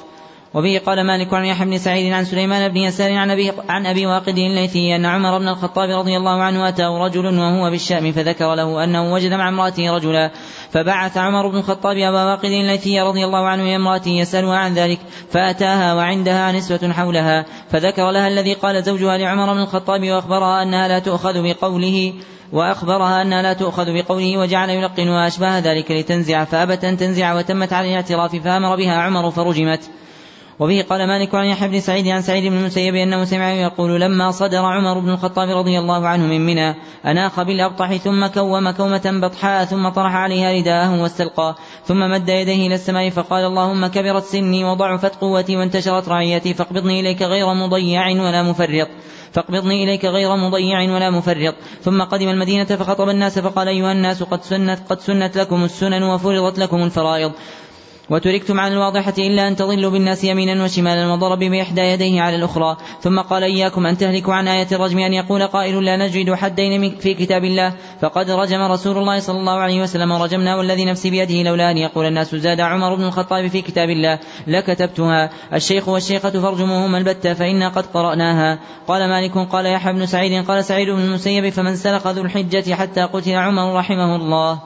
[0.55, 4.06] وبه قال مالك عن يحيى بن سعيد عن سليمان بن يسار عن أبي, عن أبي
[4.06, 8.85] واقد الليثي أن عمر بن الخطاب رضي الله عنه أتاه رجل وهو بالشام فذكر له
[8.85, 10.31] أنه وجد مع امرأته رجلا.
[10.70, 14.98] فبعث عمر بن الخطاب أبا واقد الليثي رضي الله عنه إلى امرأته يسألها عن ذلك
[15.31, 20.98] فأتاها وعندها نسوة حولها فذكر لها الذي قال زوجها لعمر بن الخطاب وأخبرها أنها لا
[20.98, 22.12] تؤخذ بقوله
[22.55, 27.89] وأخبرها أنها لا تؤخذ بقوله وجعل يلقن وأشباه ذلك لتنزع فأبت أن تنزع وتمت على
[27.89, 29.90] الاعتراف فأمر بها عمر فرجمت.
[30.59, 34.31] وبه قال مالك عن يحيى بن سعيد عن سعيد بن المسيب انه سمع يقول لما
[34.31, 36.74] صدر عمر بن الخطاب رضي الله عنه من منى
[37.06, 41.55] أناخ بالأبطح ثم كوم كومة بطحاء ثم طرح عليها رداءه واستلقى
[41.85, 47.22] ثم مد يديه إلى السماء فقال اللهم كبرت سني وضعفت قوتي وانتشرت رعيتي فاقبضني إليك
[47.22, 48.89] غير مضيع ولا مفرط.
[49.35, 51.55] فاقبضني إليك غير مضيع ولا مفرط.
[51.82, 56.59] ثم قدم المدينة فخطب الناس فقال أيها الناس قد سنت قد سنت لكم السنن وفرضت
[56.59, 57.32] لكم الفرائض.
[58.10, 62.76] وتركتم عن الواضحة إلا أن تضلوا بالناس يمينا وشمالا وضرب بإحدى يديه على الأخرى.
[63.01, 67.14] ثم قال إياكم أن تهلكوا عن آية الرجم أن يقول قائل لا نجد حدين في
[67.14, 67.72] كتاب الله.
[68.01, 72.06] فقد رجم رسول الله صلى الله عليه وسلم ورجمنا والذي نفسي بيده لولا أن يقول
[72.06, 74.18] الناس زاد عمر بن الخطاب في كتاب الله.
[74.47, 75.31] لكتبتها.
[75.55, 78.59] الشيخ والشيخة فارجموهما البتة فإنا قد قرأناها.
[78.89, 83.02] قال مالك قال يحيى بن سعيد قال سعيد بن المسيب فمن سلخ ذو الحجة حتى
[83.02, 84.59] قتل عمر رحمه الله.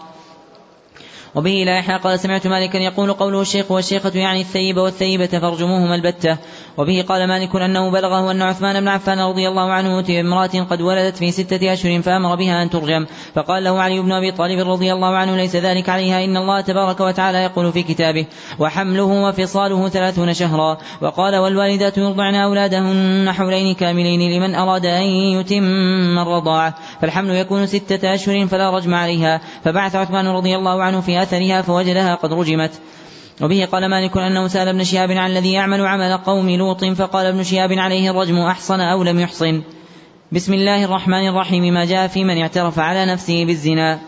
[1.34, 6.38] وبه لا قال سمعت مالكا يقول قوله الشيخ والشيخة يعني الثيب والثيبة فارجموهما البتة.
[6.78, 10.80] وبه قال مالك أنه بلغه أن عثمان بن عفان رضي الله عنه أتي بامرأة قد
[10.80, 13.06] ولدت في ستة أشهر فأمر بها أن ترجم.
[13.34, 17.00] فقال له علي بن أبي طالب رضي الله عنه ليس ذلك عليها إن الله تبارك
[17.00, 18.26] وتعالى يقول في كتابه
[18.58, 20.78] وحمله وفصاله ثلاثون شهرا.
[21.00, 26.74] وقال والوالدات يرضعن أولادهن حولين كاملين لمن أراد أن يتم الرضاعة.
[27.00, 29.40] فالحمل يكون ستة أشهر فلا رجم عليها.
[29.64, 32.70] فبعث عثمان رضي الله عنه في أثرها فوجدها قد رجمت.
[33.40, 37.42] وبه قال مالك أنه سأل ابن شهاب عن الذي يعمل عمل قوم لوط فقال ابن
[37.42, 39.62] شهاب عليه الرجم أحصن أو لم يحصن.
[40.32, 41.74] بسم الله الرحمن الرحيم.
[41.74, 44.00] ما جاء في من اعترف على نفسه بالزنا.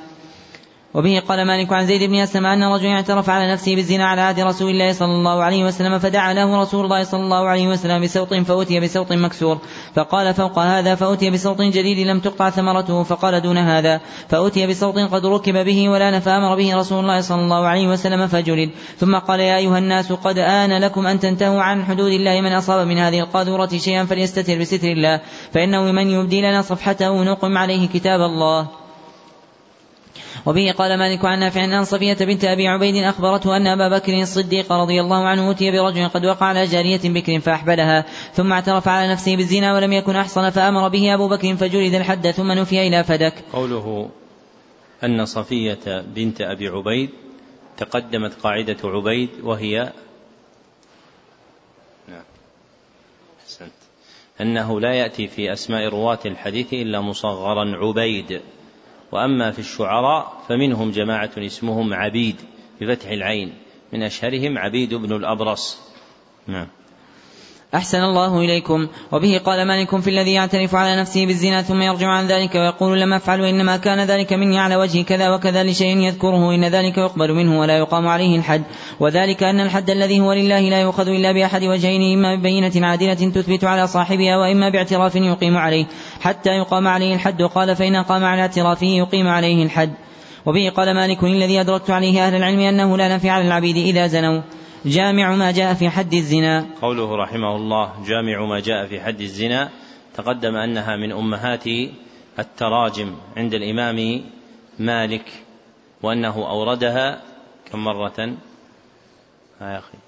[0.94, 4.40] وبه قال مالك عن زيد بن أسلم أن رجلا اعترف على نفسه بالزنا على عهد
[4.40, 8.34] رسول الله صلى الله عليه وسلم فدعا له رسول الله صلى الله عليه وسلم بسوط
[8.34, 9.58] فأتي بسوط مكسور.
[9.94, 13.02] فقال فوق هذا فأتي بسوط جديد لم تقطع ثمرته.
[13.02, 17.66] فقال دون هذا فأتي بسوط قد ركب به ولا فأمر به رسول الله صلى الله
[17.66, 18.70] عليه وسلم فجلد.
[18.98, 22.86] ثم قال يا أيها الناس قد آن لكم أن تنتهوا عن حدود الله من أصاب
[22.86, 25.20] من هذه القاذورة شيئا فليستتر بستر الله.
[25.52, 28.79] فإنه من يبدي لنا صفحته نقم عليه كتاب الله.
[30.46, 34.72] وبه قال مالك عن نافع أن صفية بنت أبي عبيد أخبرته أن أبا بكر الصديق
[34.72, 39.36] رضي الله عنه أتي برجل قد وقع على جارية بكر فأحبلها ثم اعترف على نفسه
[39.36, 43.34] بالزنا ولم يكن أحصن فأمر به أبو بكر فجلد الحد ثم نفي إلى فدك.
[43.52, 44.10] قوله
[45.04, 47.10] أن صفية بنت أبي عبيد
[47.76, 49.92] تقدمت قاعدة عبيد وهي
[52.08, 52.24] نعم.
[53.44, 53.72] أحسنت.
[54.40, 58.40] أنه لا يأتي في أسماء رواة الحديث إلا مصغرا عبيد.
[59.12, 62.36] وأما في الشعراء فمنهم جماعة اسمهم عبيد
[62.80, 63.52] بفتح العين
[63.92, 65.78] من أشهرهم عبيد بن الأبرص.
[66.46, 66.66] نعم.
[67.74, 68.86] أحسن الله إليكم.
[69.12, 73.12] وبه قال مالك في الذي يعترف على نفسه بالزنا ثم يرجع عن ذلك ويقول لم
[73.12, 77.60] أفعل وإنما كان ذلك مني على وجه كذا وكذا لشيء يذكره إن ذلك يقبل منه
[77.60, 78.62] ولا يقام عليه الحد.
[79.00, 83.64] وذلك أن الحد الذي هو لله لا يؤخذ إلا بأحد وجهين إما ببينة عادلة تثبت
[83.64, 85.86] على صاحبها وإما باعتراف يقيم عليه.
[86.20, 89.90] حتى يقام عليه الحد قال فإن قام على اعترافه يقيم عليه الحد.
[90.46, 94.40] وبه قال مالك الذي أدركت عليه أهل العلم أنه لا نفي على العبيد إذا زنوا.
[94.84, 96.66] جامع ما جاء في حد الزنا.
[96.82, 99.70] قوله رحمه الله جامع ما جاء في حد الزنا
[100.14, 101.64] تقدم أنها من أمهات
[102.38, 104.24] التراجم عند الإمام
[104.78, 105.24] مالك
[106.02, 107.22] وأنه أوردها
[107.72, 108.36] كم مرة؟
[109.60, 109.98] ها يا أخي.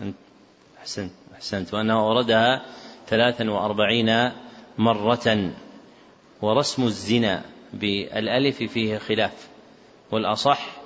[0.00, 0.16] أنت
[0.80, 1.74] أحسنت أحسنت.
[1.74, 2.62] وأنه أوردها
[3.08, 4.30] ثلاثا وأربعين
[4.78, 5.50] مرة.
[6.42, 7.42] ورسم الزنا
[7.72, 9.48] بالألف فيه خلاف
[10.10, 10.81] والأصح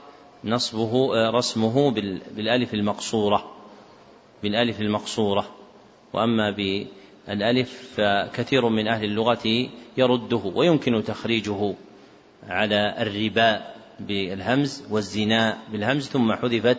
[0.47, 1.91] نصبه آه، رسمه
[2.37, 3.53] بالألف المقصورة
[4.43, 5.47] بالألف المقصورة.
[6.13, 11.75] وأما بالألف فكثير من أهل اللغة يرده ويمكن تخريجه
[12.49, 16.79] على الرباء بالهمز والزناء بالهمز ثم حذفت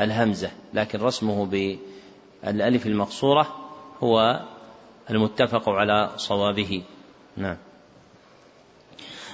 [0.00, 0.50] الهمزة.
[0.74, 3.56] لكن رسمه بالألف المقصورة
[4.02, 4.42] هو
[5.10, 6.82] المتفق على صوابه.
[7.36, 7.56] نعم.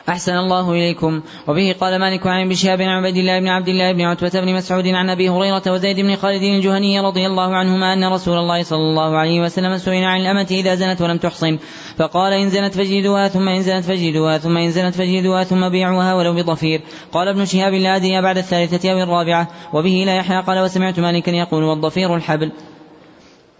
[0.08, 1.20] أحسن الله إليكم.
[1.48, 4.54] وبه قال مالك عن ابن شهاب عن عبد الله بن عبد الله بن عتبة بن
[4.54, 8.78] مسعود عن أبي هريرة وزيد بن خالد الجهني رضي الله عنهما أن رسول الله صلى
[8.78, 11.58] الله عليه وسلم سئل عن الأمة إذا زنت ولم تحصن.
[11.98, 16.32] فقال إن زنت فاجلدوها ثم إن زنت فاجلدوها ثم إن زنت فاجلدوها ثم بيعوها ولو
[16.32, 16.80] بضفير.
[17.12, 19.48] قال ابن شهاب لا أدري بعد الثالثة أو الرابعة.
[19.72, 22.52] وبه لا يحيى قال وسمعت مالكا يقول والضفير الحبل.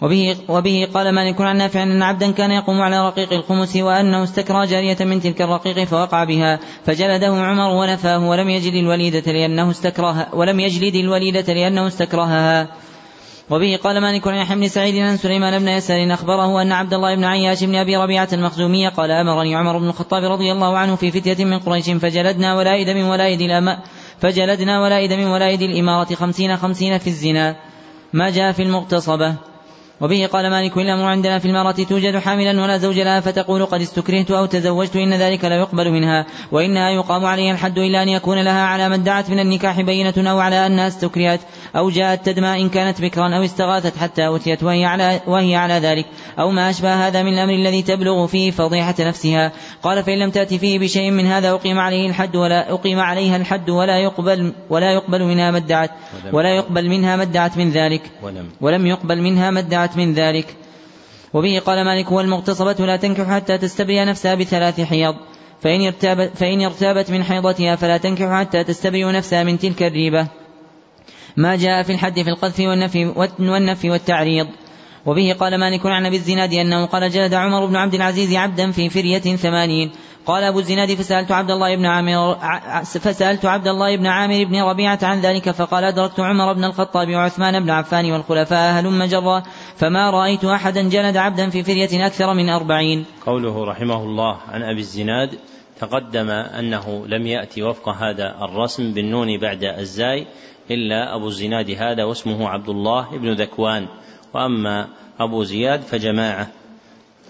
[0.03, 4.66] وبه, وبه قال مالك عن نافع أن عبدا كان يقوم على رقيق الخمس وأنه استكرى
[4.66, 10.61] جارية من تلك الرقيق فوقع بها فجلده عمر ونفاه ولم يجد الوليدة لأنه استكرهها ولم
[10.61, 12.69] يجلد الوليدة لأنه استكرهها.
[13.51, 17.15] وبه قال مالك عن يحيى بن سعيد عن سليمان بن يسار أخبره أن عبد الله
[17.15, 21.11] بن عياش بن أبي ربيعة المخزومية قال أمرني عمر بن الخطاب رضي الله عنه في
[21.11, 23.79] فتية من قريش فجلدنا ولائد من ولائد الأماء
[24.20, 27.57] فجلدنا ولائد من ولائد الإمارة خمسين خمسين في الزنا.
[28.12, 29.52] ما جاء في المغتصبة.
[30.03, 34.31] وبه قال مالك الأمر عندنا في المرأة توجد حاملا ولا زوج لها فتقول قد استكرهت
[34.31, 38.62] أو تزوجت إن ذلك لا يقبل منها وإنها يقام عليها الحد إلا أن يكون لها
[38.66, 41.41] على ما ادعت من النكاح بينة أو على أنها استكرهت
[41.77, 46.07] أو جاءت تدمى إن كانت بكرا أو استغاثت حتى أتيت وهي على, وهي على ذلك.
[46.39, 49.53] أو ما أشبه هذا من الأمر الذي تبلغ فيه فضيحة نفسها.
[49.82, 53.70] قال فإن لم تأتي فيه بشيء من هذا أقيم عليه الحد ولا أقيم عليها الحد
[53.70, 55.90] ولا يقبل ولا يقبل منها ما ادعت
[56.32, 58.11] ولا يقبل منها ما ادعت من ذلك.
[58.23, 60.57] ولم, ولم يقبل منها ما ادعت من ذلك.
[61.32, 65.15] وبه قال مالك والمغتصبة لا تنكح حتى تستبري نفسها بثلاث حيض.
[65.61, 70.41] فإن ارتابت, فإن ارتابت من حيضتها فلا تنكح حتى تستبري نفسها من تلك الريبة.
[71.36, 73.06] ما جاء في الحد في القذف والنفي,
[73.38, 74.46] والنفي والتعريض.
[75.06, 78.88] وبه قال مالك عن أبي الزناد أنه قال جلد عمر بن عبد العزيز عبدا في
[78.88, 79.92] فرية ثمانين.
[80.26, 82.36] قال أبو الزناد فسألت عبد الله بن عامر
[82.84, 87.60] فسألت عبد الله بن عامر بن ربيعة عن ذلك فقال أدركت عمر بن الخطاب وعثمان
[87.60, 89.42] بن عفان والخلفاء هلم جرا
[89.76, 93.04] فما رأيت أحدا جلد عبدا في فرية أكثر من أربعين.
[93.26, 95.38] قوله رحمه الله عن أبي الزناد
[95.80, 100.26] تقدم أنه لم يأتي وفق هذا الرسم بالنون بعد الزاي
[100.74, 103.86] إلا أبو الزناد هذا واسمه عبد الله بن ذكوان.
[104.35, 104.89] وأما
[105.20, 106.49] أبو زياد فجماعة.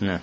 [0.01, 0.21] نعم.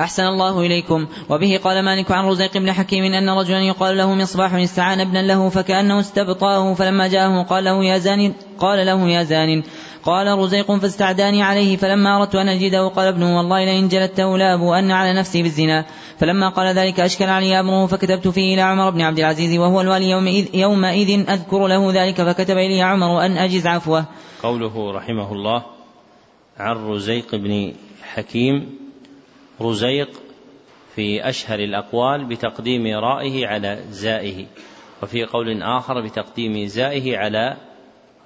[0.00, 1.06] أحسن الله إليكم.
[1.30, 5.48] وبه قال مالك عن رزيق بن حكيم أن رجلا يقال له مصباح استعان ابنا له
[5.48, 9.62] فكأنه استبطاه فلما جاءه قال له يا زان قال له يا زان
[10.04, 14.90] قال رزيق فاستعداني عليه فلما أردت أن أجده قال ابنه والله لئن جلدته لأبو أن
[14.90, 15.84] على نفسي بالزنا.
[16.18, 20.10] فلما قال ذلك أشكل علي أمره فكتبت فيه إلى عمر بن عبد العزيز وهو الوالي
[20.10, 24.04] يومئذ, يومئذ أذكر له ذلك فكتب إلي عمر أن أجز عفوه.
[24.42, 25.62] قوله رحمه الله
[26.58, 27.72] عن رزيق بن
[28.02, 28.78] حكيم
[29.60, 30.10] رزيق
[30.94, 34.46] في أشهر الأقوال بتقديم رائه على زائه
[35.02, 37.56] وفي قول آخر بتقديم زائه على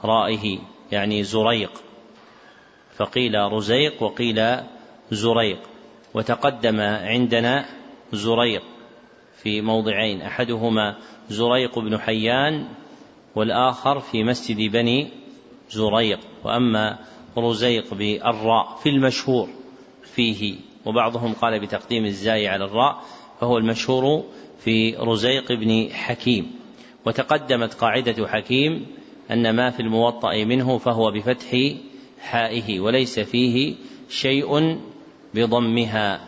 [0.04, 0.58] رائه.
[0.92, 1.70] يعني زريق.
[2.96, 4.56] فقيل رزيق وقيل
[5.10, 5.58] زريق.
[6.14, 7.66] وتقدم عندنا
[8.12, 8.62] زريق
[9.42, 10.22] في موضعين.
[10.22, 10.96] أحدهما
[11.28, 12.68] زريق بن حيان
[13.34, 15.10] والآخر في مسجد بني
[15.70, 16.20] زريق.
[16.44, 16.98] وأما
[17.38, 19.48] رزيق بالراء في المشهور
[20.02, 20.56] فيه
[20.86, 23.02] وبعضهم قال بتقديم الزاي على الراء
[23.40, 24.24] فهو المشهور
[24.58, 26.58] في رزيق بن حكيم.
[27.06, 28.86] وتقدمت قاعدة حكيم
[29.30, 31.72] أن ما في الموطأ منه فهو بفتح
[32.20, 33.74] حائه وليس فيه
[34.08, 34.78] شيء
[35.34, 36.20] بضمها.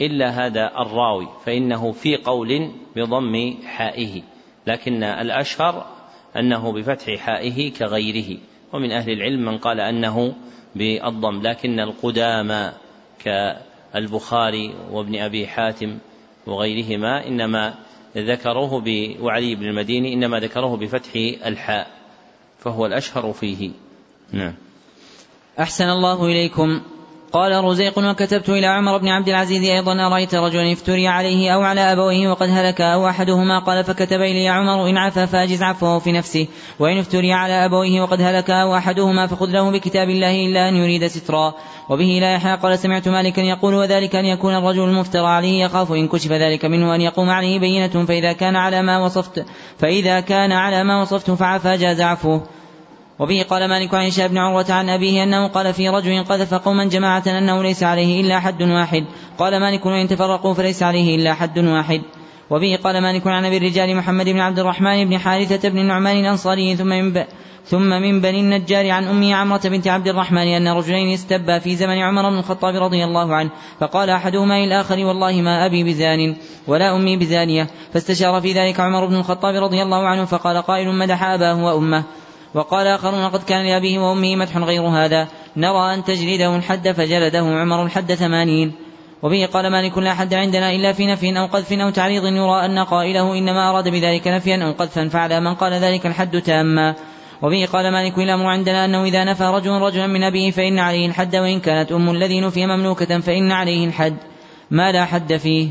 [0.00, 4.22] إلا هذا الراوي فإنه في قول بضم حائه.
[4.66, 5.86] لكن الأشهر
[6.36, 8.38] أنه بفتح حائه كغيره.
[8.72, 10.34] ومن أهل العلم من قال أنه
[10.74, 11.42] بالضم.
[11.42, 12.72] لكن القدامى
[13.24, 15.98] كالبخاري وابن أبي حاتم
[16.46, 17.74] وغيرهما إنما
[18.16, 18.84] ذكروه
[19.20, 21.10] وعلي بن المديني إنما ذكروه بفتح
[21.46, 21.99] الحاء.
[22.64, 23.70] فهو الأشهر فيه.
[24.32, 24.54] نعم.
[25.58, 26.80] أحسن الله إليكم.
[27.32, 31.80] قال رزيق وكتبت إلى عمر بن عبد العزيز أيضا أرأيت رجلا افتري عليه أو على
[31.80, 36.46] أبويه وقد هلك أو أحدهما؟ قال فكتب إلي عمر إن عفا فأجز عفوه في نفسه
[36.78, 41.06] وإن افتري على أبويه وقد هلك أو أحدهما فخذ له بكتاب الله إلا أن يريد
[41.06, 41.54] سترا.
[41.88, 46.08] وبه قال يحيى قال سمعت مالكا يقول وذلك أن يكون الرجل المفترى عليه يخاف إن
[46.08, 49.44] كشف ذلك منه أن يقوم عليه بينة فإذا كان على ما وصفت
[49.78, 52.59] فإذا كان على ما وصفت فعفا جاز عفوه.
[53.20, 57.22] وبه قال مالك عن بن عروة عن أبيه أنه قال في رجل قذف قوما جماعة
[57.26, 59.04] أنه ليس عليه إلا حد واحد.
[59.38, 62.02] قال مالك وإن تفرقوا فليس عليه إلا حد واحد.
[62.50, 66.76] وبه قال مالك عن أبي الرجال محمد بن عبد الرحمن بن حارثة بن النعمان الأنصاري
[66.76, 67.24] ثم من.
[67.66, 71.98] ثم من بني النجار عن أمه عمرة بنت عبد الرحمن أن رجلين استبا في زمن
[71.98, 73.50] عمر بن الخطاب رضي الله عنه.
[73.80, 76.36] فقال أحدهما للآخر والله ما أبي بزان
[76.66, 77.68] ولا أمي بزانية.
[77.92, 82.04] فاستشار في ذلك عمر بن الخطاب رضي الله عنه فقال قائل مدح أباه وأمه.
[82.54, 85.28] وقال آخرون قد كان لأبيه وأمه مدح غير هذا.
[85.56, 88.72] نرى أن تجلده الحد فجلده عمر الحد ثمانين.
[89.22, 92.78] وبه قال مالك لا حد عندنا إلا في نفي أو قذف أو تعريض يرى أن
[92.78, 96.94] قائله إنما أراد بذلك نفيا أو قذفا فعلى من قال ذلك الحد تاما.
[97.42, 101.36] وبه قال مالك الأمر عندنا أنه إذا نفى رجل رجلا من أبيه فإن عليه الحد
[101.36, 104.16] وإن كانت أم الذي نفي مملوكة فإن عليه الحد.
[104.70, 105.68] ما لا حد فيه.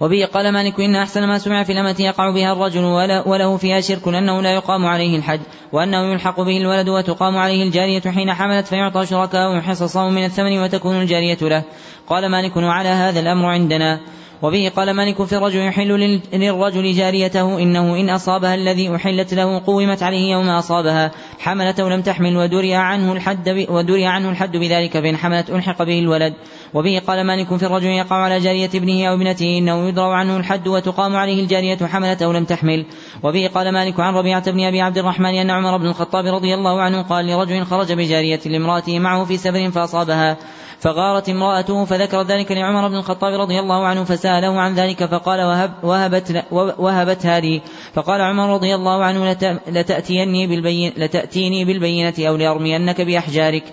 [0.00, 2.84] وبه قال مالك إن أحسن ما سمع في الأمة يقع بها الرجل
[3.26, 5.40] وله فيها شرك أنه لا يقام عليه الحد
[5.72, 11.02] وأنه يلحق به الولد وتقام عليه الجارية حين حملت فيعطى شركاء حصصا من الثمن وتكون
[11.02, 11.62] الجارية له.
[12.08, 14.00] قال مالك وعلى هذا الأمر عندنا.
[14.42, 20.02] وبه قال مالك في الرجل يحل للرجل جاريته إنه إن أصابها الذي أحلت له قومت
[20.02, 21.10] عليه يوم أصابها.
[21.38, 26.34] حملت ولم تحمل ودري عنه الحد ودري عنه الحد بذلك فإن حملت ألحق به الولد.
[26.74, 30.68] وبه قال مالك في الرجل يقع على جارية ابنه أو ابنته إنه يدرى عنه الحد
[30.68, 32.86] وتقام عليه الجارية حملت أو لم تحمل.
[33.22, 36.80] وبه قال مالك عن ربيعة بن أبي عبد الرحمن أن عمر بن الخطاب رضي الله
[36.80, 40.36] عنه قال لرجل خرج بجارية لامرأته معه في سفر فأصابها.
[40.80, 45.72] فغارت امرأته فذكر ذلك لعمر بن الخطاب رضي الله عنه فسأله عن ذلك فقال وهب
[45.82, 46.44] وهبت
[46.78, 47.62] وهبتها لي
[47.94, 49.36] فقال عمر رضي الله عنه
[49.68, 53.64] لتأتيني بالبين لتأتيني بالبينة أو لأرمينك بأحجارك.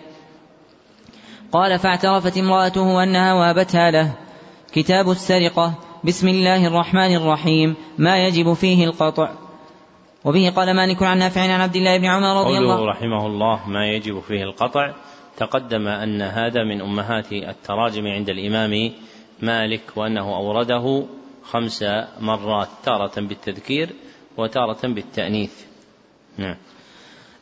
[1.52, 4.12] قال فاعترفت امرأته أنها وهبتها له.
[4.74, 5.74] كتاب السرقة.
[6.04, 7.76] بسم الله الرحمن الرحيم.
[7.98, 9.30] ما يجب فيه القطع.
[10.26, 13.86] وبه قال مالك عن نافع عن عبد الله بن عمر رضي الله رحمه الله ما
[13.86, 14.94] يجب فيه القطع.
[15.38, 18.92] تقدم أن هذا من أمهات التراجم عند الإمام
[19.42, 21.06] مالك وأنه أورده
[21.44, 21.84] خمس
[22.20, 23.90] مرات تارة بالتذكير
[24.38, 25.52] وتارة بالتأنيث.
[26.38, 26.56] نعم.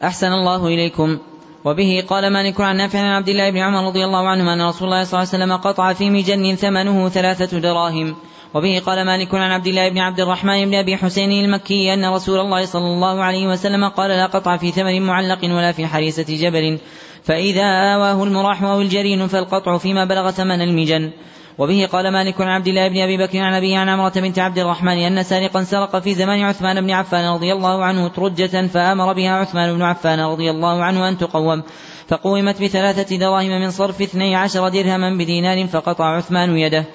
[0.03, 1.19] أحسن الله إليكم.
[1.65, 4.87] وبه قال مالك عن نافع عن عبد الله بن عمر رضي الله عنهما أن رسول
[4.87, 8.15] الله صلى الله عليه وسلم قطع في مجن ثمنه ثلاثة دراهم.
[8.53, 12.39] وبه قال مالك عن عبد الله بن عبد الرحمن بن أبي حسين المكي أن رسول
[12.39, 16.79] الله صلى الله عليه وسلم قال لا قطع في ثمن معلق ولا في حريسة جبل.
[17.23, 17.63] فإذا
[17.95, 21.11] آواه المراح أو الجرين فالقطع فيما بلغ ثمن المجن.
[21.57, 24.59] وبه قال مالك عن عبد الله بن أبي بكر عن أبيه عن عمرة بنت عبد
[24.59, 29.31] الرحمن أن سارقا سرق في زمان عثمان بن عفان رضي الله عنه ترجة فأمر بها
[29.31, 31.63] عثمان بن عفان رضي الله عنه أن تقوم.
[32.07, 36.85] فقومت بثلاثة دراهم من صرف اثني عشر درهما بدينار فقطع عثمان يده.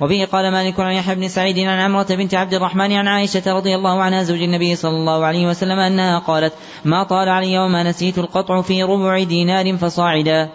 [0.00, 3.74] وبه قال مالك عن يحيى بن سعيد عن عمرة بنت عبد الرحمن عن عائشة رضي
[3.74, 6.52] الله عنها زوج النبي صلى الله عليه وسلم أنها قالت
[6.84, 10.50] ما طال علي وما نسيت القطع في ربع دينار فصاعدا.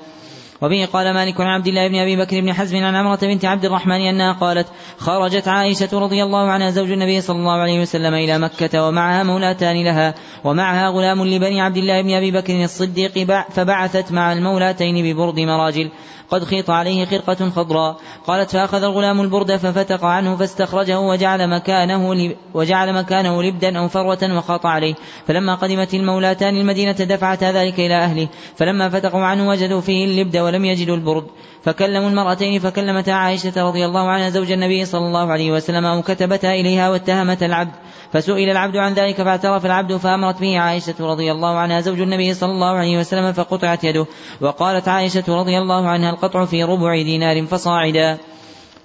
[0.62, 3.66] وبه قال مالك عن عبد الله بن أبي بكر بن حزم عن عمرة بنت عبد
[3.66, 4.68] الرحمن أنها قالت
[4.98, 9.84] خرجت عائشة رضي الله عنها زوج النبي صلى الله عليه وسلم إلى مكة ومعها مولاتان
[9.84, 15.90] لها ومعها غلام لبني عبد الله بن أبي بكر الصديق فبعثت مع المولاتين ببرد مراجل.
[16.32, 17.98] قد خيط عليه خرقة خضراء.
[18.28, 24.66] قالت فأخذ الغلام البرد ففتق عنه فاستخرجه وجعل مكانه وجعل مكانه لبدا أو فروة وخاط
[24.66, 24.94] عليه.
[25.28, 28.28] فلما قدمت المولاتان المدينة دفعتا ذلك إلى أهله.
[28.56, 31.26] فلما فتقوا عنه وجدوا فيه اللبد ولم يجدوا البرد.
[31.64, 36.54] فكلموا المرأتين فكلمتا عائشة رضي الله عنها زوج النبي صلى الله عليه وسلم أو كتبتا
[36.54, 37.72] إليها واتهمتا العبد.
[38.14, 42.52] فسئل العبد عن ذلك فاعترف العبد فأمرت به عائشة رضي الله عنها زوج النبي صلى
[42.52, 44.06] الله عليه وسلم فقطعت يده
[44.42, 48.18] وقالت عائشة رضي الله عنها القطع في ربع دينار فصاعدا.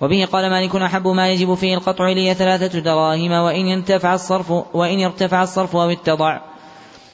[0.01, 5.05] وبه قال مالك أحب ما يجب فيه القطع لي ثلاثة دراهم وإن ارتفع الصرف وإن
[5.05, 6.41] ارتفع الصرف أو اتضع.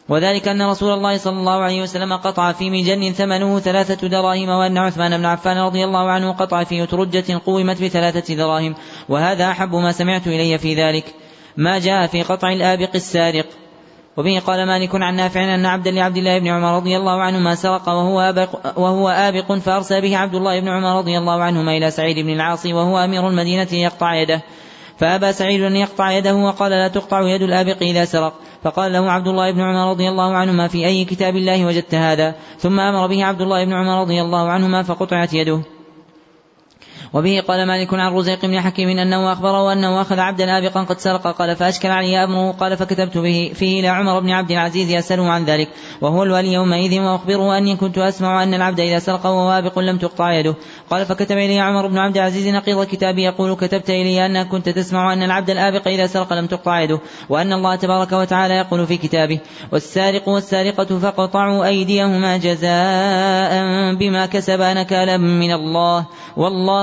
[0.08, 4.78] وذلك أن رسول الله صلى الله عليه وسلم قطع في مجن ثمنه ثلاثة دراهم وأن
[4.78, 8.74] عثمان بن عفان رضي الله عنه قطع في أترجة قومت بثلاثة دراهم.
[9.08, 11.14] وهذا أحب ما سمعت إلي في ذلك.
[11.60, 13.46] ما جاء في قطع الآبق السارق.
[14.16, 17.88] وبه قال مالك عن نافع أن عبدا لعبد الله بن عمر رضي الله عنهما سرق
[17.88, 22.18] وهو آبق, وهو آبق فأرسل به عبد الله بن عمر رضي الله عنهما إلى سعيد
[22.18, 24.42] بن العاص وهو أمير المدينة يقطع يده.
[24.98, 28.32] فأبى سعيد أن يقطع يده وقال لا تقطع يد الآبق إذا سرق.
[28.62, 32.34] فقال له عبد الله بن عمر رضي الله عنهما في أي كتاب الله وجدت هذا؟
[32.58, 35.60] ثم أمر به عبد الله بن عمر رضي الله عنهما فقطعت يده.
[37.12, 41.26] وبه قال مالك عن رزيق بن حكيم أنه اخبره انه أخذ عبدا آبقا قد سرق.
[41.26, 42.52] قال فاشكل علي أمره.
[42.52, 45.68] قال فكتبت به فيه إلى عمر بن عبد العزيز يسأله عن ذلك.
[46.00, 50.32] وهو الولي يومئذ وأخبره أني كنت أسمع أن العبد إذا سرق وهو آبق لم تقطع
[50.32, 50.54] يده.
[50.90, 55.12] قال فكتب إلي عمر بن عبد العزيز نقيض كتابي يقول كتبت إلي انك كنت تسمع
[55.12, 59.40] أن العبد الآبق إذا سرق لم تقطع يده وأن الله تبارك وتعالى يقول في كتابه
[59.72, 66.06] والسارق والسارقة فاقطعوا أيديهما جزاء بما كسبا نكالا من الله.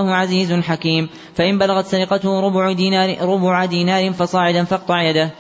[0.08, 1.10] والله عزيز حكيم.
[1.36, 5.32] فإن بلغت سرقته ربع دينار ربع دينار فصاعدا فاقطع يده.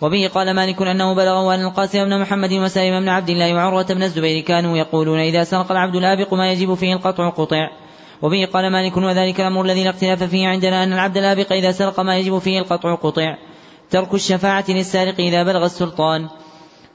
[0.00, 4.02] وبه قال مالك أنه بلغه أن القاسم بن محمد وسالم بن عبد الله وعروة بن
[4.02, 7.68] الزبير كانوا يقولون إذا سرق العبد الآبق ما يجب فيه القطع قطع.
[8.22, 12.00] وبه قال مالك وذلك الأمر الذي لا اختلاف فيه عندنا أن العبد الآبق إذا سرق
[12.00, 13.36] ما يجب فيه القطع قطع.
[13.90, 16.28] ترك الشفاعة للسارق إذا بلغ السلطان.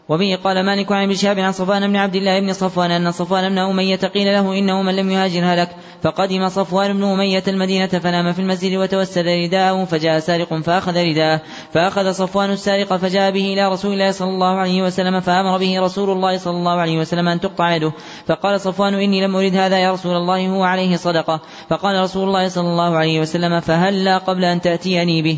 [0.09, 3.49] وبه قال مالك عن ابن شهاب عن صفوان بن عبد الله بن صفوان أن صفوان
[3.49, 5.69] بن أمية قيل له إنه من لم يهاجر هلك
[6.03, 11.41] فقدم صفوان بن أمية المدينة فنام في المسجد وتوسد رداءه فجاء سارق فأخذ رداءه
[11.73, 16.09] فأخذ صفوان السارق فجاء به إلى رسول الله صلى الله عليه وسلم فأمر به رسول
[16.09, 17.91] الله صلى الله عليه وسلم أن تقطع يده
[18.27, 22.47] فقال صفوان إني لم أرد هذا يا رسول الله هو عليه صدقة فقال رسول الله
[22.47, 25.37] صلى الله عليه وسلم فهلا قبل أن تأتيني به.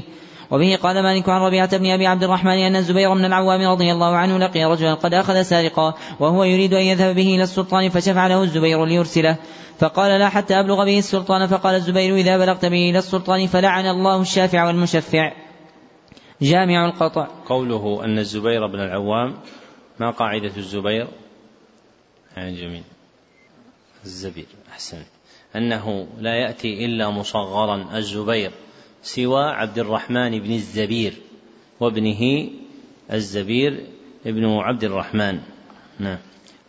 [0.51, 4.15] وبه قال مالك عن ربيعة بن أبي عبد الرحمن أن الزبير بن العوام رضي الله
[4.15, 8.43] عنه لقي رجلا قد أخذ سارقا وهو يريد أن يذهب به إلى السلطان فشفع له
[8.43, 9.38] الزبير ليرسله.
[9.80, 11.47] فقال لا حتى أبلغ به السلطان.
[11.47, 15.31] فقال الزبير إذا بلغت به إلى السلطان فلعن الله الشافع والمشفع.
[16.41, 17.27] جامع القطع.
[17.45, 19.35] قوله أن الزبير بن العوام
[19.99, 21.07] ما قاعدة الزبير؟
[22.38, 22.84] يعني جميل.
[24.05, 25.03] الزبير أحسن
[25.55, 28.51] أنه لا يأتي إلا مصغرا الزبير.
[29.03, 31.13] سوى عبد الرحمن بن الزبير
[31.80, 32.49] وابنه
[33.13, 33.84] الزبير
[34.26, 35.39] ابن عبد الرحمن
[35.99, 36.17] نعم.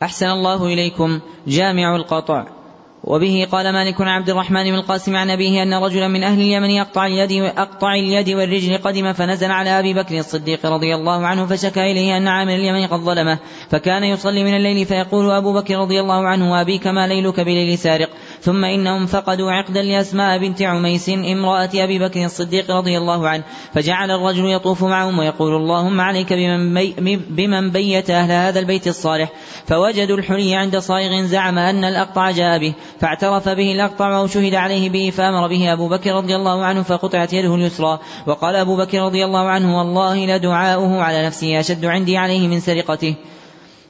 [0.03, 2.61] أحسن الله إليكم جامع القطع.
[3.05, 7.07] وبه قال مالك عبد الرحمن بن القاسم عن أبيه أن رجلا من أهل اليمن يقطع
[7.07, 12.17] اليد أقطع اليد والرجل قدم فنزل على أبي بكر الصديق رضي الله عنه فشكى إليه
[12.17, 13.39] أن عامل اليمن قد ظلمه
[13.71, 18.11] فكان يصلي من الليل فيقول أبو بكر رضي الله عنه وأبيك ما ليلك بليل سارق؟
[18.43, 23.43] ثم إنهم فقدوا عقدا لأسماء بنت عميس امرأة أبي بكر الصديق رضي الله عنه
[23.75, 29.33] فجعل الرجل يطوف معهم ويقول اللهم عليك بمن, بي بمن بيت أهل هذا البيت الصالح
[29.67, 35.11] فوجدوا الحلي عند صائغ زعم أن الأقطع جاء به فاعترف به الأقطع وشهد عليه به
[35.11, 39.49] فأمر به أبو بكر رضي الله عنه فقطعت يده اليسرى وقال أبو بكر رضي الله
[39.49, 43.15] عنه والله لدعاؤه على نفسه أشد عندي عليه من سرقته.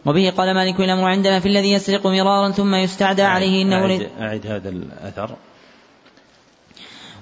[0.06, 4.46] وبه قال مالك الأمر عندنا في الذي يسرق مرارا ثم يستعدى عليه إنه أعد, أعد
[4.46, 5.36] هذا الأثر.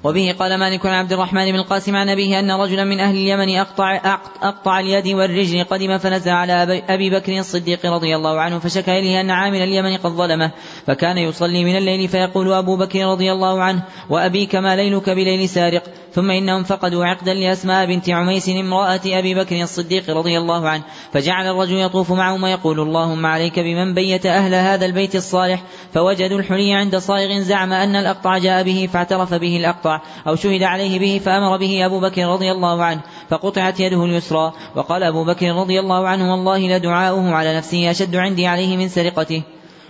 [0.05, 3.57] وبه قال مالك عن عبد الرحمن بن القاسم عن أبيه أن رجلا من أهل اليمن
[3.57, 3.97] أقطع,
[4.43, 9.31] أقطع اليد والرجل قدم فنزل على أبي بكر الصديق رضي الله عنه فشكى إليه أن
[9.31, 10.51] عامل اليمن قد ظلمه
[10.87, 15.83] فكان يصلي من الليل فيقول أبو بكر رضي الله عنه وأبيك ما ليلك بليل سارق
[16.13, 21.47] ثم إنهم فقدوا عقدا لأسماء بنت عميس امرأة أبي بكر الصديق رضي الله عنه فجعل
[21.47, 25.63] الرجل يطوف معهم ويقول اللهم عليك بمن بيت أهل هذا البيت الصالح
[25.95, 29.88] فوجدوا الحلي عند صائغ زعم أن الأقطع جاء به فاعترف به الأقطع
[30.27, 33.01] أو شهد عليه به فأمر به أبو بكر رضي الله عنه
[33.31, 38.47] فقطعت يده اليسرى وقال أبو بكر رضي الله عنه والله لدعاؤه على نفسه أشد عندي
[38.47, 39.43] عليه من سرقته.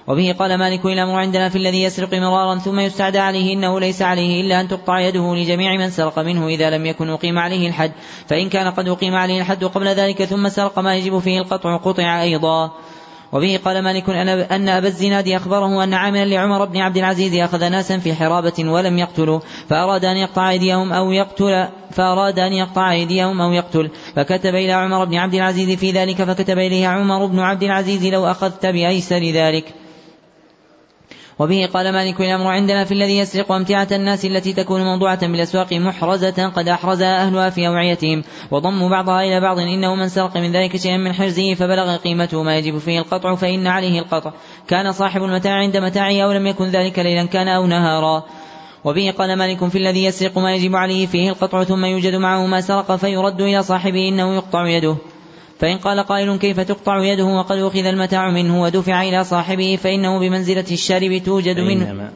[0.09, 4.41] وبه قال مالك الأمر عندنا في الذي يسرق مرارا ثم يستعدى عليه إنه ليس عليه
[4.41, 7.93] إلا أن تقطع يده لجميع من سرق منه إذا لم يكن أقيم عليه الحد.
[8.27, 12.23] فإن كان قد أقيم عليه الحد قبل ذلك ثم سرق ما يجب فيه القطع قطع
[12.23, 12.71] أيضا.
[13.33, 14.11] وبه قال مالك
[14.51, 18.99] أن أبا الزناد أخبره أن عاملا لعمر بن عبد العزيز أخذ ناسا في حرابة ولم
[18.99, 23.91] يقتلوا فأراد أن يقطع أيديهم أو يقتل فأراد أن يقطع أيديهم أو يقتل.
[24.17, 28.27] فكتب إلى عمر بن عبد العزيز في ذلك فكتب إليه عمر بن عبد العزيز لو
[28.27, 29.75] أخذت بأيسر ذلك.
[31.39, 36.49] وبه قال مالك الأمر عندنا في الذي يسرق أمتعة الناس التي تكون موضوعة بالأسواق محرزة
[36.49, 40.97] قد أحرزها أهلها في أوعيتهم وضموا بعضها إلى بعض إنه من سرق من ذلك شيئا
[40.97, 44.33] من حرزه فبلغ قيمته ما يجب فيه القطع فإن عليه القطع
[44.69, 48.25] كان صاحب المتاع عند متاعه أو لم يكن ذلك ليلا كان أو نهارا
[48.85, 52.61] وبه قال مالك في الذي يسرق ما يجب عليه فيه القطع ثم يوجد معه ما
[52.61, 54.97] سرق فيرد إلى صاحبه إنه يقطع يده
[55.59, 60.65] فإن قال قائل كيف تقطع يده وقد أخذ المتاع منه ودفع إلى صاحبه فإنه بمنزلة
[60.71, 62.11] الشارب توجد منه.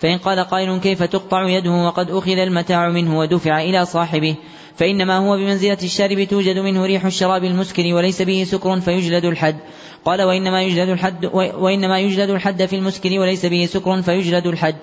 [0.00, 4.36] فإن قال قائل كيف تقطع يده وقد أخذ المتاع منه ودفع إلى صاحبه
[4.76, 9.56] فإنما هو بمنزلة الشارب توجد منه ريح الشراب المسكر وليس به سكر فيجلد الحد.
[10.04, 14.76] قال وإنما يجلد الحد وإنما يجلد الحد في المسكر وليس به سكر فيجلد الحد.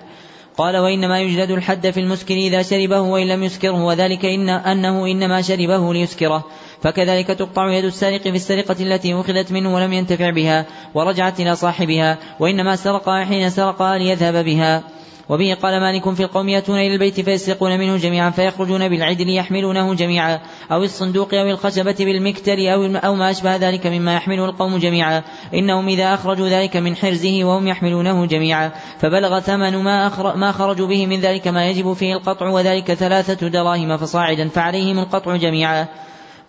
[0.56, 5.42] قال وإنما يجلد الحد في المسكر إذا شربه وإن لم يسكره وذلك إن أنه إنما
[5.42, 6.44] شربه ليسكره.
[6.84, 12.18] فكذلك تقطع يد السارق في السرقة التي أخذت منه ولم ينتفع بها ورجعت إلى صاحبها
[12.40, 14.82] وإنما سرقها حين سرقها ليذهب بها.
[15.28, 20.40] وبه قال مالك في القوم يأتون إلى البيت فيسرقون منه جميعا فيخرجون بالعدل يحملونه جميعا
[20.72, 25.22] أو الصندوق أو الخشبة بالمكتل أو, أو ما أشبه ذلك مما يحمله القوم جميعا.
[25.54, 28.72] إنهم إذا أخرجوا ذلك من حرزه وهم يحملونه جميعا.
[28.98, 33.96] فبلغ ثمن ما, ما خرجوا به من ذلك ما يجب فيه القطع وذلك ثلاثة دراهم
[33.96, 35.88] فصاعدا فعليهم القطع جميعا.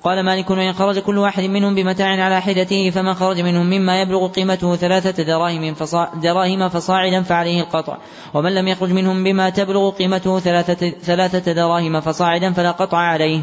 [0.06, 4.28] قال مالك وإن خرج كل واحد منهم بمتاع على حدته فمن خرج منهم مما يبلغ
[4.28, 7.98] قيمته ثلاثة دراهم فصاع دراهم فصاعدا فعليه القطع.
[8.34, 13.42] ومن لم يخرج منهم بما تبلغ قيمته ثلاثة, ثلاثة دراهم فصاعدا فلا قطع عليه.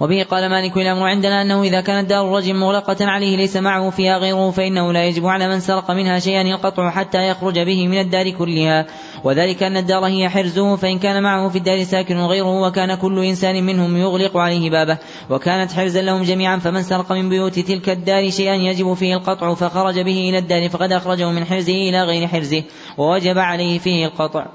[0.00, 4.18] وبه قال مالك الأمر عندنا أنه إذا كانت دار الرجل مغلقة عليه ليس معه فيها
[4.18, 8.30] غيره فإنه لا يجب على من سرق منها شيئا القطع حتى يخرج به من الدار
[8.30, 8.86] كلها.
[9.24, 13.64] وذلك أن الدار هي حرزه فإن كان معه في الدار ساكن غيره وكان كل إنسان
[13.64, 14.98] منهم يغلق عليه بابه.
[15.30, 20.00] وكانت حرزا لهم جميعا فمن سرق من بيوت تلك الدار شيئا يجب فيه القطع فخرج
[20.00, 22.62] به إلى الدار فقد أخرجه من حرزه إلى غير حرزه
[22.98, 24.46] ووجب عليه فيه القطع.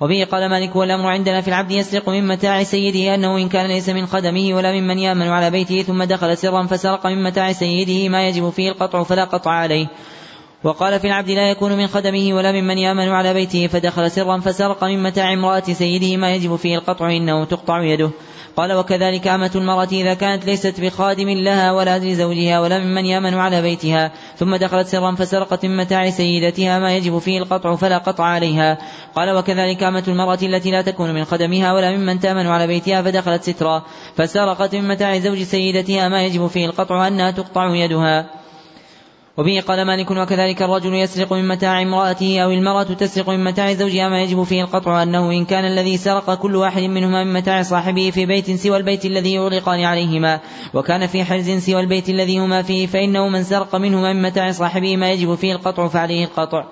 [0.00, 3.88] وبه قال مالك والأمر عندنا في العبد يسرق من متاع سيده أنه إن كان ليس
[3.88, 8.28] من خدمه ولا ممن يأمن على بيته ثم دخل سرا فسرق من متاع سيده ما
[8.28, 9.86] يجب فيه القطع فلا قطع عليه.
[10.64, 14.84] وقال في العبد لا يكون من خدمه ولا ممن يأمن على بيته فدخل سرا فسرق
[14.84, 18.10] من متاع امرأة سيده ما يجب فيه القطع إنه تقطع يده.
[18.56, 23.62] قال وكذلك أمة المرأة إذا كانت ليست بخادم لها ولا لزوجها ولا ممن يأمن على
[23.62, 28.78] بيتها ثم دخلت سرا فسرقت من متاع سيدتها ما يجب فيه القطع فلا قطع عليها.
[29.14, 33.42] قال وكذلك أمة المرأة التي لا تكون من خدمها ولا ممن تأمن على بيتها فدخلت
[33.42, 33.82] سترا.
[34.16, 38.39] فسرقت من متاع زوج سيدتها ما يجب فيه القطع أنها تقطع يدها.
[39.36, 44.08] وبه قال مالك وكذلك الرجل يسرق من متاع امرأته أو المرأة تسرق من متاع زوجها
[44.08, 48.10] ما يجب فيه القطع أنه إن كان الذي سرق كل واحد منهما من متاع صاحبه
[48.10, 50.40] في بيت سوى البيت الذي يغلقان عليهما
[50.74, 54.96] وكان في حرز سوى البيت الذي هما فيه فإنه من سرق منهما من متاع صاحبه
[54.96, 56.64] ما يجب فيه القطع فعليه القطع.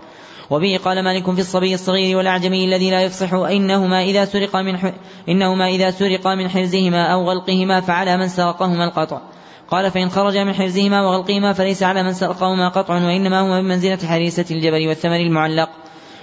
[0.51, 4.79] وبه قال مالك في الصبي الصغير والأعجمي الذي لا يفصح إنهما إذا سرق من
[5.29, 9.21] إنهما إذا سرق من حرزهما أو غلقهما فعلى من سرقهما القطع.
[9.71, 13.99] قال فإن خرج من حرزهما وغلقهما فليس على من سرقهما قطع وإنما هو من منزلة
[14.09, 15.69] حريسة الجبل والثمر المعلق.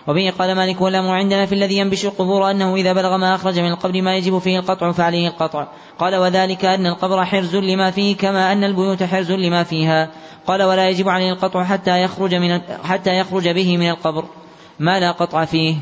[0.07, 3.72] وبه قال مالك والأمر عندنا في الذي ينبش القبور أنه إذا بلغ ما أخرج من
[3.72, 5.67] القبر ما يجب فيه القطع فعليه القطع.
[5.99, 10.09] قال وذلك أن القبر حرز لما فيه كما أن البيوت حرز لما فيها.
[10.47, 14.26] قال ولا يجب عليه القطع حتى يخرج من حتى يخرج به من القبر.
[14.80, 15.76] ما لا قطع فيه؟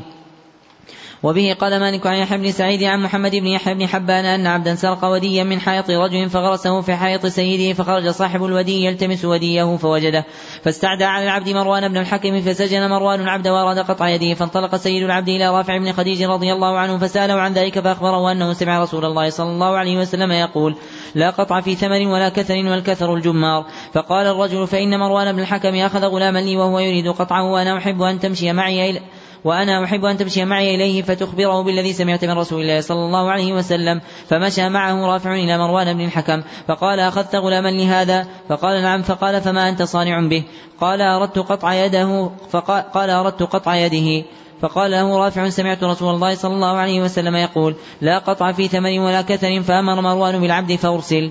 [1.24, 4.74] وبه قال مالك عن يحيى بن سعيد عن محمد بن يحيى بن حبان أن عبدا
[4.74, 10.24] سرق وديا من حائط رجل فغرسه في حائط سيده فخرج صاحب الودي يلتمس وديه فوجده
[10.62, 15.28] فاستعدى على العبد مروان بن الحكم فسجن مروان العبد وأراد قطع يده فانطلق سيد العبد
[15.28, 19.30] إلى رافع بن خديج رضي الله عنه فسأله عن ذلك فأخبره أنه سمع رسول الله
[19.30, 20.76] صلى الله عليه وسلم يقول
[21.14, 26.04] لا قطع في ثمر ولا كثر والكثر الجمار فقال الرجل فإن مروان بن الحكم أخذ
[26.04, 29.00] غلاما لي وهو يريد قطعه وأنا أحب أن تمشي معي
[29.44, 33.52] وأنا أحب أن تمشي معي إليه فتخبره بالذي سمعت من رسول الله صلى الله عليه
[33.52, 34.00] وسلم.
[34.28, 39.02] فمشى معه رافع إلى مروان بن الحكم فقال أخذت غلاما لهذا؟ فقال نعم.
[39.02, 40.42] فقال فما أنت صانع به؟
[40.80, 44.26] قال أردت قطع يده فقال أردت قطع يده.
[44.60, 48.98] فقال له رافع سمعت رسول الله صلى الله عليه وسلم يقول لا قطع في ثمن
[48.98, 51.30] ولا كثر فأمر مروان بالعبد فأرسل.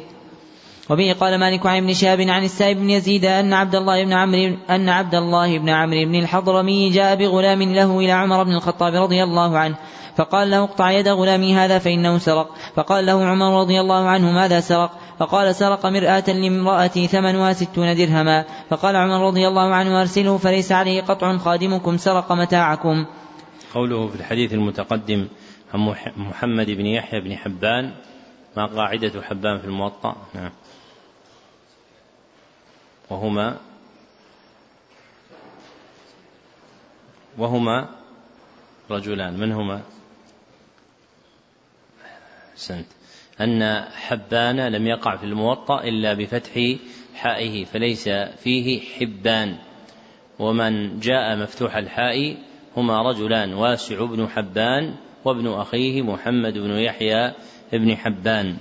[0.89, 4.57] وبه قال مالك عن ابن شهاب عن السائب بن يزيد أن عبد الله بن عمرو
[4.69, 9.23] أن عبد الله بن عمرو بن الحضرمي جاء بغلام له إلى عمر بن الخطاب رضي
[9.23, 9.75] الله عنه
[10.15, 14.59] فقال له اقطع يد غلامي هذا فإنه سرق فقال له عمر رضي الله عنه ماذا
[14.59, 20.71] سرق؟ فقال سرق مرآة لامرأتي ثمنها ستون درهما فقال عمر رضي الله عنه أرسله فليس
[20.71, 23.05] عليه قطع خادمكم سرق متاعكم.
[23.73, 25.27] قوله في الحديث المتقدم
[25.73, 27.91] عن محمد بن يحيى بن حبان
[28.57, 30.51] ما قاعدة حبان في الموطأ؟ نعم.
[33.13, 33.57] وهما
[37.37, 37.89] وهما
[38.91, 39.33] رجلان.
[39.39, 39.81] من هما
[42.55, 42.85] سنت
[43.41, 46.75] أن حبان لم يقع في الموطأ إلا بفتح
[47.15, 48.09] حائه فليس
[48.43, 49.57] فيه حبان.
[50.39, 52.37] ومن جاء مفتوح الحاء
[52.77, 54.95] هما رجلان واسع بن حبان
[55.25, 57.33] وابن أخيه محمد بن يحيى
[57.73, 58.57] بن حبان.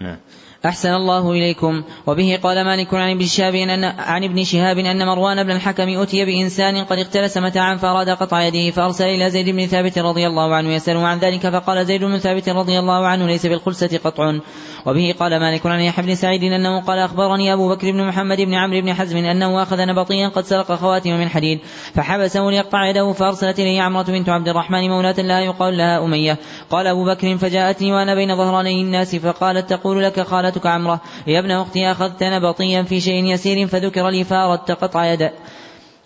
[0.00, 0.18] نعم.
[0.66, 1.82] أحسن الله إليكم.
[2.06, 6.24] وبه قال مالك عن ابن شهاب أن عن ابن شهاب أن مروان بن الحكم أتي
[6.24, 10.74] بإنسان قد اختلس متاعا فأراد قطع يده فأرسل إلى زيد بن ثابت رضي الله عنه
[10.74, 14.38] يسأله عن ذلك فقال زيد بن ثابت رضي الله عنه ليس بالخلسة قطع.
[14.86, 18.54] وبه قال مالك عن يحيى بن سعيد أنه قال أخبرني أبو بكر بن محمد بن
[18.54, 21.60] عمرو بن حزم أنه أخذ نبطيا قد سرق خواتم من حديد
[21.94, 26.38] فحبسه ليقطع يده فأرسلت إليه عمرة بنت عبد الرحمن مولاة لها يقال لها أمية.
[26.70, 30.20] قال أبو بكر فجاءتني وأنا بين ظهراني الناس فقالت تقول لك
[30.56, 35.30] خالتك عمرة يا ابن أختي أخذت نبطيا في شيء يسير فذكر لي فأردت قطع يد.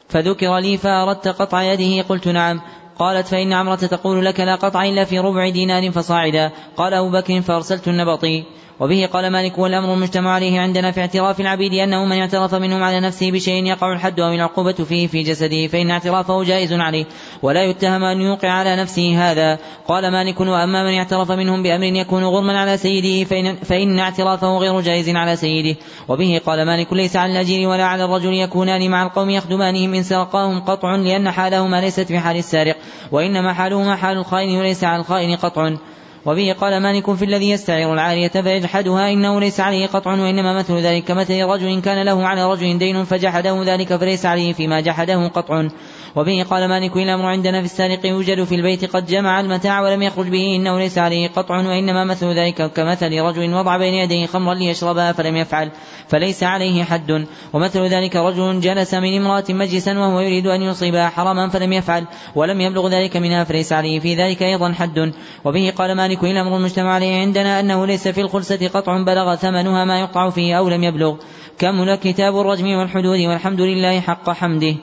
[0.09, 2.03] فذكر لي فأردت قطع يده.
[2.09, 2.61] قلت نعم.
[2.99, 6.51] قالت فإن عمرة تقول لك لا قطع إلا في ربع دينار فصاعدا.
[6.77, 8.45] قال أبو بكر فأرسلت النبطي.
[8.81, 13.01] وبه قال مالك والأمر المجتمع عليه عندنا في اعتراف العبيد أنه من اعترف منهم على
[13.01, 17.05] نفسه بشيء يقع الحد أو العقوبة فيه في جسده فإن اعترافه جائز عليه
[17.43, 19.59] ولا يتهم أن يوقع على نفسه هذا.
[19.89, 24.81] قال مالك وأما من اعترف منهم بأمر يكون غرما على سيده فإن, فإن اعترافه غير
[24.81, 25.79] جائز على سيده.
[26.09, 30.61] وبه قال مالك ليس على الأجير ولا على الرجل يكونان مع القوم يخدمانهم إن سرقاهم
[30.61, 32.77] قطع لأن حالهما ليست في حال السارق
[33.13, 35.77] وإنما حالهما حال الخائن وليس على الخائن قطع.
[36.27, 41.05] وبه قال مالك في الذي يستعير العارية فيجحدها إنه ليس عليه قطع وإنما مثل ذلك
[41.05, 45.69] كمثل رجل كان له على رجل دين فجحده ذلك فليس عليه فيما جحده قطع.
[46.17, 50.29] وبه قال مالك الأمر عندنا في السارق يوجد في البيت قد جمع المتاع ولم يخرج
[50.29, 55.13] به إنه ليس عليه قطع وإنما مثل ذلك كمثل رجل وضع بين يديه خمرا ليشربها
[55.13, 55.71] فلم يفعل
[56.09, 57.27] فليس عليه حد.
[57.53, 62.61] ومثل ذلك رجل جلس من امرأة مجلسا وهو يريد أن يصيبها حراما فلم يفعل ولم
[62.61, 65.13] يبلغ ذلك منها فليس عليه في ذلك أيضا حد.
[65.45, 70.01] وبه قال مالك الأمر المجتمع عليه عندنا أنه ليس في الخلسة قطع بلغ ثمنها ما
[70.01, 71.17] يقطع فيه أو لم يبلغ.
[71.59, 74.75] كمل كتاب الرجم والحدود والحمد لله حق حمده.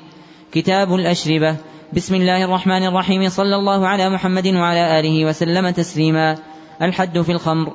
[0.52, 1.56] كتاب الأشربة.
[1.94, 3.30] بسم الله الرحمن الرحيم.
[3.30, 6.38] صلى الله على محمد وعلى آله وسلم تسليما.
[6.82, 7.74] الحد في الخمر.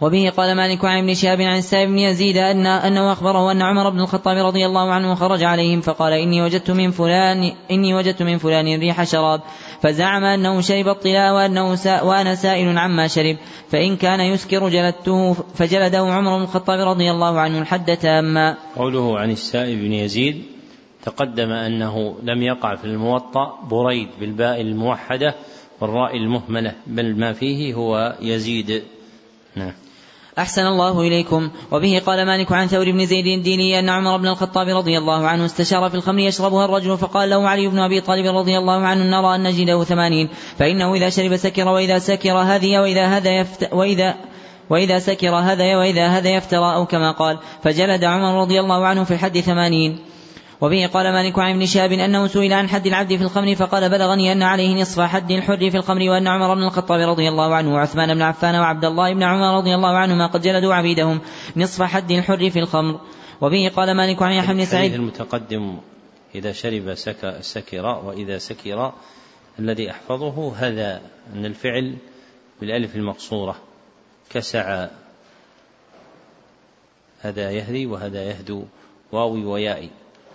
[0.00, 3.90] وبه قال مالك عن ابن شهاب عن السائب بن يزيد أن أنه أخبره أن عمر
[3.90, 8.38] بن الخطاب رضي الله عنه خرج عليهم فقال إني وجدت من فلان إني وجدت من
[8.38, 9.40] فلان ريح شراب.
[9.82, 13.36] فزعم أنه شرب الطلاء وأنه سا وأنا سائل عما شرب
[13.70, 18.56] فإن كان يسكر جلدته فجلده عمر بن الخطاب رضي الله عنه الحد تاما.
[18.76, 20.42] قوله عن السائب بن يزيد
[21.04, 25.34] تقدم أنه لم يقع في الموطأ بريد بالباء الموحدة
[25.80, 28.82] والراء المهملة بل ما فيه هو يزيد.
[29.56, 29.72] نعم.
[30.38, 31.50] أحسن الله إليكم.
[31.70, 35.44] وبه قال مالك عن ثور بن زيد الديني أن عمر بن الخطاب رضي الله عنه
[35.44, 39.34] استشار في الخمر يشربها الرجل فقال له علي بن أبي طالب رضي الله عنه نرى
[39.34, 40.28] أن نجده ثمانين.
[40.58, 44.14] فإنه إذا شرب سكر وإذا سكر هذي وإذا هذا يفت وإذا
[44.70, 47.38] وإذا سكر هذا وإذا هذا يفترى أو كما قال.
[47.62, 49.98] فجلد عمر رضي الله عنه في الحد ثمانين.
[50.60, 54.32] وبه قال مالك عن ابن شهاب أنه سئل عن حد العبد في الخمر فقال بلغني
[54.32, 58.14] أن عليه نصف حد الحر في الخمر وأن عمر بن الخطاب رضي الله عنه وعثمان
[58.14, 61.20] بن عفان وعبد الله بن عمر رضي الله عنهما قد جلدوا عبيدهم
[61.56, 63.00] نصف حد الحر في الخمر.
[63.40, 64.94] وبه قال مالك عن يحيى بن سعيد.
[64.94, 65.78] المتقدم
[66.34, 68.92] إذا شرب سك سكر وإذا سكر
[69.58, 71.00] الذي أحفظه هذا
[71.34, 71.96] أن الفعل
[72.60, 73.56] بالألف المقصورة.
[74.30, 74.88] كسع
[77.20, 78.64] هذا يهدي وهذا يهدو
[79.12, 79.90] واوي ويائي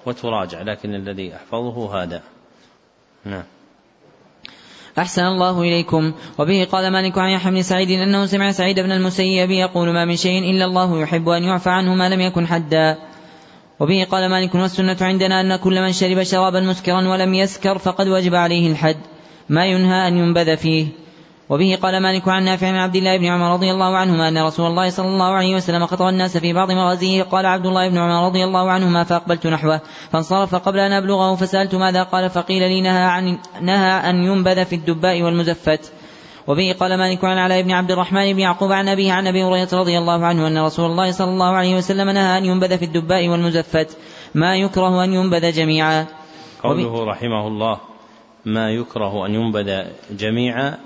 [0.05, 2.21] وتراجع لكن الذي أحفظه هذا.
[3.25, 3.43] نعم.
[4.97, 6.13] أحسن الله إليكم.
[6.39, 10.15] وبه قال مالك عن يحيى بن سعيد أنه سمع سعيد بن المسيب يقول ما من
[10.15, 12.97] شيء إلا الله يحب أن يعفى عنه ما لم يكن حدا.
[13.79, 18.35] وبه قال مالك والسنة عندنا أن كل من شرب شرابا مسكرا ولم يسكر فقد وجب
[18.35, 18.97] عليه الحد.
[19.49, 21.02] ما ينهى أن ينبذ فيه.
[21.49, 24.67] وبه قال مالك عن نافع عن عبد الله بن عمر رضي الله عنهما أن رسول
[24.67, 27.23] الله صلى الله عليه وسلم خطب الناس في بعض مغازيه.
[27.23, 31.75] قال عبد الله بن عمر رضي الله عنهما فأقبلت نحوه فانصرف قبل أن أبلغه فسألت
[31.75, 35.91] ماذا قال فقيل لي نهى, عن نهى أن ينبذ في الدباء والمزفت.
[36.47, 39.69] وبه قال مالك عن علاء بن عبد الرحمن بن يعقوب عن أبيه عن أبي هريرة
[39.73, 43.27] رضي الله عنه أن رسول الله صلى الله عليه وسلم نهى أن ينبذ في الدباء
[43.27, 43.97] والمزفت.
[44.35, 46.05] ما يكره أن ينبذ جميعا.
[46.63, 47.77] قوله رحمه الله
[48.45, 50.77] ما يكره أن ينبذ جميعا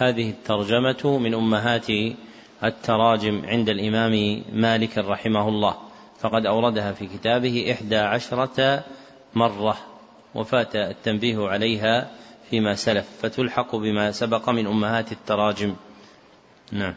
[0.00, 1.86] هذه الترجمة من أمهات
[2.64, 5.76] التراجم عند الإمام مالك رحمه الله.
[6.20, 8.84] فقد أوردها في كتابه إحدى عشرة
[9.34, 9.76] مرة
[10.34, 12.10] وفات التنبيه عليها
[12.50, 15.76] فيما سلف فتلحق بما سبق من أمهات التراجم.
[16.72, 16.94] نعم.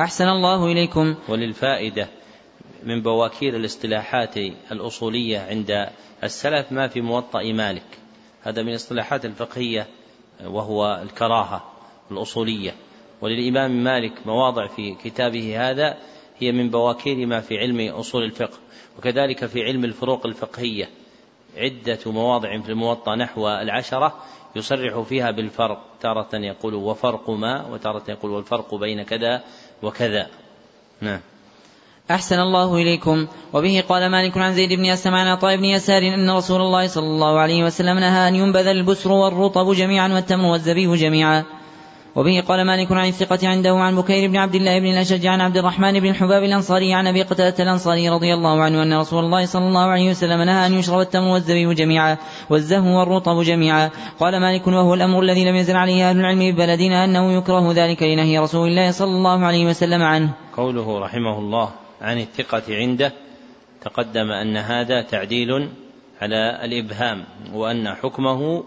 [0.00, 1.14] أحسن الله إليكم.
[1.28, 2.08] وللفائدة
[2.82, 4.36] من بواكير الاصطلاحات
[4.72, 5.88] الأصولية عند
[6.24, 7.98] السلف ما في موطأ مالك.
[8.42, 9.86] هذا من الاصطلاحات الفقهية
[10.44, 11.73] وهو الكراهة.
[12.10, 12.74] الأصولية.
[13.20, 15.96] وللإمام مالك مواضع في كتابه هذا
[16.38, 18.58] هي من بواكير ما في علم أصول الفقه
[18.98, 20.88] وكذلك في علم الفروق الفقهية.
[21.56, 24.14] عدة مواضع في الموطأ نحو العشرة
[24.56, 29.42] يصرح فيها بالفرق تارة يقول وفرق ما وتارة يقول والفرق بين كذا
[29.82, 30.26] وكذا.
[31.00, 31.20] نعم.
[32.10, 33.26] أحسن الله إليكم.
[33.52, 37.06] وبه قال مالك عن زيد بن أسلم عن عطاء بن يسار أن رسول الله صلى
[37.06, 41.44] الله عليه وسلم نهى أن ينبذ البسر والرطب جميعا والتمر والزبيب جميعا.
[42.16, 45.56] وبه قال مالك عن الثقة عنده عن بكير بن عبد الله بن الأشج عن عبد
[45.56, 49.66] الرحمن بن حباب الأنصاري عن أبي قتادة الأنصاري رضي الله عنه أن رسول الله صلى
[49.68, 52.18] الله عليه وسلم نهى أن يشرب التمر والزبيب جميعا
[52.50, 53.90] والزهو والرطب جميعا.
[54.20, 58.38] قال مالك وهو الأمر الذي لم يزل عليه أهل العلم ببلدنا أنه يكره ذلك لنهي
[58.38, 60.30] رسول الله صلى الله عليه وسلم عنه.
[60.56, 61.70] قوله رحمه الله
[62.02, 63.12] عن الثقة عنده
[63.82, 65.68] تقدم أن هذا تعديل
[66.22, 67.24] على الإبهام
[67.54, 68.64] وأن حكمه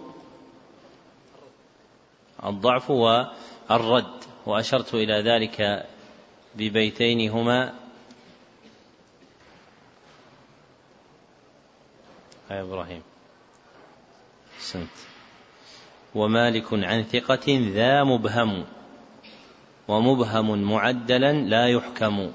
[2.45, 5.85] الضعف والرد وأشرت إلى ذلك
[6.55, 7.73] ببيتين هما.
[12.51, 13.01] يا إبراهيم.
[14.59, 14.97] سنت
[16.15, 18.65] ومالك عن ثقة ذا مبهم
[19.87, 22.31] ومبهم معدلا لا يحكم.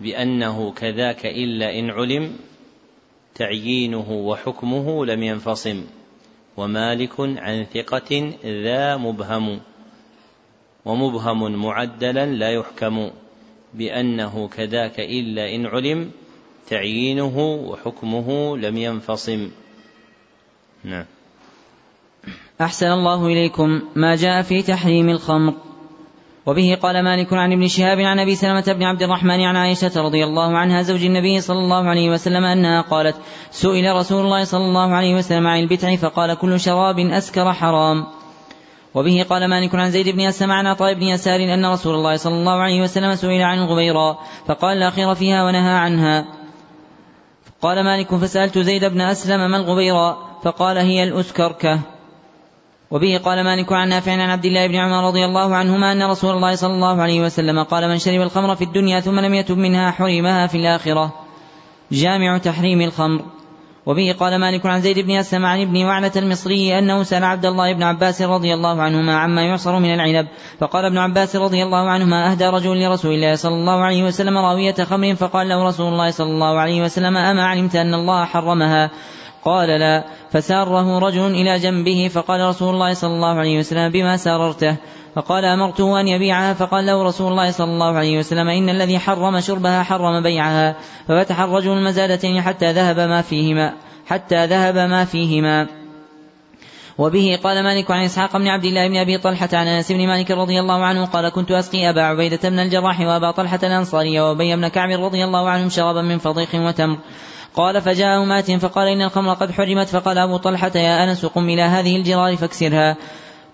[0.00, 2.38] بأنه كذاك إلا إن علم
[3.34, 5.86] تعيينه وحكمه لم ينفصم.
[6.60, 9.60] ومالك عن ثقة ذا مبهم
[10.84, 13.10] ومبهم معدلا لا يحكم
[13.74, 16.10] بأنه كذاك إلا إن علم
[16.68, 19.50] تعيينه وحكمه لم ينفصم.
[20.84, 21.04] نعم.
[22.60, 23.82] أحسن الله إليكم.
[23.96, 25.54] ما جاء في تحريم الخمر.
[26.46, 30.24] وبه قال مالك عن ابن شهاب عن أبي سلمة بن عبد الرحمن عن عائشة رضي
[30.24, 33.16] الله عنها زوج النبي صلى الله عليه وسلم أنها قالت
[33.50, 38.06] سئل رسول الله صلى الله عليه وسلم عن البتع فقال كل شراب أسكر حرام.
[38.94, 42.34] وبه قال مالك عن زيد بن أسلم عن عطاء بن يسار أن رسول الله صلى
[42.34, 46.24] الله عليه وسلم سئل عن الغبيراء فقال لا خير فيها ونهى عنها.
[47.62, 51.80] قال مالك فسألت زيد بن أسلم ما الغبيراء فقال هي الأسكركة.
[52.90, 56.36] وبه قال مالك عن نافع عن عبد الله بن عمر رضي الله عنهما أن رسول
[56.36, 59.90] الله صلى الله عليه وسلم قال من شرب الخمر في الدنيا ثم لم يتب منها
[59.90, 61.12] حرمها في الآخرة.
[61.92, 63.22] جامع تحريم الخمر.
[63.86, 67.72] وبه قال مالك عن زيد بن أسلم عن ابن وعنة المصري أنه سأل عبد الله
[67.72, 70.28] بن عباس رضي الله عنهما عما يعصر من العنب.
[70.60, 74.74] فقال ابن عباس رضي الله عنهما أهدى رجل لرسول الله صلى الله عليه وسلم راوية
[74.74, 78.90] خمر فقال له رسول الله صلى الله عليه وسلم أما علمت أن الله حرمها؟
[79.44, 80.04] قال لا.
[80.32, 84.76] فساره رجل إلى جنبه فقال رسول الله صلى الله عليه وسلم بما ساررته
[85.14, 89.40] فقال أمرته أن يبيعها؟ فقال له رسول الله صلى الله عليه وسلم إن الذي حرم
[89.40, 90.76] شربها حرم بيعها.
[91.08, 93.72] ففتح الرجل المزادتين حتى ذهب ما فيهما
[94.06, 95.66] حتى ذهب ما فيهما.
[96.98, 100.30] وبه قال مالك عن إسحاق بن عبد الله بن أبي طلحة عن أنس بن مالك
[100.30, 104.68] رضي الله عنه قال كنت أسقي أبا عبيدة بن الجراح وأبا طلحة الأنصاري وأبي بن
[104.68, 106.98] كعب رضي الله عنهم شرابا من فضيخ وتمر
[107.54, 111.62] قال فجاءه مات فقال إن الخمر قد حرمت فقال أبو طلحة يا أنس قم إلى
[111.62, 112.96] هذه الجرار فاكسرها.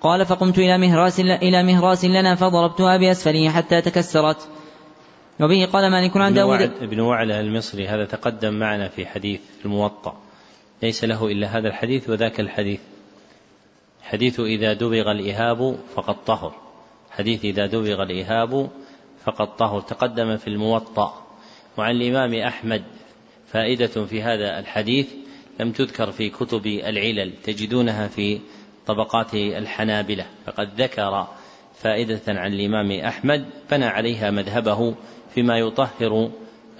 [0.01, 4.49] قال فقمت إلى مهراس إلى مهراس لنا فضربتها بأسفله حتى تكسرت.
[5.41, 10.17] وبه قال مالك عن داود ابن وعلى المصري هذا تقدم معنا في حديث الموطأ.
[10.83, 12.81] ليس له إلا هذا الحديث وذاك الحديث.
[14.03, 16.53] حديث إذا دبغ الإهاب فقد طهر.
[17.11, 18.69] حديث إذا دبغ الإهاب
[19.25, 19.81] فقد طهر.
[19.81, 21.23] تقدم في الموطأ.
[21.79, 22.83] وعن الإمام أحمد
[23.53, 25.07] فائدة في هذا الحديث
[25.61, 28.41] لم تذكر في كتب العلل تجدونها في
[28.87, 30.27] طبقات الحنابلة.
[30.47, 31.27] فقد ذكر
[31.83, 34.95] فائدة عن الإمام أحمد بنى عليها مذهبه
[35.35, 36.31] فيما يطهر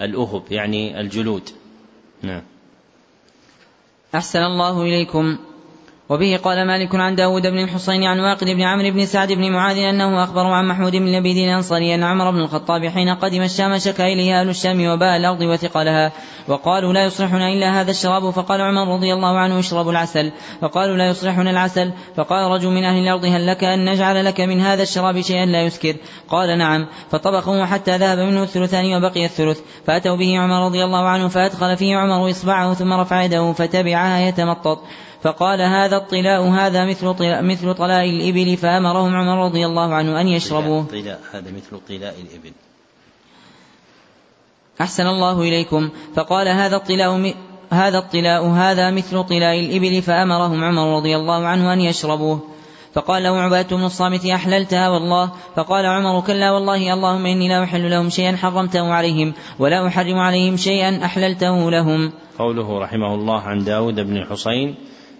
[0.01, 1.49] الأهب يعني الجلود.
[2.21, 2.43] نعم.
[4.15, 5.37] أحسن الله إليكم.
[6.09, 9.77] وبه قال مالك عن داود بن الحصين عن واقد بن عمرو بن سعد بن معاذ
[9.77, 14.03] أنه أخبر عن محمود بن لبيد الأنصاري أن عمر بن الخطاب حين قدم الشام شكا
[14.03, 16.11] إليه أهل الشام وباء الأرض وثقلها
[16.47, 20.31] وقالوا لا يصلحنا إلا هذا الشراب فقال عمر رضي الله عنه اشربوا العسل
[20.61, 24.61] فقالوا لا يصلحنا العسل فقال رجل من أهل الأرض هل لك أن نجعل لك من
[24.61, 25.95] هذا الشراب شيئا لا يسكر
[26.29, 31.27] قال نعم فطبخه حتى ذهب منه الثلثان وبقي الثلث فأتوا به عمر رضي الله عنه
[31.27, 34.79] فأدخل فيه عمر إصبعه ثم رفع يده فتبعها يتمطط
[35.23, 40.27] فقال هذا الطلاء هذا مثل طلاء مثل طلاء الإبل فأمرهم عمر رضي الله عنه أن
[40.27, 40.85] يشربوه.
[40.85, 42.51] طلاء هذا مثل طلاء الإبل.
[44.81, 45.89] أحسن الله إليكم.
[46.15, 47.33] فقال هذا الطلاء
[47.71, 52.39] هذا الطلاء هذا مثل طلاء الإبل فأمرهم عمر رضي الله عنه أن يشربوه.
[52.93, 57.89] فقال له عبادة بن الصامت أحللتها والله؟ فقال عمر كلا والله اللهم إني لا أحل
[57.89, 62.11] لهم شيئا حرمته عليهم ولا أحرم عليهم شيئا أحللته لهم.
[62.39, 64.75] قوله رحمه الله عن داود بن الحصين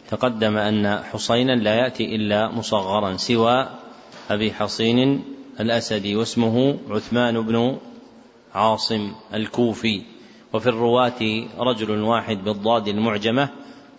[0.09, 3.69] تقدم أن حصينا لا يأتي إلا مصغرا سوى
[4.29, 5.23] أبي حصين
[5.59, 7.77] الأسدي واسمه عثمان بن
[8.53, 10.01] عاصم الكوفي.
[10.53, 13.49] وفي الرواة رجل واحد بالضاد المعجمة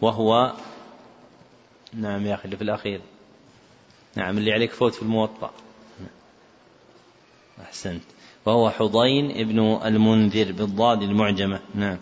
[0.00, 0.52] وهو
[1.94, 3.00] نعم يا أخي اللي في الأخير.
[4.16, 5.50] نعم اللي عليك فوت في الموطأ.
[7.62, 8.02] أحسنت.
[8.46, 11.60] وهو حضين ابن المنذر بالضاد المعجمة.
[11.74, 11.98] نعم.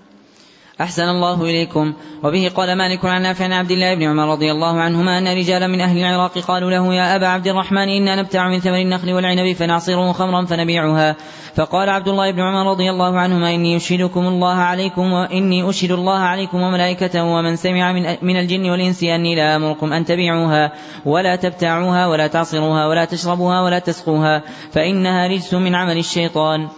[0.81, 1.93] أحسن الله إليكم.
[2.25, 5.67] وبه قال مالك عن نافع عن عبد الله بن عمر رضي الله عنهما أن رجالا
[5.67, 9.53] من أهل العراق قالوا له يا أبا عبد الرحمن إنا نبتاع من ثمر النخل والعنب
[9.53, 11.17] فنعصره خمرا فنبيعها.
[11.55, 16.19] فقال عبد الله بن عمر رضي الله عنهما إني أشهدكم الله عليكم وإني أشهد الله
[16.19, 20.73] عليكم وملائكته ومن سمع من, من الجن والإنس أني لا أمركم أن تبيعوها
[21.05, 24.43] ولا تبتاعوها ولا تعصروها ولا تشربوها ولا تسقوها
[24.73, 26.69] فإنها رجس من عمل الشيطان.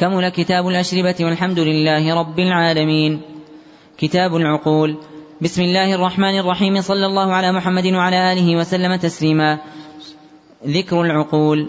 [0.00, 3.20] كمل كتاب الأشربة والحمد لله رب العالمين.
[3.98, 4.96] كتاب العقول.
[5.40, 6.80] بسم الله الرحمن الرحيم.
[6.80, 9.58] صلى الله على محمد وعلى آله وسلم تسليما.
[10.66, 11.68] ذكر العقول.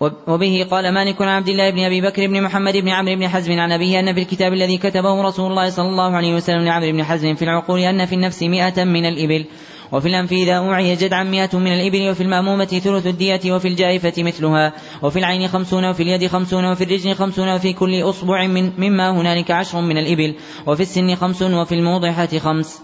[0.00, 3.52] وبه قال مالك عن عبد الله بن أبي بكر بن محمد بن عمرو بن حزم
[3.60, 7.04] عن أبيه أن في الكتاب الذي كتبه رسول الله صلى الله عليه وسلم لعمرو بن
[7.04, 9.44] حزم في العقول أن في النفس مئة من الإبل.
[9.92, 14.72] وفي الأنف إذا أوعي جدعا مئة من الإبل وفي المأمومة ثلث الدية وفي الجائفة مثلها
[15.02, 19.50] وفي العين خمسون وفي اليد خمسون وفي الرجل خمسون وفي كل أصبع من مما هنالك
[19.50, 20.34] عشر من الإبل
[20.66, 22.82] وفي السن خمس وفي الموضحة خمس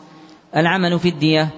[0.57, 1.49] العمل في الدية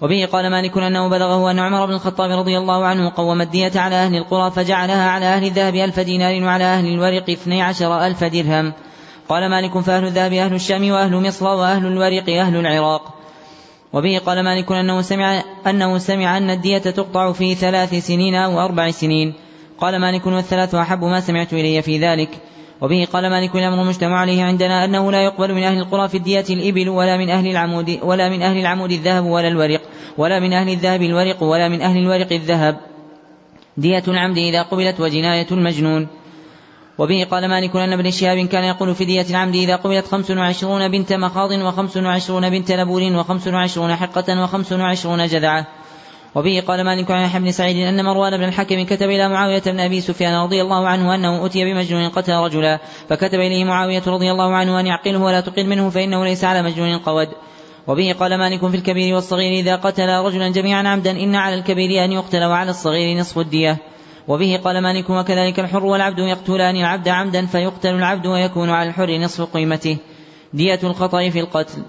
[0.00, 3.94] وبه قال مالك أنه بلغه أن عمر بن الخطاب رضي الله عنه قوم الدية على
[3.94, 8.72] أهل القرى فجعلها على أهل الذهب ألف دينار وعلى أهل الورق اثني عشر ألف درهم.
[9.28, 13.14] قال مالك فأهل الذهب أهل الشام وأهل مصر وأهل الورق أهل العراق.
[13.96, 18.90] وبه قال مالك أنه سمع أنه سمع أن الدية تقطع في ثلاث سنين أو أربع
[18.90, 19.34] سنين.
[19.78, 22.28] قال مالك والثلاث أحب ما سمعت إلي في ذلك.
[22.80, 26.44] وبه قال مالك الأمر المجتمع عليه عندنا أنه لا يقبل من أهل القرى في الدية
[26.50, 29.80] الإبل ولا من أهل العمود ولا من أهل العمود الذهب ولا الورق
[30.18, 32.76] ولا من أهل الذهب الورق ولا من أهل الورق الذهب.
[33.76, 36.08] دية العمد إذا قبلت وجناية المجنون.
[36.98, 40.88] وبه قال مالك أن ابن شهاب كان يقول في دية العمد إذا قبلت خمس وعشرون
[40.88, 45.66] بنت مخاض وخمس وعشرون بنت لبور وخمس وعشرون حقة وخمس وعشرون جذعة.
[46.34, 49.80] وبه قال مالك عن يحيى بن سعيد أن مروان بن الحكم كتب إلى معاوية بن
[49.80, 54.54] أبي سفيان رضي الله عنه أنه أتي بمجنون قتل رجلا فكتب إليه معاوية رضي الله
[54.54, 57.28] عنه أن يعقله ولا تقل منه فإنه ليس على مجنون قود.
[57.86, 62.12] وبه قال مالك في الكبير والصغير إذا قتل رجلا جميعا عمدا إن على الكبير أن
[62.12, 63.78] يقتل وعلى الصغير نصف الدية.
[64.28, 69.54] وبه قال مالك وكذلك الحر والعبد يقتلان العبد عمدا فيقتل العبد ويكون على الحر نصف
[69.54, 69.96] قيمته.
[70.52, 71.82] دية الخطأ في القتل.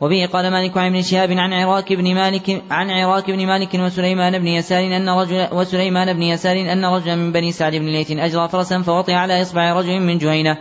[0.00, 4.38] وبه قال مالك عن ابن شهاب عن عراك بن مالك عن عراك بن مالك وسليمان
[4.38, 8.48] بن يسار أن رجل وسليمان بن يسار أن رجلا من بني سعد بن ليث أجرى
[8.48, 10.58] فرسا فوطئ على إصبع رجل من جهينة.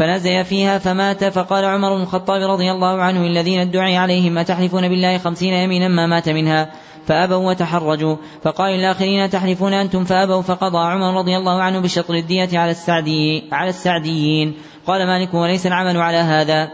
[0.00, 5.18] فنزي فيها فمات فقال عمر بن الخطاب رضي الله عنه الذين ادعي عليهم أتحلفون بالله
[5.18, 6.72] خمسين يمينا ما مات منها
[7.06, 12.70] فأبوا وتحرجوا فقال الآخرين تحلفون أنتم فأبوا فقضى عمر رضي الله عنه بشطر الدية على
[12.70, 14.54] السعدي على السعديين
[14.86, 16.70] قال مالك وليس العمل على هذا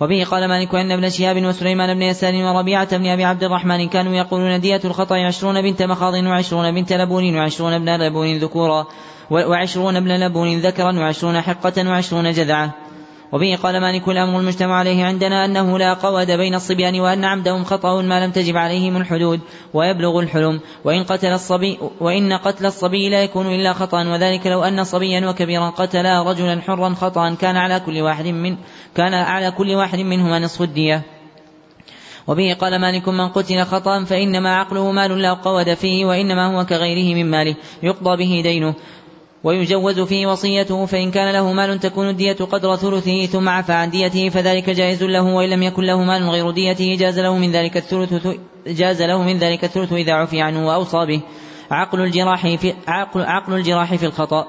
[0.00, 4.14] وبه قال مالك أن ابن شهاب وسليمان بن يسار وربيعة بن أبي عبد الرحمن كانوا
[4.14, 8.86] يقولون دية الخطأ عشرون بنت مخاض وعشرون بنت لبون وعشرون ابن لبون ذكورا
[9.30, 12.74] وعشرون ابن لبون ذكرا وعشرون حقة وعشرون جذعة.
[13.32, 18.02] وبه قال مالك الأمر المجتمع عليه عندنا أنه لا قود بين الصبيان وأن عمدهم خطأ
[18.02, 19.40] ما لم تجب عليهم الحدود
[19.74, 20.60] ويبلغ الحلم.
[20.84, 24.08] وإن قتل الصبي وإن قتل الصبي لا يكون إلا خطأ.
[24.08, 27.34] وذلك لو أن صبيا وكبيرا قتلا رجلا حرا خطأ.
[27.34, 28.56] كان على كل واحد من
[28.94, 31.02] كان على كل واحد منهما نصف الدية.
[32.26, 37.14] وبه قال مالك من قتل خطأ فإنما عقله مال لا قود فيه وإنما هو كغيره
[37.14, 37.54] من ماله.
[37.82, 38.74] يقضى به دينه.
[39.44, 44.28] ويجوز فيه وصيته فإن كان له مال تكون الدية قدر ثلثه ثم عفى عن ديته
[44.28, 48.26] فذلك جائز له وإن لم يكن له مال غير ديته جاز له من ذلك الثلث
[48.66, 51.20] جاز له من ذلك الثلث إذا عفي عنه وأوصى به.
[51.70, 54.46] عقل الجراح في عقل, عقل الجراح في الخطأ.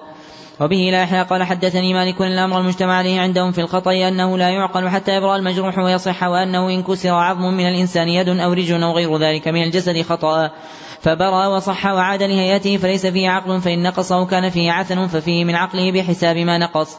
[0.62, 4.90] وبه لا يحيى قال حدثني مالك الأمر المجتمع عليه عندهم في الخطأ أنه لا يعقل
[4.90, 9.18] حتى يبرأ المجروح ويصح وأنه إن كسر عظم من الإنسان يد أو رجل أو غير
[9.18, 10.52] ذلك من الجسد خطأ.
[11.02, 15.56] فبرأ وصح وعاد لهيئته فليس فيه عقل فإن نقص أو كان فيه عثن ففيه من
[15.56, 16.98] عقله بحساب ما نقص.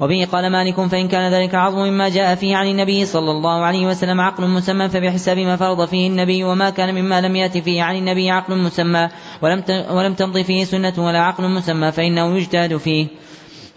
[0.00, 3.86] وبه قال مالك فإن كان ذلك عظم مما جاء فيه عن النبي صلى الله عليه
[3.86, 7.96] وسلم عقل مسمى فبحساب ما فرض فيه النبي وما كان مما لم يأت فيه عن
[7.96, 9.08] النبي عقل مسمى.
[9.42, 13.06] ولم ولم تمضي فيه سنة ولا عقل مسمى فإنه يجتهد فيه.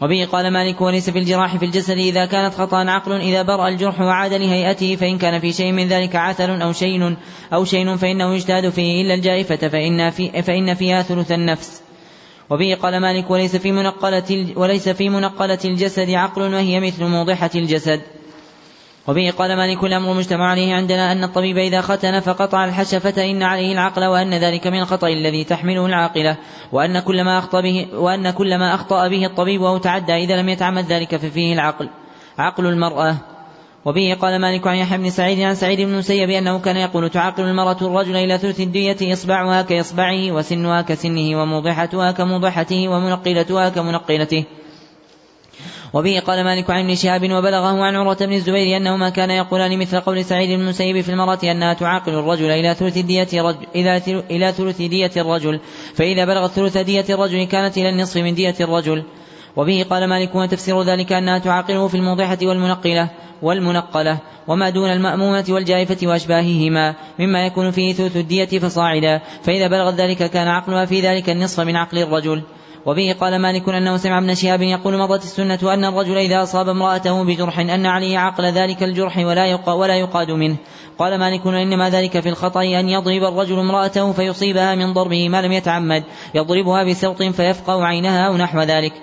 [0.01, 4.01] وبه قال مالك وليس في الجراح في الجسد إذا كانت خطأ عقل إذا برأ الجرح
[4.01, 7.15] وعاد لهيئته فإن كان في شيء من ذلك عثر أو شيء
[7.53, 11.81] أو شيء فإنه يجتهد فيه إلا الجائفة فإن, في فإن فيها ثلث النفس.
[12.49, 18.01] وبه قال مالك وليس في منقلة وليس في منقلة الجسد عقل وهي مثل موضحة الجسد.
[19.07, 23.73] وبه قال مالك الأمر المجتمع عليه عندنا أن الطبيب إذا ختن فقطع الحشفة إن عليه
[23.73, 26.37] العقل وأن ذلك من الخطأ الذي تحمله العاقلة
[26.71, 30.49] وأن كل ما أخطأ به وأن كل ما أخطأ به الطبيب أو تعدى إذا لم
[30.49, 31.89] يتعمد ذلك ففيه العقل
[32.37, 33.15] عقل المرأة.
[33.85, 37.43] وبه قال مالك عن يحيى بن سعيد عن سعيد بن المسيب أنه كان يقول تعاقل
[37.43, 44.45] المرأة الرجل إلى ثلث الدية إصبعها كإصبعه وسنها كسنه وموضحتها كموضحته ومنقلتها كمنقلته.
[45.93, 49.99] وبه قال مالك عن ابن شهاب وبلغه عن عروة بن الزبير أنهما كان يقولان مثل
[49.99, 54.01] قول سعيد بن المسيب في المرأة أنها تعاقل الرجل إلى ثلث دية رجل إلى
[54.31, 55.59] إلى ثلث دية الرجل.
[55.95, 59.03] فإذا بلغت ثلث دية الرجل كانت إلى النصف من دية الرجل.
[59.55, 63.09] وبه قال مالك وتفسير ذلك أنها تعاقله في الموضحة والمنقلة
[63.41, 64.17] والمنقلة.
[64.47, 69.21] وما دون المأمومة والجائفة وأشباههما مما يكون فيه ثلث الدية فصاعدا.
[69.43, 72.43] فإذا بلغت ذلك كان عقلها في ذلك النصف من عقل الرجل.
[72.85, 77.23] وبه قال مالك أنه سمع ابن شهاب يقول مضت السنة أن الرجل إذا أصاب امرأته
[77.23, 80.55] بجرح أن عليه عقل ذلك الجرح ولا ولا يقاد منه.
[80.99, 85.51] قال مالك إنما ذلك في الخطأ أن يضرب الرجل امرأته فيصيبها من ضربه ما لم
[85.51, 86.03] يتعمد.
[86.35, 88.93] يضربها بسوط فيفقع عينها أو نحو ذلك.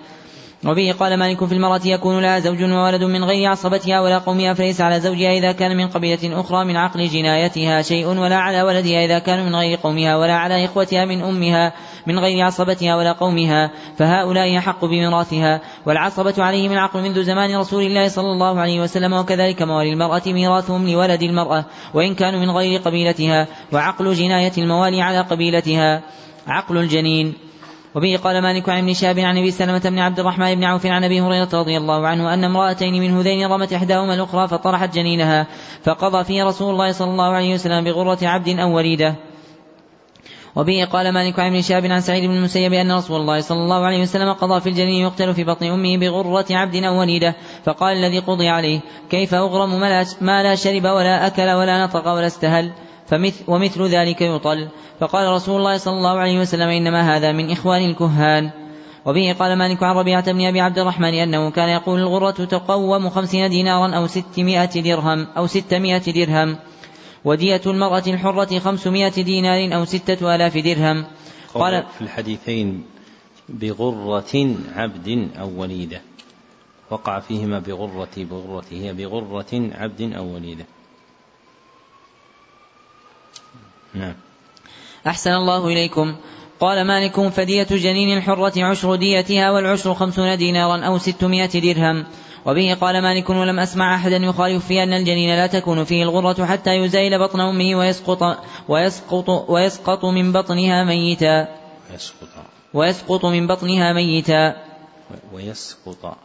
[0.65, 4.81] وبه قال مالك في المرأة يكون لها زوج وولد من غير عصبتها ولا قومها فليس
[4.81, 9.19] على زوجها إذا كان من قبيلة أخرى من عقل جنايتها شيء ولا على ولدها إذا
[9.19, 11.73] كان من غير قومها ولا على إخوتها من أمها
[12.07, 15.61] من غير عصبتها ولا قومها فهؤلاء أحق بميراثها.
[15.87, 20.89] والعصبة عليهم العقل منذ زمان رسول الله صلى الله عليه وسلم وكذلك موالي المرأة ميراثهم
[20.89, 21.65] لولد المرأة
[21.95, 26.03] وإن كانوا من غير قبيلتها وعقل جناية الموالي على قبيلتها.
[26.47, 27.46] عقل الجنين.
[27.97, 31.05] وبه قال مالك عن ابن شهاب عن أبي سلمة بن عبد الرحمن بن عوف عن
[31.05, 35.47] أبي هريرة رضي الله عنه أن امرأتين من هذين رمت إحداهما الأخرى فطرحت جنينها
[35.83, 39.15] فقضى فيه رسول الله صلى الله عليه وسلم بغرة عبد أو وليدة.
[40.57, 43.87] وبه قال مالك عن ابن شهاب عن سعيد بن المسيب أن رسول الله صلى الله
[43.87, 47.37] عليه وسلم قضى في الجنين يقتل في بطن أمه بغرة عبد أو وليدة.
[47.65, 49.81] فقال الذي قضي عليه كيف أغرم
[50.21, 52.73] ما لا شرب ولا أكل ولا نطق ولا استهل؟
[53.09, 54.69] فمثل ومثل ذلك يطل.
[55.01, 58.51] فقال رسول الله صلى الله عليه وسلم إنما هذا من إخوان الكهان.
[59.07, 63.51] وبه قال مالك عن ربيعة بن أبي عبد الرحمن أنه كان يقول الغرة تقوم خمسين
[63.51, 66.57] دينارا أو ستمائة درهم أو ستمائة درهم.
[67.25, 71.05] ودية المرأة الحرة خمسمائة دينار أو ستة آلاف درهم.
[71.55, 72.85] قال في الحديثين
[73.49, 76.01] بغرة عبد أو وليدة.
[76.91, 80.65] وقع فيهما بغرة بغرة هي بغرة عبد أو وليدة.
[83.97, 84.15] نعم.
[85.07, 86.17] أحسن الله إليكم.
[86.61, 92.07] قال مالك فدية جنين الحرة عشر ديتها والعشر خمسون دينارا أو ستمائة درهم.
[92.47, 96.71] وبه قال مالك ولم أسمع أحدا يخالف في أن الجنين لا تكون فيه الغرة حتى
[96.71, 101.49] يزايل بطن أمه ويسقط ويسقط ويسقط من بطنها ميتا.
[101.91, 102.29] ويسقط.
[102.75, 104.57] ويسقط من بطنها ميتا.
[105.33, 106.17] ويسقط.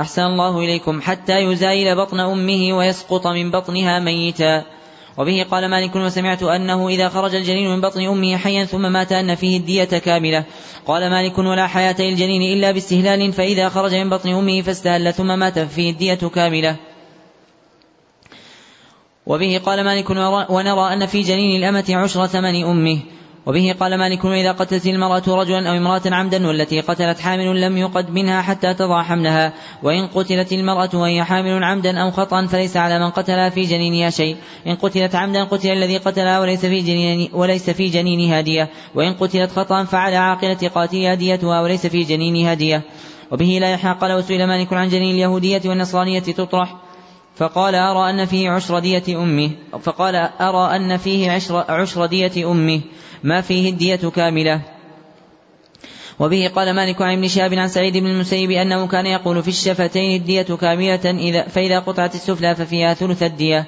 [0.00, 1.00] أحسن الله إليكم.
[1.00, 4.64] حتى يزايل بطن أمه ويسقط من بطنها ميتا.
[5.18, 9.34] وبه قال مالك وسمعت أنه إذا خرج الجنين من بطن أمه حيا ثم مات أن
[9.34, 10.44] فيه الدية كاملة.
[10.86, 15.58] قال مالك ولا حياة للجنين إلا باستهلال فإذا خرج من بطن أمه فاستهل ثم مات
[15.58, 16.76] فيه الدية كاملة.
[19.26, 20.10] وبه قال مالك
[20.50, 23.00] ونرى أن في جنين الأمة عشر ثمن أمه.
[23.46, 28.10] وبه قال مالك إذا قتلت المرأة رجلا أو امرأة عمدا والتي قتلت حامل لم يقد
[28.10, 29.52] منها حتى تضع حملها
[29.82, 34.36] وإن قتلت المرأة وهي حامل عمدا أو خطأ فليس على من قتلها في جنينها شيء.
[34.66, 39.50] إن قتلت عمدا قتل الذي قتلها وليس في جنين وليس في جنينها دية وإن قتلت
[39.50, 42.82] خطأ فعلى عاقلة قاتلها ديتها وليس في جنينها دية
[43.30, 44.00] وبه لا يحق.
[44.00, 46.74] قال وسئل مالك عن جنين اليهودية والنصرانية تطرح؟
[47.36, 49.50] فقال أرى أن فيه عشر دية أمه.
[49.82, 52.80] فقال أرى أن فيه عشر, عشر دية أمه.
[53.24, 54.60] ما فيه الدية كاملة.
[56.18, 60.20] وبه قال مالك عن ابن شهاب عن سعيد بن المسيب أنه كان يقول في الشفتين
[60.20, 63.66] الدية كاملة إذا فإذا قطعت السفلى ففيها ثلث الدية.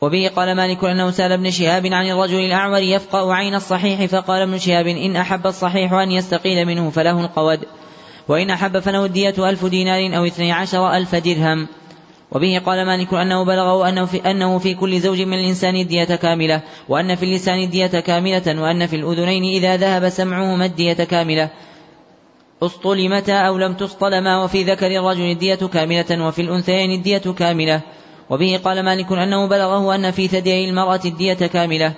[0.00, 4.58] وبه قال مالك أنه سأل ابن شهاب عن الرجل الأعور يفقأ عين الصحيح فقال ابن
[4.58, 7.60] شهاب إن أحب الصحيح أن يستقيل منه فله القود.
[8.28, 11.68] وإن أحب فله الدية ألف دينار أو اثني عشر ألف درهم.
[12.34, 16.60] وبه قال مالك أنه بلغه أنه في, أنه في كل زوج من الإنسان الدية كاملة
[16.88, 21.50] وأن في اللسان الدية كاملة وأن في الأذنين إذا ذهب سمعهما الدية كاملة.
[22.62, 27.80] اصطلمتا أو لم تصطلما وفي ذكر الرجل الدية كاملة وفي الأنثيين الدية كاملة.
[28.30, 31.92] وبه قال مالك أنه بلغه أن في ثدي المرأة الدية كاملة.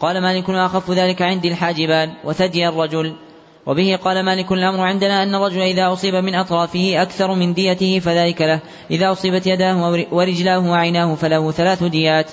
[0.00, 3.16] قال مالك وأخف ذلك عندي الحاجبان وثدي الرجل.
[3.66, 8.42] وبه قال مالك الأمر عندنا أن الرجل إذا أصيب من أطرافه أكثر من ديته فذلك
[8.42, 8.60] له.
[8.90, 12.30] إذا أصيبت يداه ورجلاه وعيناه فله ثلاث ديات.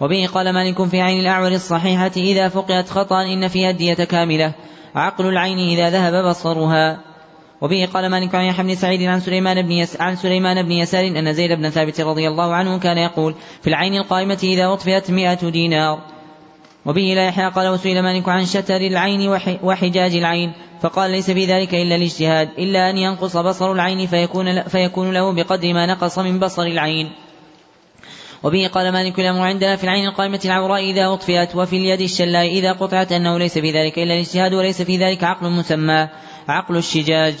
[0.00, 4.52] وبه قال مالك في عين الأعور الصحيحة إذا فقئت خطأ إن فيها الدية كاملة.
[4.94, 7.12] عقل العين إذا ذهب بصرها.
[7.60, 11.06] وبه قال مالك عن يحيى بن سعيد عن سليمان بن يس عن سليمان بن يسار
[11.06, 15.50] أن زيد بن ثابت رضي الله عنه كان يقول في العين القائمة إذا أطفئت مئة
[15.50, 16.11] دينار.
[16.86, 19.28] وبه لا يحيى قال وسئل مالك عن شتر العين
[19.62, 20.52] وحجاج العين.
[20.80, 25.72] فقال ليس في ذلك إلا الاجتهاد إلا أن ينقص بصر العين فيكون, فيكون له بقدر
[25.72, 27.12] ما نقص من بصر العين.
[28.42, 32.72] وبه قال مالك الأمر عندنا في العين القائمة العوراء إذا أطفئت وفي اليد الشلاء إذا
[32.72, 36.08] قطعت أنه ليس في ذلك إلا الاجتهاد وليس في ذلك عقل مسمى
[36.48, 37.34] عقل الشجاج.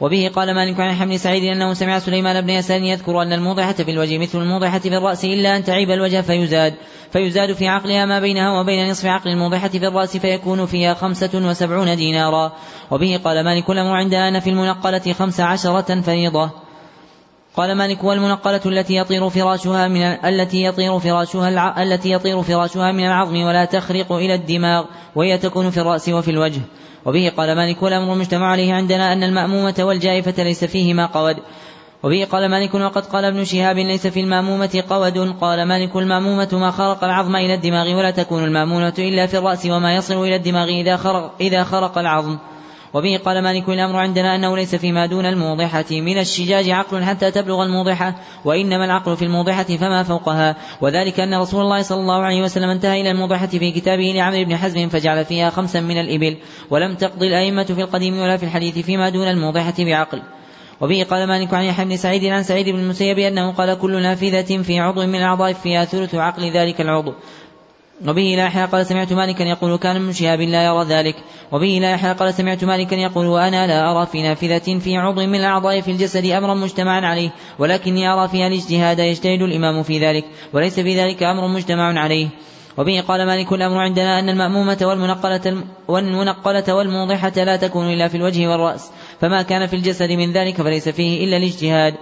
[0.00, 3.90] وبه قال مالك عن حمل سعيد أنه سمع سليمان بن يسار يذكر أن الموضحة في
[3.90, 6.74] الوجه مثل الموضحة في الرأس إلا أن تعيب الوجه فيزاد
[7.12, 11.96] فيزاد في عقلها ما بينها وبين نصف عقل الموضحة في الرأس فيكون فيها خمسة وسبعون
[11.96, 12.52] دينارا.
[12.90, 16.50] وبه قال مالك الأمر عندنا أن في المنقلة خمس عشرة فريضة.
[17.56, 21.82] قال مالك والمنقلة التي يطير فراشها من التي يطير فراشها الع...
[21.82, 26.60] التي يطير فراشها من العظم ولا تخرق إلى الدماغ وهي تكون في الرأس وفي الوجه.
[27.06, 31.36] وبه قال مالك والأمر المجتمع عليه عندنا أن المأمومة والجائفة ليس فيهما قود.
[32.02, 35.18] وبه قال مالك وقد قال ابن شهاب ليس في المأمومة قود.
[35.40, 39.94] قال مالك المأمومة ما خرق العظم إلى الدماغ ولا تكون المامومة إلا في الرأس وما
[39.94, 42.38] يصل إلى الدماغ إذا خرق, إذا خرق العظم.
[42.96, 45.84] وبه قال مالك الأمر عندنا أنه ليس فيما دون الموضحة.
[45.90, 48.14] من الشجاج عقل حتى تبلغ الموضحة
[48.44, 50.56] وإنما العقل في الموضحة فما فوقها.
[50.80, 54.56] وذلك أن رسول الله صلى الله عليه وسلم انتهى إلى الموضحة في كتابه لعمرو بن
[54.56, 56.36] حزم فجعل فيها خمسا من الإبل.
[56.70, 60.22] ولم تقضي الأئمة في القديم ولا في الحديث فيما دون الموضحة بعقل.
[60.80, 64.62] وبه قال مالك عن يحيى بن سعيد عن سعيد بن المسيب أنه قال كل نافذة
[64.62, 67.14] في عضو من الأعضاء فيها ثلث عقل ذلك العضو.
[68.04, 71.16] وبه لا يحيى قال سمعت مالكا يقول كان من شهاب لا يرى ذلك.
[71.52, 75.34] وبه لا يحيى قال سمعت مالكا يقول وأنا لا أرى في نافذة في عضو من
[75.34, 80.80] الأعضاء في الجسد أمرا مجتمعا عليه ولكني أرى فيها الاجتهاد يجتهد الإمام في ذلك وليس
[80.80, 82.28] في ذلك أمر مجتمع عليه.
[82.78, 88.48] وبه قال مالك الأمر عندنا أن المأمومة والمنقلة والمنقلة والموضحة لا تكون إلا في الوجه
[88.48, 88.90] والرأس
[89.20, 91.94] فما كان في الجسد من ذلك فليس فيه إلا الاجتهاد.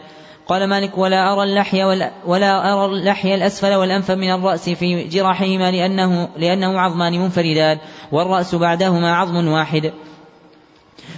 [0.49, 1.85] قال مالك ولا أرى اللحي
[2.27, 7.79] ولا أرى اللحي الأسفل والأنف من الرأس في جراحهما لأنه لأنه عظمان منفردان
[8.13, 9.93] والرأس بعدهما عظم واحد.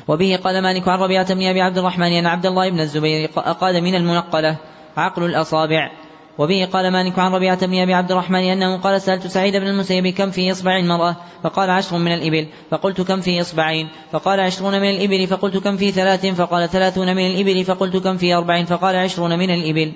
[0.08, 3.76] وبه قال مالك عن ربيعة بن أبي عبد الرحمن أن عبد الله بن الزبير أقاد
[3.76, 4.56] من المنقلة؟
[4.96, 5.90] عقل الأصابع.
[6.38, 10.06] وبه قال مالك عن ربيعة بن أبي عبد الرحمن أنه قال سألت سعيد بن المسيب
[10.06, 12.46] كم في إصبع المرأة؟ فقال عشر من الإبل.
[12.70, 15.26] فقلت كم في إصبعين؟ فقال عشرون من الإبل.
[15.26, 17.64] فقلت كم في ثلاث؟ فقال ثلاثون من الإبل.
[17.64, 19.92] فقلت كم في أربع فقال عشرون من الإبل.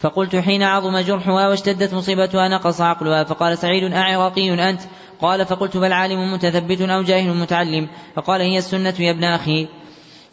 [0.00, 3.24] فقلت حين عظم جرحها واشتدت مصيبتها نقص عقلها.
[3.24, 4.80] فقال سعيد أعراقي أنت؟
[5.20, 7.88] قال فقلت بل عالم متثبت أو جاهل متعلم.
[8.16, 9.68] فقال هي السنة يا ابن أخي.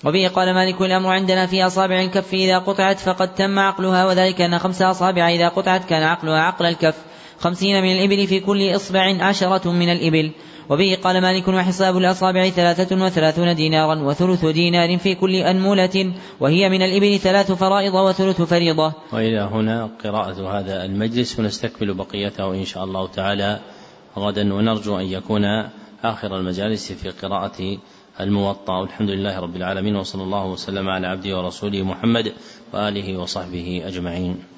[0.06, 4.60] وبه قال مالك الأمر عندنا في أصابع الكف إذا قطعت فقد تم عقلها وذلك أن
[4.60, 6.96] خمس أصابع إذا قطعت كان عقلها عقل الكف.
[7.40, 10.32] خمسين من الإبل في كل إصبع عشرة من الإبل.
[10.70, 16.82] وبه قال مالك وحساب الأصابع ثلاثة وثلاثون دينارا وثلث دينار في كل أنمولة وهي من
[16.82, 18.94] الإبل ثلاث فرائض وثلث فريضة.
[19.14, 23.60] وإلى هنا قراءة هذا المجلس ونستكمل بقيته إن شاء الله تعالى
[24.18, 25.46] غدا ونرجو أن يكون
[26.04, 27.78] آخر المجالس في قراءة
[28.20, 32.34] الموطأ والحمد لله رب العالمين وصلى الله وسلم على عبده ورسوله محمد
[32.74, 34.53] وآله وصحبه أجمعين.